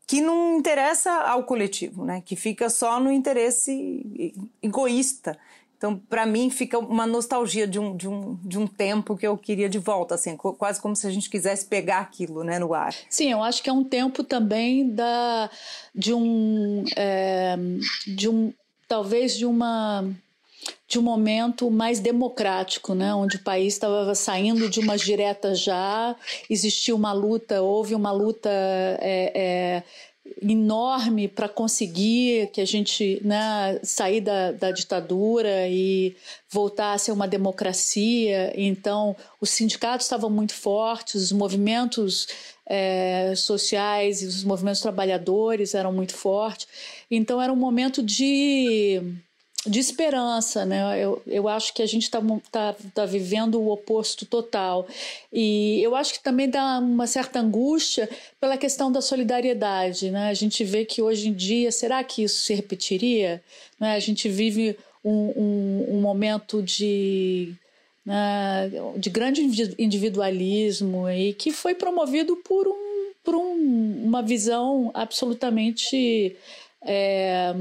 que 0.06 0.20
não 0.20 0.58
interessa 0.58 1.12
ao 1.12 1.46
coletivo, 1.46 2.04
né? 2.04 2.22
Que 2.26 2.36
fica 2.36 2.70
só 2.70 3.00
no 3.00 3.10
interesse 3.10 4.36
egoísta 4.62 5.40
então, 5.84 5.98
para 5.98 6.26
mim, 6.26 6.50
fica 6.50 6.80
uma 6.80 7.06
nostalgia 7.06 7.68
de 7.68 7.78
um, 7.78 7.98
de, 7.98 8.08
um, 8.08 8.40
de 8.42 8.58
um 8.58 8.66
tempo 8.66 9.18
que 9.18 9.28
eu 9.28 9.38
queria 9.38 9.68
de 9.68 9.78
volta, 9.78 10.16
assim, 10.16 10.38
quase 10.38 10.82
como 10.82 10.96
se 10.96 11.06
a 11.06 11.10
gente 11.10 11.30
quisesse 11.30 11.66
pegar 11.66 12.00
aquilo 12.00 12.42
né, 12.42 12.58
no 12.58 12.74
ar. 12.74 12.96
Sim, 13.10 13.34
eu 13.34 13.44
acho 13.44 13.62
que 13.62 13.70
é 13.70 13.74
um 13.74 13.84
tempo 13.84 14.24
também 14.24 14.90
da, 14.90 15.50
de 15.94 16.14
um. 16.14 16.86
É, 16.96 17.58
de 18.08 18.30
um 18.30 18.54
talvez 18.88 19.36
de 19.36 19.46
uma 19.46 20.10
de 20.88 20.98
um 20.98 21.02
momento 21.02 21.70
mais 21.70 22.00
democrático, 22.00 22.94
né, 22.96 23.14
onde 23.14 23.36
o 23.36 23.44
país 23.44 23.74
estava 23.74 24.16
saindo 24.16 24.70
de 24.70 24.80
umas 24.80 25.02
diretas 25.02 25.60
já, 25.60 26.16
existia 26.50 26.96
uma 26.96 27.12
luta, 27.12 27.62
houve 27.62 27.94
uma 27.94 28.12
luta 28.14 28.50
é, 28.50 29.32
é, 29.36 29.84
enorme 30.42 31.28
para 31.28 31.50
conseguir 31.50 32.50
que 32.52 32.62
a 32.62 32.66
gente 32.66 33.20
né, 33.24 33.80
sair 33.84 34.22
da, 34.22 34.52
da 34.52 34.72
ditadura 34.72 35.68
e 35.68 36.16
voltar 36.50 36.94
a 36.94 36.98
ser 36.98 37.12
uma 37.12 37.28
democracia. 37.28 38.54
Então, 38.56 39.16
os 39.42 39.50
sindicatos 39.50 40.06
estavam 40.06 40.30
muito 40.30 40.54
fortes, 40.54 41.16
os 41.16 41.32
movimentos 41.32 42.28
é, 42.66 43.34
sociais 43.36 44.22
e 44.22 44.26
os 44.26 44.44
movimentos 44.44 44.82
trabalhadores 44.82 45.76
eram 45.76 45.92
muito 45.92 46.14
fortes. 46.16 46.68
Então, 47.12 47.42
era 47.42 47.52
um 47.52 47.58
momento 47.58 48.02
de 48.02 49.02
de 49.66 49.80
esperança, 49.80 50.66
né? 50.66 51.02
Eu, 51.02 51.22
eu 51.26 51.48
acho 51.48 51.74
que 51.74 51.82
a 51.82 51.86
gente 51.86 52.04
está 52.04 52.22
tá, 52.52 52.76
tá 52.94 53.06
vivendo 53.06 53.62
o 53.62 53.72
oposto 53.72 54.26
total. 54.26 54.86
E 55.32 55.82
eu 55.82 55.96
acho 55.96 56.14
que 56.14 56.24
também 56.24 56.50
dá 56.50 56.80
uma 56.80 57.08
certa 57.08 57.40
angústia 57.40 58.10
pela 58.42 58.58
questão 58.58 58.92
da 58.92 59.02
solidariedade, 59.02 60.12
né? 60.12 60.28
A 60.28 60.34
gente 60.34 60.64
vê 60.66 60.84
que 60.84 61.02
hoje 61.02 61.30
em 61.30 61.34
dia, 61.34 61.72
será 61.72 62.04
que 62.04 62.24
isso 62.24 62.42
se 62.42 62.54
repetiria? 62.54 63.42
Né? 63.80 63.96
A 63.96 64.00
gente 64.00 64.28
vive 64.28 64.78
um, 65.04 65.32
um, 65.36 65.86
um 65.92 66.02
momento 66.02 66.62
de, 66.62 67.54
né, 68.06 68.70
de 68.98 69.10
grande 69.10 69.42
individualismo 69.80 71.10
e 71.10 71.34
que 71.34 71.52
foi 71.52 71.74
promovido 71.74 72.36
por, 72.38 72.68
um, 72.68 73.12
por 73.24 73.36
um, 73.36 74.04
uma 74.04 74.22
visão 74.22 74.92
absolutamente... 74.94 76.36
É, 76.86 77.54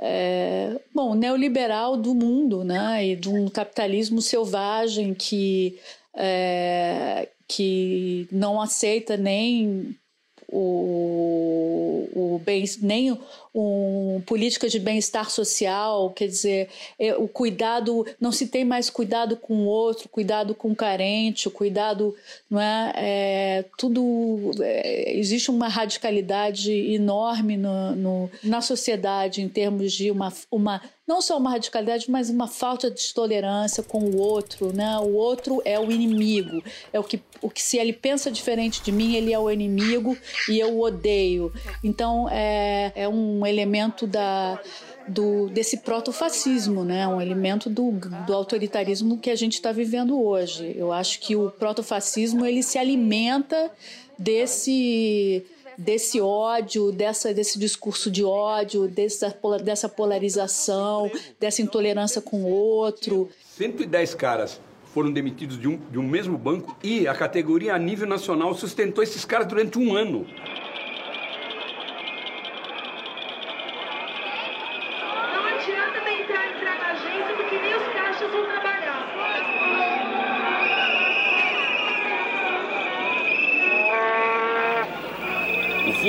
é, 0.00 0.80
bom, 0.94 1.14
neoliberal 1.14 1.96
do 1.96 2.14
mundo, 2.14 2.62
né? 2.62 3.04
E 3.04 3.16
de 3.16 3.28
um 3.28 3.48
capitalismo 3.48 4.22
selvagem 4.22 5.12
que, 5.12 5.78
é, 6.14 7.28
que 7.48 8.28
não 8.30 8.60
aceita 8.60 9.16
nem 9.16 9.96
o, 10.48 12.08
o 12.14 12.40
bem, 12.44 12.64
nem 12.80 13.18
um, 13.54 14.20
política 14.26 14.68
de 14.68 14.78
bem-estar 14.78 15.30
social, 15.30 16.10
quer 16.10 16.26
dizer, 16.26 16.68
é, 16.98 17.14
o 17.14 17.28
cuidado, 17.28 18.06
não 18.20 18.32
se 18.32 18.46
tem 18.46 18.64
mais 18.64 18.90
cuidado 18.90 19.36
com 19.36 19.54
o 19.54 19.66
outro, 19.66 20.08
cuidado 20.08 20.54
com 20.54 20.70
o 20.70 20.76
carente, 20.76 21.48
o 21.48 21.50
cuidado, 21.50 22.14
não 22.50 22.60
é, 22.60 22.92
é 22.96 23.64
tudo, 23.76 24.50
é, 24.60 25.16
existe 25.18 25.50
uma 25.50 25.68
radicalidade 25.68 26.72
enorme 26.72 27.56
no, 27.56 27.94
no, 27.96 28.30
na 28.42 28.60
sociedade 28.60 29.42
em 29.42 29.48
termos 29.48 29.92
de 29.92 30.10
uma, 30.10 30.32
uma 30.50 30.80
não 31.08 31.22
só 31.22 31.38
uma 31.38 31.52
radicalidade, 31.52 32.10
mas 32.10 32.28
uma 32.28 32.46
falta 32.46 32.90
de 32.90 33.14
tolerância 33.14 33.82
com 33.82 33.98
o 34.00 34.18
outro, 34.18 34.74
né? 34.74 34.98
O 34.98 35.14
outro 35.14 35.62
é 35.64 35.80
o 35.80 35.90
inimigo, 35.90 36.62
é 36.92 37.00
o 37.00 37.02
que, 37.02 37.18
o 37.40 37.48
que 37.48 37.62
se 37.62 37.78
ele 37.78 37.94
pensa 37.94 38.30
diferente 38.30 38.82
de 38.82 38.92
mim, 38.92 39.14
ele 39.14 39.32
é 39.32 39.38
o 39.38 39.50
inimigo 39.50 40.14
e 40.50 40.60
eu 40.60 40.74
o 40.74 40.82
odeio. 40.82 41.50
Então 41.82 42.28
é, 42.30 42.92
é 42.94 43.08
um 43.08 43.37
elemento 43.46 44.06
da 44.06 44.60
do, 45.08 45.48
desse 45.48 45.78
protofascismo, 45.78 46.84
né? 46.84 47.08
um 47.08 47.20
elemento 47.20 47.70
do, 47.70 47.92
do 48.26 48.34
autoritarismo 48.34 49.18
que 49.18 49.30
a 49.30 49.36
gente 49.36 49.54
está 49.54 49.72
vivendo 49.72 50.20
hoje. 50.20 50.74
Eu 50.76 50.92
acho 50.92 51.18
que 51.20 51.34
o 51.34 51.50
protofascismo 51.50 52.44
ele 52.44 52.62
se 52.62 52.78
alimenta 52.78 53.70
desse 54.18 55.44
desse 55.78 56.20
ódio, 56.20 56.90
dessa, 56.90 57.32
desse 57.32 57.56
discurso 57.56 58.10
de 58.10 58.24
ódio, 58.24 58.88
dessa, 58.88 59.32
dessa 59.62 59.88
polarização, 59.88 61.08
dessa 61.38 61.62
intolerância 61.62 62.20
com 62.20 62.42
o 62.42 62.48
outro. 62.48 63.28
110 63.56 64.14
caras 64.16 64.60
foram 64.92 65.12
demitidos 65.12 65.56
de 65.56 65.68
um, 65.68 65.78
de 65.88 65.96
um 65.96 66.02
mesmo 66.02 66.36
banco 66.36 66.76
e 66.82 67.06
a 67.06 67.14
categoria 67.14 67.74
a 67.74 67.78
nível 67.78 68.08
nacional 68.08 68.52
sustentou 68.54 69.04
esses 69.04 69.24
caras 69.24 69.46
durante 69.46 69.78
um 69.78 69.94
ano. 69.94 70.26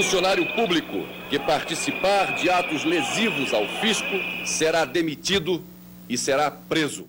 Funcionário 0.10 0.44
público 0.56 1.06
que 1.30 1.38
participar 1.38 2.34
de 2.34 2.50
atos 2.50 2.84
lesivos 2.84 3.54
ao 3.54 3.68
fisco 3.80 4.08
será 4.44 4.84
demitido 4.84 5.62
e 6.10 6.18
será 6.18 6.50
preso. 6.50 7.06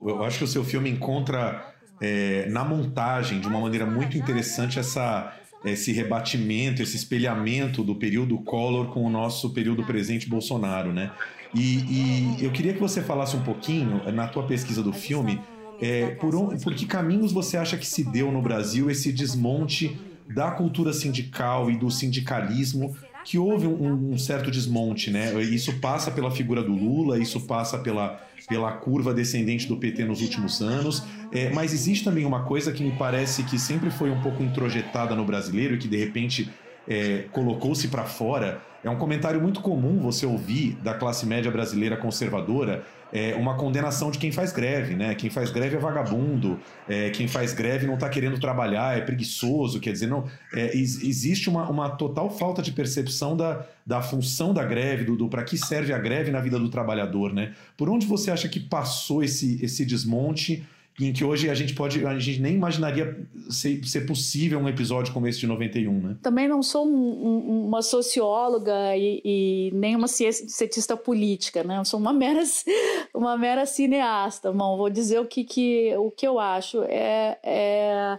Eu 0.00 0.22
acho 0.22 0.38
que 0.38 0.44
o 0.44 0.46
seu 0.46 0.62
filme 0.62 0.88
encontra 0.88 1.74
é, 2.00 2.46
na 2.48 2.62
montagem, 2.64 3.40
de 3.40 3.48
uma 3.48 3.58
maneira 3.58 3.84
muito 3.84 4.16
interessante, 4.16 4.78
essa, 4.78 5.36
esse 5.64 5.90
rebatimento, 5.90 6.80
esse 6.80 6.94
espelhamento 6.94 7.82
do 7.82 7.96
período 7.96 8.38
Collor 8.38 8.86
com 8.92 9.04
o 9.04 9.10
nosso 9.10 9.52
período 9.52 9.82
presente 9.82 10.28
Bolsonaro, 10.28 10.92
né? 10.92 11.10
E, 11.52 12.38
e 12.38 12.44
eu 12.44 12.52
queria 12.52 12.72
que 12.72 12.80
você 12.80 13.02
falasse 13.02 13.34
um 13.34 13.42
pouquinho, 13.42 14.00
na 14.12 14.28
tua 14.28 14.44
pesquisa 14.44 14.80
do 14.80 14.92
filme, 14.92 15.40
é, 15.80 16.10
por, 16.20 16.36
um, 16.36 16.56
por 16.56 16.72
que 16.72 16.86
caminhos 16.86 17.32
você 17.32 17.56
acha 17.56 17.76
que 17.76 17.86
se 17.86 18.04
deu 18.04 18.30
no 18.30 18.40
Brasil 18.40 18.88
esse 18.88 19.12
desmonte 19.12 19.98
da 20.28 20.50
cultura 20.50 20.92
sindical 20.92 21.70
e 21.70 21.76
do 21.76 21.90
sindicalismo 21.90 22.96
que 23.24 23.38
houve 23.38 23.66
um, 23.66 24.12
um, 24.12 24.18
certo 24.18 24.50
desmonte, 24.50 25.10
né? 25.10 25.32
Isso 25.42 25.72
passa 25.80 26.10
pela 26.10 26.30
figura 26.30 26.62
do 26.62 26.72
Lula, 26.72 27.18
isso 27.18 27.40
passa 27.40 27.78
pela, 27.78 28.20
pela 28.48 28.70
curva 28.72 29.14
descendente 29.14 29.66
do 29.66 29.78
PT 29.78 30.04
nos 30.04 30.20
últimos 30.20 30.60
anos, 30.60 31.02
é, 31.32 31.50
mas 31.50 31.72
existe 31.72 32.04
também 32.04 32.26
uma 32.26 32.44
coisa 32.44 32.70
que 32.70 32.84
me 32.84 32.92
parece 32.92 33.42
que 33.44 33.58
sempre 33.58 33.90
foi 33.90 34.10
um 34.10 34.20
pouco 34.20 34.42
introjetada 34.42 35.14
no 35.14 35.24
brasileiro 35.24 35.74
e 35.74 35.78
que 35.78 35.88
de 35.88 35.96
repente 35.96 36.50
é, 36.86 37.24
colocou-se 37.32 37.88
para 37.88 38.04
fora. 38.04 38.60
É 38.84 38.90
um 38.90 38.96
comentário 38.96 39.40
muito 39.40 39.62
comum 39.62 39.98
você 39.98 40.26
ouvir 40.26 40.76
da 40.82 40.92
classe 40.92 41.24
média 41.24 41.50
brasileira 41.50 41.96
conservadora 41.96 42.84
é, 43.12 43.34
uma 43.34 43.56
condenação 43.56 44.10
de 44.10 44.18
quem 44.18 44.32
faz 44.32 44.52
greve, 44.52 44.94
né? 44.94 45.14
Quem 45.14 45.30
faz 45.30 45.50
greve 45.50 45.76
é 45.76 45.78
vagabundo, 45.78 46.58
é, 46.88 47.10
quem 47.10 47.28
faz 47.28 47.52
greve 47.52 47.86
não 47.86 47.94
está 47.94 48.08
querendo 48.08 48.38
trabalhar, 48.38 48.98
é 48.98 49.00
preguiçoso, 49.00 49.80
quer 49.80 49.92
dizer, 49.92 50.06
não, 50.06 50.24
é, 50.52 50.76
existe 50.76 51.48
uma, 51.48 51.68
uma 51.68 51.90
total 51.90 52.30
falta 52.30 52.60
de 52.60 52.72
percepção 52.72 53.36
da, 53.36 53.64
da 53.86 54.02
função 54.02 54.52
da 54.52 54.64
greve, 54.64 55.04
do, 55.04 55.16
do 55.16 55.28
para 55.28 55.44
que 55.44 55.56
serve 55.56 55.92
a 55.92 55.98
greve 55.98 56.30
na 56.30 56.40
vida 56.40 56.58
do 56.58 56.68
trabalhador, 56.68 57.32
né? 57.32 57.52
Por 57.76 57.88
onde 57.88 58.06
você 58.06 58.30
acha 58.30 58.48
que 58.48 58.60
passou 58.60 59.22
esse, 59.22 59.64
esse 59.64 59.84
desmonte 59.84 60.66
em 61.00 61.12
que 61.12 61.24
hoje 61.24 61.50
a 61.50 61.54
gente 61.54 61.74
pode, 61.74 62.04
a 62.06 62.18
gente 62.18 62.40
nem 62.40 62.54
imaginaria 62.54 63.26
ser, 63.50 63.84
ser 63.84 64.02
possível 64.02 64.60
um 64.60 64.68
episódio 64.68 65.12
como 65.12 65.26
esse 65.26 65.40
de 65.40 65.46
91, 65.46 66.00
né? 66.00 66.16
Também 66.22 66.46
não 66.46 66.62
sou 66.62 66.86
um, 66.86 67.26
um, 67.26 67.66
uma 67.66 67.82
socióloga 67.82 68.96
e, 68.96 69.20
e, 69.24 69.70
nem 69.74 69.96
uma 69.96 70.06
cientista 70.06 70.96
política, 70.96 71.64
né? 71.64 71.78
Eu 71.78 71.84
sou 71.84 71.98
uma 71.98 72.12
mera, 72.12 72.42
uma 73.12 73.36
mera 73.36 73.66
cineasta, 73.66 74.52
Bom, 74.52 74.76
Vou 74.76 74.88
dizer 74.88 75.18
o 75.18 75.26
que, 75.26 75.42
que, 75.42 75.92
o 75.96 76.12
que 76.12 76.26
eu 76.26 76.38
acho. 76.38 76.84
É, 76.84 77.38
é, 77.42 78.18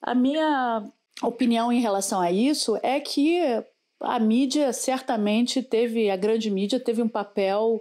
a 0.00 0.14
minha 0.14 0.84
opinião 1.22 1.72
em 1.72 1.80
relação 1.80 2.20
a 2.20 2.30
isso 2.30 2.78
é 2.82 3.00
que 3.00 3.40
a 4.00 4.18
mídia 4.18 4.72
certamente 4.72 5.62
teve, 5.62 6.10
a 6.10 6.16
grande 6.16 6.50
mídia 6.50 6.78
teve 6.78 7.02
um 7.02 7.08
papel 7.08 7.80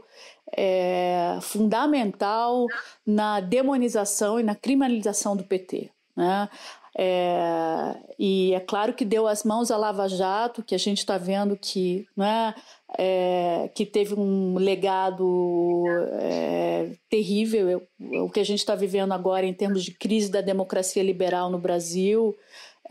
é, 0.55 1.37
fundamental 1.41 2.65
na 3.05 3.39
demonização 3.39 4.39
e 4.39 4.43
na 4.43 4.55
criminalização 4.55 5.35
do 5.35 5.43
PT. 5.43 5.89
Né? 6.15 6.49
É, 6.97 7.95
e 8.19 8.53
é 8.53 8.59
claro 8.59 8.93
que 8.93 9.05
deu 9.05 9.27
as 9.27 9.43
mãos 9.43 9.71
à 9.71 9.77
Lava 9.77 10.07
Jato, 10.09 10.61
que 10.61 10.75
a 10.75 10.77
gente 10.77 10.99
está 10.99 11.17
vendo 11.17 11.55
que, 11.55 12.05
né, 12.17 12.53
é, 12.97 13.69
que 13.73 13.85
teve 13.85 14.13
um 14.13 14.55
legado 14.57 15.85
é, 16.19 16.89
terrível. 17.09 17.81
O 17.99 18.29
que 18.29 18.39
a 18.39 18.45
gente 18.45 18.59
está 18.59 18.75
vivendo 18.75 19.13
agora 19.13 19.45
em 19.45 19.53
termos 19.53 19.83
de 19.83 19.91
crise 19.91 20.29
da 20.29 20.41
democracia 20.41 21.01
liberal 21.01 21.49
no 21.49 21.57
Brasil 21.57 22.35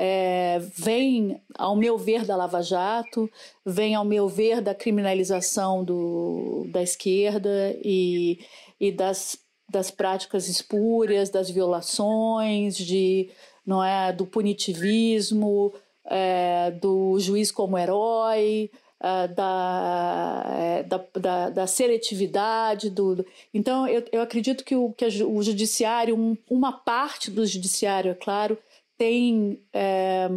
é, 0.03 0.59
vem, 0.79 1.39
ao 1.59 1.77
meu 1.77 1.99
ver, 1.99 2.25
da 2.25 2.35
Lava 2.35 2.63
Jato, 2.63 3.31
vem, 3.67 3.95
ao 3.95 4.03
meu 4.03 4.27
ver, 4.29 4.63
da 4.63 4.75
criminalização 4.75 5.85
do, 5.85 6.65
da 6.71 6.83
esquerda 6.83 7.77
e, 7.85 8.39
e 8.81 8.91
das, 8.91 9.37
das 9.69 9.91
práticas 9.91 10.49
espúrias, 10.49 11.29
das 11.29 11.51
violações, 11.51 12.79
de, 12.79 13.29
não 13.67 13.85
é, 13.85 14.11
do 14.11 14.25
punitivismo, 14.25 15.71
é, 16.07 16.71
do 16.71 17.21
juiz 17.21 17.53
como 17.53 17.77
herói. 17.77 18.71
Uh, 19.03 19.35
da, 19.35 20.45
é, 20.59 20.83
da, 20.83 21.03
da, 21.19 21.49
da, 21.49 21.67
seletividade. 21.67 22.91
Do... 22.91 23.25
Então, 23.55 23.89
eu, 23.89 24.05
eu 24.13 24.21
acredito 24.21 24.63
que 24.63 24.77
o, 24.77 24.93
que 24.93 25.07
o 25.25 25.43
judiciário, 25.43 26.15
um, 26.15 26.37
uma 26.51 26.71
parte 26.71 27.31
do 27.31 27.47
judiciário, 27.47 28.11
é 28.11 28.15
claro, 28.15 28.59
tem, 29.01 29.59
é, 29.73 30.29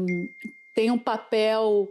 tem 0.73 0.89
um 0.89 0.97
papel, 0.97 1.89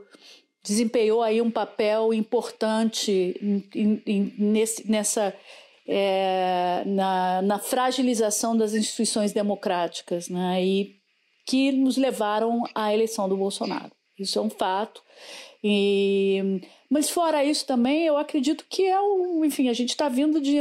desempenhou 0.65 1.21
aí 1.21 1.43
um 1.43 1.51
papel 1.51 2.15
importante 2.15 3.39
em, 3.75 4.03
em, 4.07 4.35
nesse, 4.39 4.91
nessa 4.91 5.37
é, 5.87 6.83
na, 6.87 7.43
na, 7.43 7.59
fragilização 7.59 8.57
das 8.57 8.73
instituições 8.73 9.33
democráticas, 9.33 10.31
né? 10.31 10.65
E 10.65 10.97
que 11.47 11.73
nos 11.73 11.99
levaram 11.99 12.63
à 12.75 12.95
eleição 12.95 13.29
do 13.29 13.37
Bolsonaro. 13.37 13.93
Isso 14.19 14.39
é 14.39 14.43
um 14.43 14.49
fato. 14.49 15.03
E, 15.65 16.61
mas 16.91 17.09
fora 17.09 17.45
isso 17.45 17.65
também, 17.65 18.05
eu 18.05 18.17
acredito 18.17 18.65
que 18.69 18.85
é 18.87 19.01
o, 19.01 19.45
enfim, 19.45 19.69
a 19.69 19.73
gente 19.73 19.91
está 19.91 20.09
vindo 20.09 20.41
de, 20.41 20.57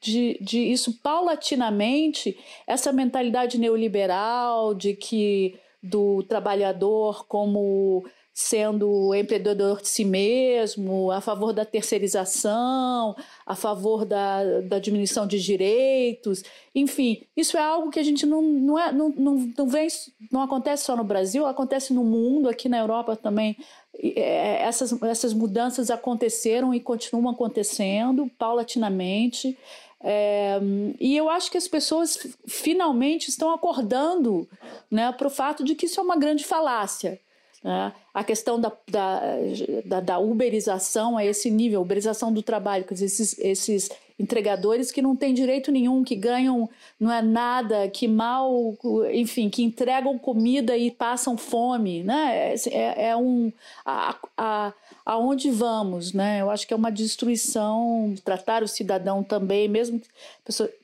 de, 0.00 0.38
de 0.40 0.58
isso 0.58 0.98
paulatinamente, 1.02 2.36
essa 2.66 2.92
mentalidade 2.92 3.58
neoliberal 3.58 4.74
de 4.74 4.94
que 4.94 5.58
do 5.82 6.22
trabalhador 6.24 7.26
como 7.26 8.04
sendo 8.34 9.14
empreendedor 9.14 9.82
de 9.82 9.88
si 9.88 10.04
mesmo, 10.04 11.10
a 11.10 11.20
favor 11.20 11.52
da 11.52 11.64
terceirização, 11.64 13.14
a 13.44 13.54
favor 13.54 14.06
da, 14.06 14.60
da 14.62 14.78
diminuição 14.78 15.26
de 15.26 15.38
direitos, 15.38 16.42
enfim, 16.74 17.22
isso 17.36 17.58
é 17.58 17.60
algo 17.62 17.90
que 17.90 17.98
a 17.98 18.02
gente 18.02 18.24
não, 18.24 18.40
não, 18.40 18.78
é, 18.78 18.90
não, 18.90 19.10
não, 19.10 19.52
não 19.56 19.68
vem, 19.68 19.86
não 20.30 20.40
acontece 20.40 20.84
só 20.84 20.96
no 20.96 21.04
Brasil, 21.04 21.44
acontece 21.44 21.92
no 21.92 22.02
mundo, 22.02 22.48
aqui 22.48 22.68
na 22.68 22.78
Europa 22.78 23.14
também 23.16 23.56
é, 23.98 24.62
essas, 24.62 25.00
essas 25.02 25.34
mudanças 25.34 25.90
aconteceram 25.90 26.74
e 26.74 26.80
continuam 26.80 27.28
acontecendo 27.28 28.30
paulatinamente. 28.38 29.58
É, 30.00 30.58
e 30.98 31.16
eu 31.16 31.28
acho 31.28 31.50
que 31.50 31.58
as 31.58 31.68
pessoas 31.68 32.18
finalmente 32.46 33.28
estão 33.28 33.52
acordando 33.52 34.48
né, 34.90 35.12
para 35.12 35.26
o 35.26 35.30
fato 35.30 35.62
de 35.62 35.74
que 35.74 35.86
isso 35.86 36.00
é 36.00 36.02
uma 36.02 36.16
grande 36.16 36.44
falácia. 36.44 37.20
Né? 37.62 37.92
A 38.12 38.24
questão 38.24 38.60
da, 38.60 38.72
da, 38.90 39.20
da, 39.84 40.00
da, 40.00 40.18
uberização 40.18 41.16
a 41.16 41.24
esse 41.24 41.50
nível, 41.50 41.80
uberização 41.80 42.32
do 42.32 42.42
trabalho, 42.42 42.84
quer 42.84 42.94
dizer, 42.94 43.06
esses, 43.06 43.38
esses 43.38 43.90
entregadores 44.18 44.90
que 44.90 45.00
não 45.00 45.16
têm 45.16 45.32
direito 45.32 45.72
nenhum, 45.72 46.04
que 46.04 46.14
ganham 46.14 46.68
não 46.98 47.10
é 47.10 47.22
nada, 47.22 47.88
que 47.88 48.06
mal, 48.06 48.76
enfim, 49.12 49.48
que 49.48 49.62
entregam 49.62 50.18
comida 50.18 50.76
e 50.76 50.90
passam 50.90 51.36
fome, 51.36 52.02
né? 52.02 52.52
É, 52.52 52.54
é, 52.70 53.08
é 53.08 53.16
um 53.16 53.52
a, 53.84 54.16
a, 54.36 54.72
aonde 55.04 55.50
vamos, 55.50 56.12
né? 56.12 56.40
Eu 56.40 56.50
acho 56.50 56.66
que 56.66 56.74
é 56.74 56.76
uma 56.76 56.92
destruição 56.92 58.14
tratar 58.24 58.62
o 58.62 58.68
cidadão 58.68 59.22
também, 59.22 59.68
mesmo 59.68 60.00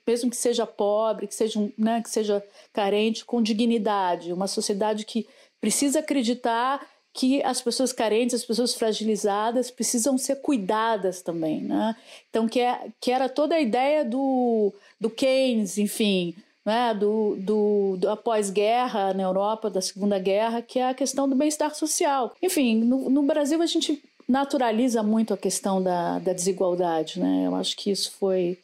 mesmo 0.06 0.30
que 0.30 0.36
seja 0.36 0.66
pobre, 0.66 1.26
que 1.26 1.34
seja 1.34 1.68
né, 1.76 2.00
que 2.02 2.10
seja 2.10 2.42
carente, 2.72 3.24
com 3.24 3.42
dignidade, 3.42 4.32
uma 4.32 4.46
sociedade 4.46 5.04
que 5.04 5.26
precisa 5.60 6.00
acreditar 6.00 6.86
que 7.12 7.42
as 7.42 7.60
pessoas 7.60 7.92
carentes, 7.92 8.34
as 8.34 8.44
pessoas 8.44 8.74
fragilizadas 8.74 9.70
precisam 9.70 10.16
ser 10.16 10.36
cuidadas 10.36 11.20
também, 11.20 11.62
né? 11.62 11.96
Então 12.30 12.46
que, 12.46 12.60
é, 12.60 12.88
que 13.00 13.10
era 13.10 13.28
toda 13.28 13.56
a 13.56 13.60
ideia 13.60 14.04
do, 14.04 14.72
do 15.00 15.10
Keynes, 15.10 15.78
enfim, 15.78 16.34
né? 16.64 16.94
do, 16.94 17.34
do, 17.38 17.96
do 17.98 18.10
após-guerra 18.10 19.12
na 19.14 19.22
Europa, 19.22 19.70
da 19.70 19.80
Segunda 19.80 20.18
Guerra, 20.18 20.62
que 20.62 20.78
é 20.78 20.90
a 20.90 20.94
questão 20.94 21.28
do 21.28 21.34
bem-estar 21.34 21.74
social. 21.74 22.34
Enfim, 22.42 22.76
no, 22.76 23.10
no 23.10 23.22
Brasil 23.22 23.60
a 23.62 23.66
gente 23.66 24.00
naturaliza 24.28 25.02
muito 25.02 25.32
a 25.32 25.38
questão 25.38 25.82
da, 25.82 26.18
da 26.18 26.32
desigualdade, 26.32 27.18
né? 27.18 27.44
Eu 27.46 27.54
acho 27.54 27.74
que 27.74 27.90
isso 27.90 28.12
foi, 28.12 28.58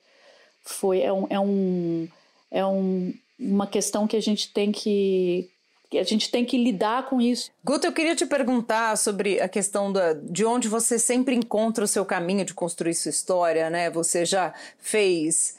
foi 0.63 1.01
é, 1.01 1.13
um, 1.13 1.27
é, 1.31 1.41
um, 1.41 2.09
é 2.51 2.67
um, 2.67 3.15
uma 3.41 3.67
questão 3.67 4.07
que 4.07 4.17
a 4.17 4.21
gente 4.21 4.53
tem 4.53 4.71
que 4.71 5.51
a 5.93 6.03
gente 6.03 6.31
tem 6.31 6.45
que 6.45 6.57
lidar 6.57 7.09
com 7.09 7.21
isso. 7.21 7.51
Guto, 7.63 7.87
eu 7.87 7.93
queria 7.93 8.17
te 8.17 8.27
perguntar 8.27 8.97
sobre 8.97 9.41
a 9.41 9.49
questão 9.49 9.93
da, 9.93 10.13
de 10.13 10.45
onde 10.45 10.69
você 10.69 10.99
sempre 10.99 11.35
encontra 11.35 11.85
o 11.85 11.89
seu 11.89 12.05
caminho 12.05 12.45
de 12.45 12.55
construir 12.55 12.95
sua 12.95 13.11
história, 13.11 13.71
né? 13.71 13.91
Você 13.91 14.25
já 14.25 14.53
fez, 14.79 15.57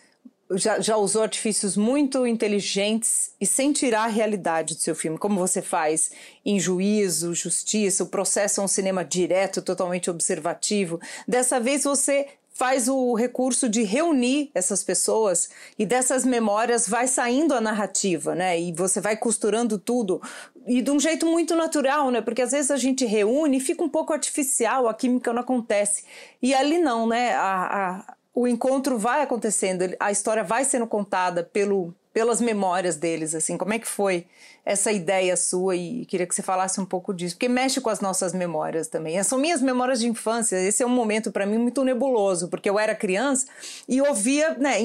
já, 0.52 0.80
já 0.80 0.98
usou 0.98 1.24
artifícios 1.24 1.78
muito 1.78 2.26
inteligentes 2.28 3.32
e 3.40 3.46
sem 3.46 3.72
tirar 3.72 4.04
a 4.04 4.08
realidade 4.08 4.76
do 4.76 4.82
seu 4.82 4.96
filme, 4.96 5.18
como 5.18 5.40
você 5.40 5.62
faz 5.62 6.12
em 6.46 6.60
Juízo, 6.60 7.34
Justiça, 7.34 8.04
o 8.04 8.08
processo 8.08 8.62
é 8.62 8.64
um 8.64 8.68
cinema 8.68 9.04
direto, 9.04 9.62
totalmente 9.62 10.10
observativo. 10.10 11.00
Dessa 11.28 11.60
vez 11.60 11.84
você 11.84 12.28
faz 12.56 12.88
o 12.88 13.14
recurso 13.14 13.68
de 13.68 13.84
reunir 13.84 14.50
essas 14.56 14.82
pessoas 14.82 15.50
e 15.78 15.86
dessas 15.86 16.24
memórias 16.24 16.88
vai 16.88 17.06
saindo 17.06 17.54
a 17.54 17.60
narrativa, 17.60 18.34
né? 18.34 18.58
E 18.58 18.72
você 18.72 19.02
vai 19.02 19.18
costurando 19.18 19.78
tudo 19.78 20.22
e 20.66 20.82
de 20.82 20.90
um 20.90 20.98
jeito 20.98 21.26
muito 21.26 21.54
natural, 21.54 22.10
né? 22.10 22.22
Porque 22.22 22.42
às 22.42 22.52
vezes 22.52 22.72
a 22.72 22.78
gente 22.78 23.06
reúne 23.06 23.58
e 23.58 23.60
fica 23.60 23.84
um 23.84 23.90
pouco 23.90 24.14
artificial, 24.14 24.88
a 24.88 24.94
química 24.94 25.34
não 25.34 25.42
acontece. 25.42 26.06
E 26.42 26.56
ali 26.56 26.78
não, 26.78 27.06
né? 27.06 27.34
A, 27.36 28.06
a, 28.08 28.16
o 28.34 28.48
encontro 28.48 28.98
vai 28.98 29.22
acontecendo, 29.22 29.84
a 30.00 30.10
história 30.10 30.44
vai 30.44 30.64
sendo 30.64 30.88
contada 30.88 31.44
pelo 31.44 31.94
pelas 32.16 32.40
memórias 32.40 32.96
deles, 32.96 33.36
assim, 33.36 33.58
como 33.58 33.74
é 33.74 33.78
que 33.78 33.86
foi 33.86 34.26
essa 34.64 34.90
ideia 34.90 35.36
sua 35.36 35.76
e 35.76 36.06
queria 36.06 36.26
que 36.26 36.34
você 36.34 36.42
falasse 36.42 36.80
um 36.80 36.86
pouco 36.86 37.14
disso, 37.14 37.36
porque 37.36 37.50
mexe 37.50 37.82
com 37.82 37.90
as 37.90 38.00
nossas 38.00 38.34
memórias 38.34 38.88
também. 38.88 39.22
São 39.22 39.38
minhas 39.38 39.62
memórias 39.62 40.00
de 40.00 40.08
infância, 40.08 40.56
esse 40.56 40.82
é 40.82 40.86
um 40.86 40.90
momento 40.90 41.30
para 41.30 41.46
mim 41.46 41.58
muito 41.58 41.84
nebuloso, 41.84 42.48
porque 42.48 42.70
eu 42.70 42.80
era 42.80 42.96
criança 42.96 43.48
e 43.86 44.02
ouvia, 44.02 44.54
né, 44.54 44.80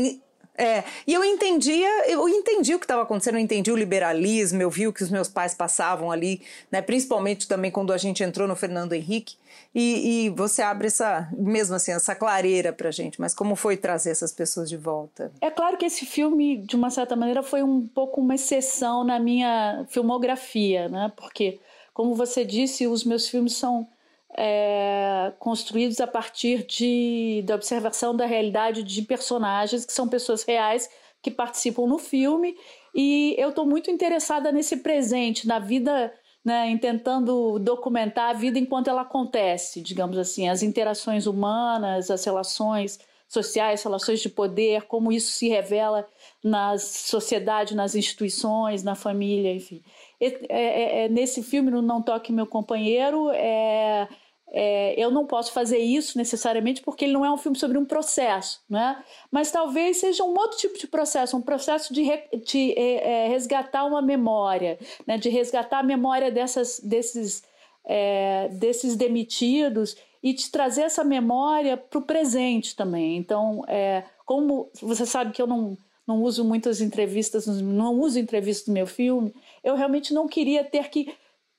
é, 0.61 0.84
e 1.06 1.14
eu 1.14 1.24
entendia, 1.24 1.88
eu 2.06 2.28
entendi 2.28 2.74
o 2.74 2.78
que 2.78 2.84
estava 2.84 3.02
acontecendo, 3.02 3.36
eu 3.36 3.40
entendi 3.40 3.72
o 3.72 3.76
liberalismo, 3.76 4.61
eu 4.61 4.68
vi 4.68 4.86
o 4.86 4.92
que 4.92 5.02
os 5.02 5.08
meus 5.08 5.26
pais 5.26 5.54
passavam 5.54 6.12
ali, 6.12 6.42
né, 6.70 6.82
principalmente 6.82 7.48
também 7.48 7.70
quando 7.70 7.94
a 7.94 7.96
gente 7.96 8.22
entrou 8.22 8.46
no 8.46 8.54
Fernando 8.54 8.92
Henrique, 8.92 9.36
e, 9.74 10.26
e 10.26 10.30
você 10.30 10.61
abre 10.61 10.88
essa, 10.88 11.30
mesmo 11.32 11.76
assim, 11.76 11.92
essa 11.92 12.14
clareira 12.14 12.74
pra 12.74 12.90
gente, 12.90 13.18
mas 13.18 13.32
como 13.32 13.56
foi 13.56 13.76
trazer 13.76 14.11
essas 14.11 14.32
pessoas 14.32 14.68
de 14.68 14.76
volta? 14.76 15.32
É 15.40 15.50
claro 15.50 15.78
que 15.78 15.86
esse 15.86 16.04
filme, 16.04 16.58
de 16.58 16.76
uma 16.76 16.90
certa 16.90 17.16
maneira, 17.16 17.42
foi 17.42 17.62
um 17.62 17.86
pouco 17.86 18.20
uma 18.20 18.34
exceção 18.34 19.02
na 19.02 19.18
minha 19.18 19.86
filmografia, 19.88 20.90
né, 20.90 21.11
porque, 21.16 21.58
como 21.94 22.14
você 22.14 22.44
disse, 22.44 22.86
os 22.86 23.02
meus 23.02 23.26
filmes 23.26 23.54
são 23.54 23.88
é, 24.36 25.32
construídos 25.38 26.00
a 26.00 26.06
partir 26.06 26.64
de, 26.66 27.42
da 27.46 27.54
observação 27.54 28.14
da 28.14 28.26
realidade 28.26 28.82
de 28.82 29.02
personagens 29.02 29.84
que 29.84 29.92
são 29.92 30.08
pessoas 30.08 30.42
reais 30.42 30.88
que 31.22 31.30
participam 31.30 31.86
no 31.86 31.98
filme 31.98 32.56
e 32.94 33.34
eu 33.38 33.50
estou 33.50 33.66
muito 33.66 33.90
interessada 33.90 34.50
nesse 34.50 34.78
presente, 34.78 35.46
na 35.46 35.58
vida, 35.58 36.12
né, 36.44 36.76
tentando 36.78 37.58
documentar 37.58 38.30
a 38.30 38.32
vida 38.32 38.58
enquanto 38.58 38.88
ela 38.88 39.02
acontece, 39.02 39.80
digamos 39.80 40.18
assim, 40.18 40.48
as 40.48 40.62
interações 40.62 41.26
humanas, 41.26 42.10
as 42.10 42.24
relações 42.24 42.98
sociais, 43.28 43.82
relações 43.84 44.20
de 44.20 44.28
poder, 44.28 44.82
como 44.86 45.12
isso 45.12 45.30
se 45.30 45.48
revela 45.48 46.04
na 46.42 46.76
sociedade, 46.78 47.76
nas 47.76 47.94
instituições, 47.94 48.82
na 48.82 48.96
família, 48.96 49.54
enfim. 49.54 49.80
É, 50.20 50.46
é, 50.48 51.04
é, 51.04 51.08
nesse 51.08 51.40
filme, 51.40 51.70
no 51.70 51.80
Não 51.80 52.02
Toque 52.02 52.32
Meu 52.32 52.46
Companheiro, 52.46 53.30
é, 53.30 54.08
é, 54.53 54.94
eu 55.01 55.11
não 55.11 55.26
posso 55.26 55.53
fazer 55.53 55.78
isso 55.78 56.18
necessariamente 56.18 56.82
porque 56.82 57.05
ele 57.05 57.12
não 57.12 57.24
é 57.24 57.32
um 57.32 57.36
filme 57.36 57.57
sobre 57.57 57.78
um 57.78 57.84
processo, 57.84 58.61
né? 58.68 59.03
mas 59.30 59.51
talvez 59.51 59.98
seja 59.98 60.24
um 60.24 60.36
outro 60.36 60.59
tipo 60.59 60.78
de 60.78 60.88
processo, 60.88 61.36
um 61.36 61.42
processo 61.42 61.94
de, 61.94 62.03
re, 62.03 62.24
de 62.44 62.72
é, 62.76 63.24
é 63.24 63.28
resgatar 63.28 63.84
uma 63.84 64.03
memória, 64.03 64.78
né? 65.07 65.16
de 65.16 65.28
resgatar 65.28 65.78
a 65.78 65.84
memória 65.84 66.32
dessas, 66.32 66.80
desses, 66.80 67.44
é, 67.84 68.48
desses 68.48 68.96
demitidos 68.96 69.96
e 70.22 70.32
de 70.32 70.51
trazer 70.51 70.82
essa 70.82 71.05
memória 71.05 71.76
para 71.76 71.98
o 71.98 72.03
presente 72.03 72.74
também. 72.74 73.16
Então, 73.16 73.64
é, 73.68 74.03
como 74.26 74.68
você 74.82 75.07
sabe 75.07 75.32
que 75.32 75.40
eu 75.40 75.46
não, 75.46 75.78
não 76.07 76.22
uso 76.22 76.44
muitas 76.44 76.80
entrevistas, 76.80 77.46
não 77.46 78.01
uso 78.01 78.18
entrevistas 78.18 78.66
no 78.66 78.74
meu 78.74 78.86
filme, 78.86 79.32
eu 79.62 79.76
realmente 79.76 80.12
não 80.12 80.26
queria 80.26 80.64
ter 80.64 80.90
que 80.90 81.14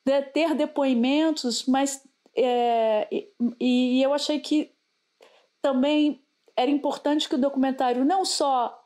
né, 0.05 0.21
ter 0.21 0.53
depoimentos, 0.55 1.65
mas 1.65 2.03
é, 2.35 3.07
e, 3.11 3.29
e 3.59 4.03
eu 4.03 4.13
achei 4.13 4.39
que 4.39 4.71
também 5.61 6.23
era 6.55 6.69
importante 6.69 7.27
que 7.27 7.35
o 7.35 7.41
documentário 7.41 8.03
não 8.05 8.25
só 8.25 8.77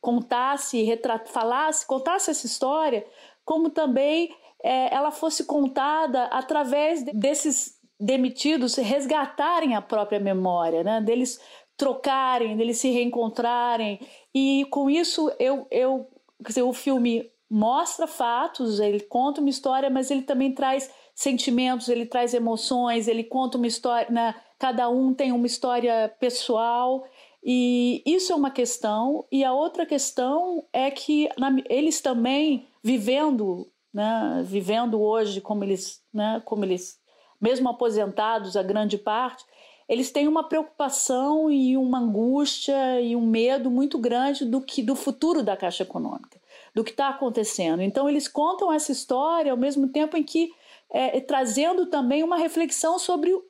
contasse, 0.00 0.82
retrat, 0.82 1.28
falasse, 1.28 1.86
contasse 1.86 2.30
essa 2.30 2.46
história, 2.46 3.06
como 3.44 3.70
também 3.70 4.34
é, 4.62 4.92
ela 4.94 5.10
fosse 5.10 5.44
contada 5.44 6.24
através 6.24 7.04
desses 7.14 7.80
demitidos 7.98 8.74
resgatarem 8.76 9.76
a 9.76 9.82
própria 9.82 10.18
memória, 10.18 10.82
né? 10.82 11.00
deles 11.00 11.40
trocarem, 11.76 12.56
deles 12.56 12.78
se 12.78 12.90
reencontrarem. 12.90 14.00
E 14.34 14.66
com 14.70 14.90
isso 14.90 15.32
eu, 15.38 15.66
eu 15.70 16.08
quer 16.42 16.48
dizer, 16.48 16.62
o 16.62 16.72
filme 16.72 17.30
mostra 17.48 18.06
fatos, 18.06 18.80
ele 18.80 19.00
conta 19.00 19.40
uma 19.40 19.50
história, 19.50 19.88
mas 19.88 20.10
ele 20.10 20.22
também 20.22 20.52
traz 20.52 20.90
sentimentos, 21.14 21.88
ele 21.88 22.06
traz 22.06 22.34
emoções, 22.34 23.08
ele 23.08 23.24
conta 23.24 23.58
uma 23.58 23.66
história, 23.66 24.10
né? 24.10 24.34
cada 24.58 24.88
um 24.88 25.12
tem 25.12 25.32
uma 25.32 25.46
história 25.46 26.14
pessoal. 26.20 27.04
E 27.44 28.00
isso 28.06 28.32
é 28.32 28.36
uma 28.36 28.52
questão, 28.52 29.24
e 29.32 29.42
a 29.42 29.52
outra 29.52 29.84
questão 29.84 30.64
é 30.72 30.88
que 30.92 31.28
na, 31.36 31.52
eles 31.68 32.00
também 32.00 32.68
vivendo, 32.80 33.68
né, 33.92 34.44
vivendo 34.46 35.00
hoje 35.00 35.40
como 35.40 35.64
eles, 35.64 36.00
né, 36.14 36.40
como 36.44 36.64
eles, 36.64 37.00
mesmo 37.40 37.68
aposentados 37.68 38.56
a 38.56 38.62
grande 38.62 38.96
parte, 38.96 39.44
eles 39.88 40.12
têm 40.12 40.28
uma 40.28 40.44
preocupação 40.44 41.50
e 41.50 41.76
uma 41.76 41.98
angústia 41.98 43.00
e 43.00 43.16
um 43.16 43.26
medo 43.26 43.68
muito 43.68 43.98
grande 43.98 44.44
do 44.44 44.60
que 44.60 44.80
do 44.80 44.94
futuro 44.94 45.42
da 45.42 45.56
Caixa 45.56 45.82
Econômica, 45.82 46.40
do 46.72 46.84
que 46.84 46.92
está 46.92 47.08
acontecendo. 47.08 47.82
Então 47.82 48.08
eles 48.08 48.28
contam 48.28 48.72
essa 48.72 48.92
história 48.92 49.50
ao 49.50 49.58
mesmo 49.58 49.88
tempo 49.88 50.16
em 50.16 50.22
que 50.22 50.52
é, 50.92 51.20
trazendo 51.20 51.86
também 51.86 52.22
uma 52.22 52.36
reflexão 52.36 52.98
sobre 52.98 53.32
o, 53.32 53.42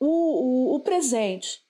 o, 0.00 0.74
o, 0.76 0.80
presente 0.80 1.60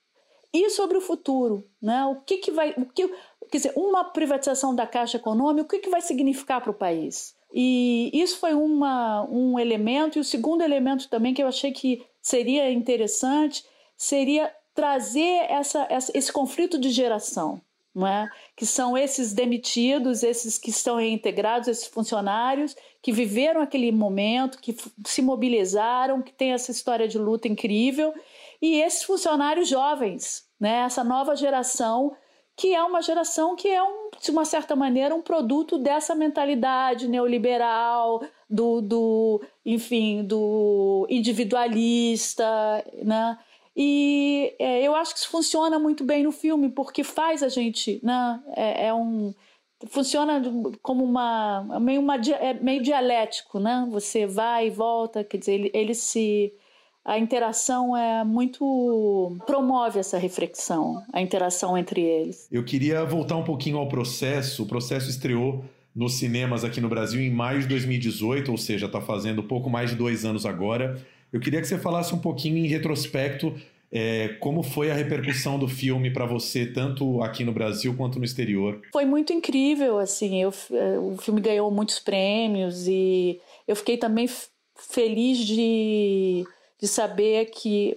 e 0.54 0.70
sobre 0.70 0.96
o 0.96 1.00
futuro, 1.00 1.68
né? 1.80 2.06
O 2.06 2.20
que, 2.20 2.38
que 2.38 2.52
vai, 2.52 2.70
o 2.76 2.86
que, 2.86 3.08
quer 3.50 3.56
dizer, 3.56 3.72
uma 3.74 4.04
privatização 4.04 4.74
da 4.74 4.86
Caixa 4.86 5.16
Econômica, 5.16 5.64
o 5.64 5.68
que, 5.68 5.80
que 5.80 5.90
vai 5.90 6.00
significar 6.00 6.60
para 6.60 6.70
o 6.70 6.74
país? 6.74 7.34
E 7.52 8.10
isso 8.14 8.38
foi 8.38 8.54
uma, 8.54 9.28
um 9.28 9.58
elemento. 9.58 10.16
E 10.16 10.20
o 10.20 10.24
segundo 10.24 10.62
elemento 10.62 11.08
também 11.08 11.34
que 11.34 11.42
eu 11.42 11.48
achei 11.48 11.72
que 11.72 12.06
seria 12.22 12.70
interessante 12.70 13.64
seria 13.96 14.54
trazer 14.74 15.50
essa, 15.50 15.86
essa 15.90 16.16
esse 16.16 16.32
conflito 16.32 16.78
de 16.78 16.90
geração 16.90 17.60
é? 18.06 18.28
que 18.56 18.64
são 18.64 18.96
esses 18.96 19.32
demitidos, 19.34 20.22
esses 20.22 20.56
que 20.56 20.70
estão 20.70 20.96
reintegrados, 20.96 21.68
esses 21.68 21.86
funcionários 21.86 22.74
que 23.02 23.12
viveram 23.12 23.60
aquele 23.60 23.92
momento, 23.92 24.58
que 24.58 24.74
se 25.04 25.20
mobilizaram, 25.20 26.22
que 26.22 26.32
tem 26.32 26.52
essa 26.52 26.70
história 26.70 27.06
de 27.06 27.18
luta 27.18 27.48
incrível, 27.48 28.14
e 28.60 28.80
esses 28.80 29.02
funcionários 29.02 29.68
jovens, 29.68 30.48
né? 30.58 30.84
essa 30.84 31.02
nova 31.02 31.34
geração, 31.34 32.16
que 32.56 32.74
é 32.74 32.82
uma 32.82 33.02
geração 33.02 33.56
que 33.56 33.68
é, 33.68 33.82
um, 33.82 34.10
de 34.22 34.30
uma 34.30 34.44
certa 34.44 34.76
maneira, 34.76 35.14
um 35.14 35.22
produto 35.22 35.78
dessa 35.78 36.14
mentalidade 36.14 37.08
neoliberal, 37.08 38.22
do, 38.48 38.80
do 38.80 39.42
enfim, 39.64 40.22
do 40.22 41.06
individualista, 41.10 42.46
né? 43.02 43.38
E 43.76 44.54
é, 44.58 44.82
eu 44.82 44.94
acho 44.94 45.14
que 45.14 45.20
isso 45.20 45.30
funciona 45.30 45.78
muito 45.78 46.04
bem 46.04 46.24
no 46.24 46.32
filme, 46.32 46.68
porque 46.68 47.02
faz 47.02 47.42
a 47.42 47.48
gente, 47.48 48.00
né? 48.02 48.42
É, 48.54 48.86
é 48.86 48.94
um 48.94 49.34
funciona 49.88 50.40
como 50.80 51.04
uma 51.04 51.80
meio 51.80 52.00
uma 52.00 52.16
é 52.16 52.54
meio 52.54 52.82
dialético, 52.82 53.58
né? 53.58 53.86
Você 53.90 54.26
vai 54.26 54.68
e 54.68 54.70
volta, 54.70 55.24
quer 55.24 55.38
dizer, 55.38 55.54
ele, 55.54 55.70
ele 55.74 55.94
se 55.94 56.52
a 57.04 57.18
interação 57.18 57.96
é 57.96 58.22
muito 58.22 59.36
promove 59.46 59.98
essa 59.98 60.18
reflexão, 60.18 61.02
a 61.12 61.20
interação 61.20 61.76
entre 61.76 62.00
eles. 62.00 62.46
Eu 62.50 62.64
queria 62.64 63.04
voltar 63.04 63.36
um 63.36 63.42
pouquinho 63.42 63.78
ao 63.78 63.88
processo. 63.88 64.62
O 64.62 64.66
processo 64.66 65.10
estreou 65.10 65.64
nos 65.94 66.14
cinemas 66.14 66.64
aqui 66.64 66.80
no 66.80 66.88
Brasil 66.88 67.20
em 67.20 67.30
maio 67.30 67.60
de 67.60 67.66
2018, 67.66 68.50
ou 68.50 68.56
seja, 68.56 68.86
está 68.86 69.00
fazendo 69.00 69.42
pouco 69.42 69.68
mais 69.68 69.90
de 69.90 69.96
dois 69.96 70.24
anos 70.24 70.46
agora. 70.46 70.96
Eu 71.32 71.40
queria 71.40 71.60
que 71.60 71.66
você 71.66 71.78
falasse 71.78 72.14
um 72.14 72.18
pouquinho 72.18 72.58
em 72.58 72.66
retrospecto 72.66 73.54
é, 73.94 74.28
como 74.40 74.62
foi 74.62 74.90
a 74.90 74.94
repercussão 74.94 75.58
do 75.58 75.68
filme 75.68 76.10
para 76.10 76.24
você, 76.24 76.64
tanto 76.64 77.22
aqui 77.22 77.44
no 77.44 77.52
Brasil 77.52 77.94
quanto 77.94 78.18
no 78.18 78.24
exterior? 78.24 78.80
Foi 78.90 79.04
muito 79.04 79.34
incrível, 79.34 79.98
assim. 79.98 80.42
Eu, 80.42 80.52
é, 80.70 80.98
o 80.98 81.18
filme 81.18 81.42
ganhou 81.42 81.70
muitos 81.70 81.98
prêmios 81.98 82.88
e 82.88 83.38
eu 83.68 83.76
fiquei 83.76 83.98
também 83.98 84.26
feliz 84.74 85.38
de, 85.38 86.46
de 86.80 86.88
saber 86.88 87.50
que 87.50 87.94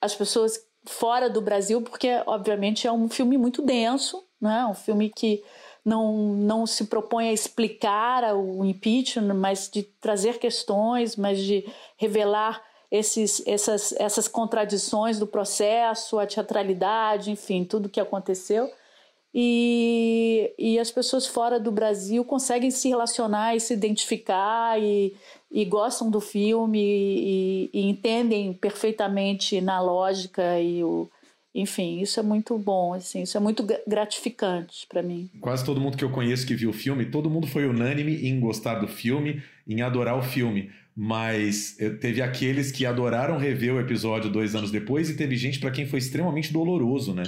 as 0.00 0.14
pessoas 0.14 0.56
fora 0.86 1.28
do 1.28 1.40
Brasil, 1.40 1.82
porque 1.82 2.08
obviamente 2.26 2.86
é 2.86 2.92
um 2.92 3.08
filme 3.08 3.36
muito 3.36 3.60
denso, 3.60 4.22
né? 4.40 4.64
Um 4.66 4.74
filme 4.74 5.10
que 5.10 5.42
não, 5.84 6.34
não 6.34 6.66
se 6.66 6.84
propõe 6.84 7.28
a 7.28 7.32
explicar 7.32 8.34
o 8.34 8.64
impeachment, 8.64 9.34
mas 9.34 9.68
de 9.70 9.82
trazer 9.82 10.38
questões, 10.38 11.16
mas 11.16 11.38
de 11.38 11.64
revelar 11.96 12.62
esses, 12.90 13.42
essas, 13.46 13.92
essas 13.98 14.28
contradições 14.28 15.18
do 15.18 15.26
processo, 15.26 16.18
a 16.18 16.26
teatralidade, 16.26 17.30
enfim, 17.30 17.64
tudo 17.64 17.88
que 17.88 18.00
aconteceu. 18.00 18.70
E, 19.36 20.54
e 20.56 20.78
as 20.78 20.92
pessoas 20.92 21.26
fora 21.26 21.58
do 21.58 21.72
Brasil 21.72 22.24
conseguem 22.24 22.70
se 22.70 22.88
relacionar 22.88 23.56
e 23.56 23.60
se 23.60 23.74
identificar 23.74 24.80
e, 24.80 25.16
e 25.50 25.64
gostam 25.64 26.08
do 26.08 26.20
filme 26.20 26.80
e, 26.80 27.70
e 27.74 27.90
entendem 27.90 28.52
perfeitamente 28.52 29.60
na 29.60 29.80
lógica 29.80 30.60
e, 30.60 30.84
o, 30.84 31.10
enfim, 31.54 32.00
isso 32.00 32.18
é 32.18 32.22
muito 32.22 32.58
bom, 32.58 32.94
assim, 32.94 33.22
isso 33.22 33.36
é 33.36 33.40
muito 33.40 33.64
gratificante 33.86 34.86
para 34.88 35.02
mim. 35.02 35.30
Quase 35.40 35.64
todo 35.64 35.80
mundo 35.80 35.96
que 35.96 36.04
eu 36.04 36.10
conheço 36.10 36.46
que 36.46 36.54
viu 36.54 36.70
o 36.70 36.72
filme, 36.72 37.06
todo 37.06 37.30
mundo 37.30 37.46
foi 37.46 37.66
unânime 37.66 38.26
em 38.26 38.40
gostar 38.40 38.74
do 38.76 38.88
filme, 38.88 39.40
em 39.66 39.80
adorar 39.80 40.18
o 40.18 40.22
filme. 40.22 40.70
Mas 40.96 41.76
eh, 41.80 41.90
teve 41.90 42.20
aqueles 42.20 42.72
que 42.72 42.84
adoraram 42.84 43.38
rever 43.38 43.74
o 43.74 43.80
episódio 43.80 44.30
dois 44.30 44.54
anos 44.54 44.70
depois 44.70 45.08
e 45.10 45.16
teve 45.16 45.36
gente 45.36 45.60
para 45.60 45.70
quem 45.70 45.86
foi 45.86 45.98
extremamente 45.98 46.52
doloroso, 46.52 47.14
né? 47.14 47.24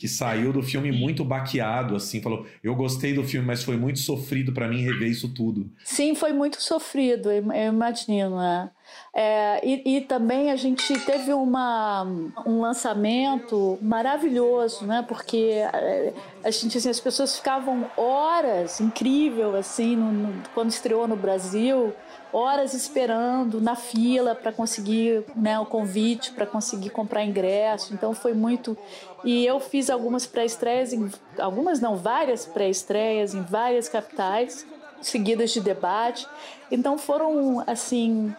Que 0.00 0.08
saiu 0.08 0.50
do 0.50 0.62
filme 0.62 0.90
muito 0.90 1.22
baqueado, 1.22 1.94
assim, 1.94 2.22
falou: 2.22 2.46
eu 2.64 2.74
gostei 2.74 3.12
do 3.12 3.22
filme, 3.22 3.46
mas 3.46 3.62
foi 3.62 3.76
muito 3.76 3.98
sofrido 3.98 4.50
para 4.50 4.66
mim 4.66 4.80
rever 4.80 5.10
isso 5.10 5.28
tudo. 5.28 5.70
Sim, 5.84 6.14
foi 6.14 6.32
muito 6.32 6.58
sofrido, 6.62 7.30
eu 7.30 7.44
imagino, 7.68 8.38
né? 8.38 8.70
É, 9.14 9.60
e, 9.62 9.98
e, 9.98 10.00
também 10.00 10.50
a 10.50 10.56
gente 10.56 10.98
teve 11.00 11.34
uma, 11.34 12.04
um 12.46 12.62
lançamento 12.62 13.78
maravilhoso, 13.82 14.86
né? 14.86 15.04
Porque 15.06 15.52
é, 15.74 16.14
a 16.42 16.50
gente, 16.50 16.78
assim, 16.78 16.88
as 16.88 16.98
pessoas 16.98 17.36
ficavam 17.36 17.84
horas, 17.94 18.80
incrível, 18.80 19.54
assim, 19.54 19.96
no, 19.96 20.10
no, 20.10 20.42
quando 20.54 20.70
estreou 20.70 21.06
no 21.06 21.14
Brasil 21.14 21.92
horas 22.32 22.74
esperando 22.74 23.60
na 23.60 23.74
fila 23.74 24.34
para 24.34 24.52
conseguir 24.52 25.24
né, 25.34 25.58
o 25.58 25.66
convite, 25.66 26.32
para 26.32 26.46
conseguir 26.46 26.90
comprar 26.90 27.24
ingresso. 27.24 27.92
Então 27.94 28.14
foi 28.14 28.34
muito. 28.34 28.76
E 29.24 29.44
eu 29.44 29.60
fiz 29.60 29.90
algumas 29.90 30.26
pré-estreias, 30.26 30.92
algumas 31.38 31.80
não, 31.80 31.96
várias 31.96 32.46
pré-estreias 32.46 33.34
em 33.34 33.42
várias 33.42 33.88
capitais, 33.88 34.66
seguidas 35.00 35.50
de 35.50 35.60
debate. 35.60 36.26
Então 36.70 36.96
foram, 36.96 37.62
assim, 37.66 38.34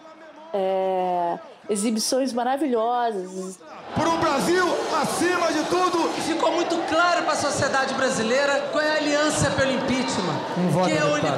é, 0.52 1.38
exibições 1.68 2.32
maravilhosas. 2.32 3.58
Por 3.94 4.06
um 4.06 4.18
Brasil 4.18 4.64
acima 5.00 5.52
de 5.52 5.64
tudo. 5.64 6.08
Ficou 6.26 6.52
muito 6.52 6.76
claro 6.88 7.22
para 7.22 7.32
a 7.32 7.36
sociedade 7.36 7.94
brasileira 7.94 8.68
qual 8.72 8.82
é 8.82 8.90
a 8.90 8.96
aliança 8.96 9.50
pelo 9.50 9.72
impeachment, 9.72 10.38
um 10.58 10.84
que 10.84 10.92
é 10.92 11.04
une 11.04 11.32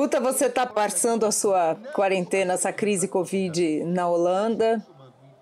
Guta, 0.00 0.18
você 0.18 0.46
está 0.46 0.64
passando 0.64 1.26
a 1.26 1.30
sua 1.30 1.74
quarentena, 1.92 2.54
essa 2.54 2.72
crise 2.72 3.06
Covid 3.06 3.84
na 3.84 4.08
Holanda. 4.08 4.82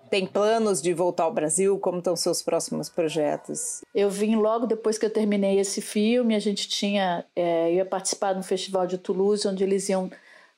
Tem 0.09 0.27
planos 0.27 0.81
de 0.81 0.93
voltar 0.93 1.23
ao 1.23 1.33
Brasil? 1.33 1.79
Como 1.79 1.99
estão 1.99 2.13
seus 2.13 2.41
próximos 2.41 2.89
projetos? 2.89 3.79
Eu 3.95 4.09
vim 4.09 4.35
logo 4.35 4.65
depois 4.65 4.97
que 4.97 5.05
eu 5.05 5.09
terminei 5.09 5.61
esse 5.61 5.81
filme. 5.81 6.35
A 6.35 6.39
gente 6.39 6.67
tinha, 6.67 7.23
é, 7.33 7.75
ia 7.75 7.85
participar 7.85 8.35
um 8.35 8.43
festival 8.43 8.85
de 8.85 8.97
Toulouse, 8.97 9.47
onde 9.47 9.63
eles 9.63 9.87
iam 9.87 10.11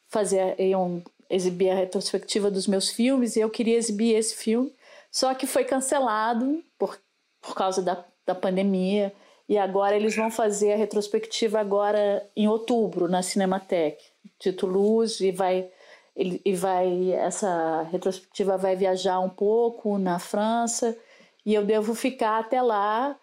fazer, 0.07 0.59
iam 0.59 1.03
exibir 1.29 1.69
a 1.69 1.75
retrospectiva 1.75 2.49
dos 2.49 2.65
meus 2.65 2.89
filmes. 2.89 3.35
E 3.35 3.41
eu 3.41 3.51
queria 3.51 3.77
exibir 3.77 4.15
esse 4.15 4.35
filme, 4.35 4.73
só 5.11 5.31
que 5.35 5.45
foi 5.45 5.63
cancelado 5.63 6.63
por, 6.75 6.99
por 7.39 7.53
causa 7.53 7.83
da, 7.83 8.03
da 8.25 8.33
pandemia. 8.33 9.13
E 9.51 9.57
agora 9.57 9.97
eles 9.97 10.15
vão 10.15 10.31
fazer 10.31 10.71
a 10.71 10.77
retrospectiva 10.77 11.59
agora 11.59 12.25
em 12.37 12.47
outubro 12.47 13.09
na 13.09 13.21
Cinemateca. 13.21 14.01
De 14.39 14.53
Toulouse 14.53 15.27
e 15.27 15.29
vai 15.29 15.69
e 16.15 16.55
vai 16.55 17.11
essa 17.11 17.83
retrospectiva 17.91 18.57
vai 18.57 18.77
viajar 18.77 19.19
um 19.19 19.27
pouco 19.27 19.97
na 19.97 20.19
França. 20.19 20.97
E 21.45 21.53
eu 21.53 21.65
devo 21.65 21.93
ficar 21.93 22.39
até 22.39 22.61
lá. 22.61 23.13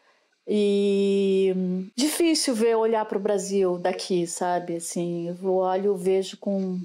E 0.46 1.90
difícil 1.96 2.54
ver 2.54 2.76
olhar 2.76 3.06
para 3.06 3.16
o 3.16 3.22
Brasil 3.22 3.78
daqui, 3.78 4.26
sabe? 4.26 4.76
Assim, 4.76 5.28
eu 5.28 5.54
olho, 5.54 5.96
vejo 5.96 6.36
com 6.36 6.78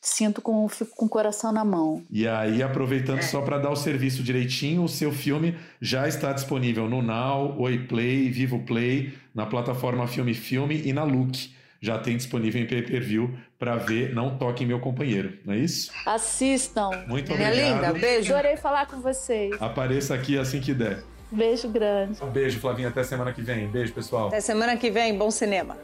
sinto 0.00 0.40
com 0.40 0.68
fico 0.68 0.94
com 0.96 1.06
o 1.06 1.08
coração 1.08 1.52
na 1.52 1.64
mão. 1.64 2.02
E 2.10 2.26
aí, 2.26 2.62
aproveitando 2.62 3.22
só 3.22 3.40
para 3.42 3.58
dar 3.58 3.70
o 3.70 3.76
serviço 3.76 4.22
direitinho, 4.22 4.82
o 4.82 4.88
seu 4.88 5.12
filme 5.12 5.56
já 5.80 6.06
está 6.06 6.32
disponível 6.32 6.88
no 6.88 7.02
Now, 7.02 7.58
Oi 7.60 7.78
Play, 7.86 8.30
Vivo 8.30 8.60
Play, 8.60 9.14
na 9.34 9.46
plataforma 9.46 10.06
Filme 10.06 10.34
Filme 10.34 10.82
e 10.84 10.92
na 10.92 11.04
Look. 11.04 11.56
Já 11.80 11.96
tem 11.98 12.16
disponível 12.16 12.60
em 12.60 12.66
pay-per-view 12.66 13.38
para 13.56 13.76
ver 13.76 14.12
Não 14.12 14.36
Toque 14.36 14.66
Meu 14.66 14.80
Companheiro, 14.80 15.38
não 15.44 15.54
é 15.54 15.58
isso? 15.58 15.92
Assistam. 16.04 16.90
Muito 17.06 17.32
obrigado. 17.32 17.54
Minha 17.54 17.74
linda, 17.74 17.92
beijo. 17.92 18.32
Adorei 18.32 18.56
falar 18.56 18.86
com 18.86 19.00
vocês. 19.00 19.54
Apareça 19.60 20.14
aqui 20.14 20.36
assim 20.36 20.60
que 20.60 20.74
der. 20.74 21.04
Beijo 21.30 21.68
grande. 21.68 22.22
Um 22.22 22.30
beijo, 22.30 22.58
Flavinha. 22.58 22.88
Até 22.88 23.04
semana 23.04 23.32
que 23.32 23.42
vem. 23.42 23.68
Beijo, 23.68 23.92
pessoal. 23.92 24.28
Até 24.28 24.40
semana 24.40 24.76
que 24.76 24.90
vem. 24.90 25.16
Bom 25.16 25.30
cinema. 25.30 25.76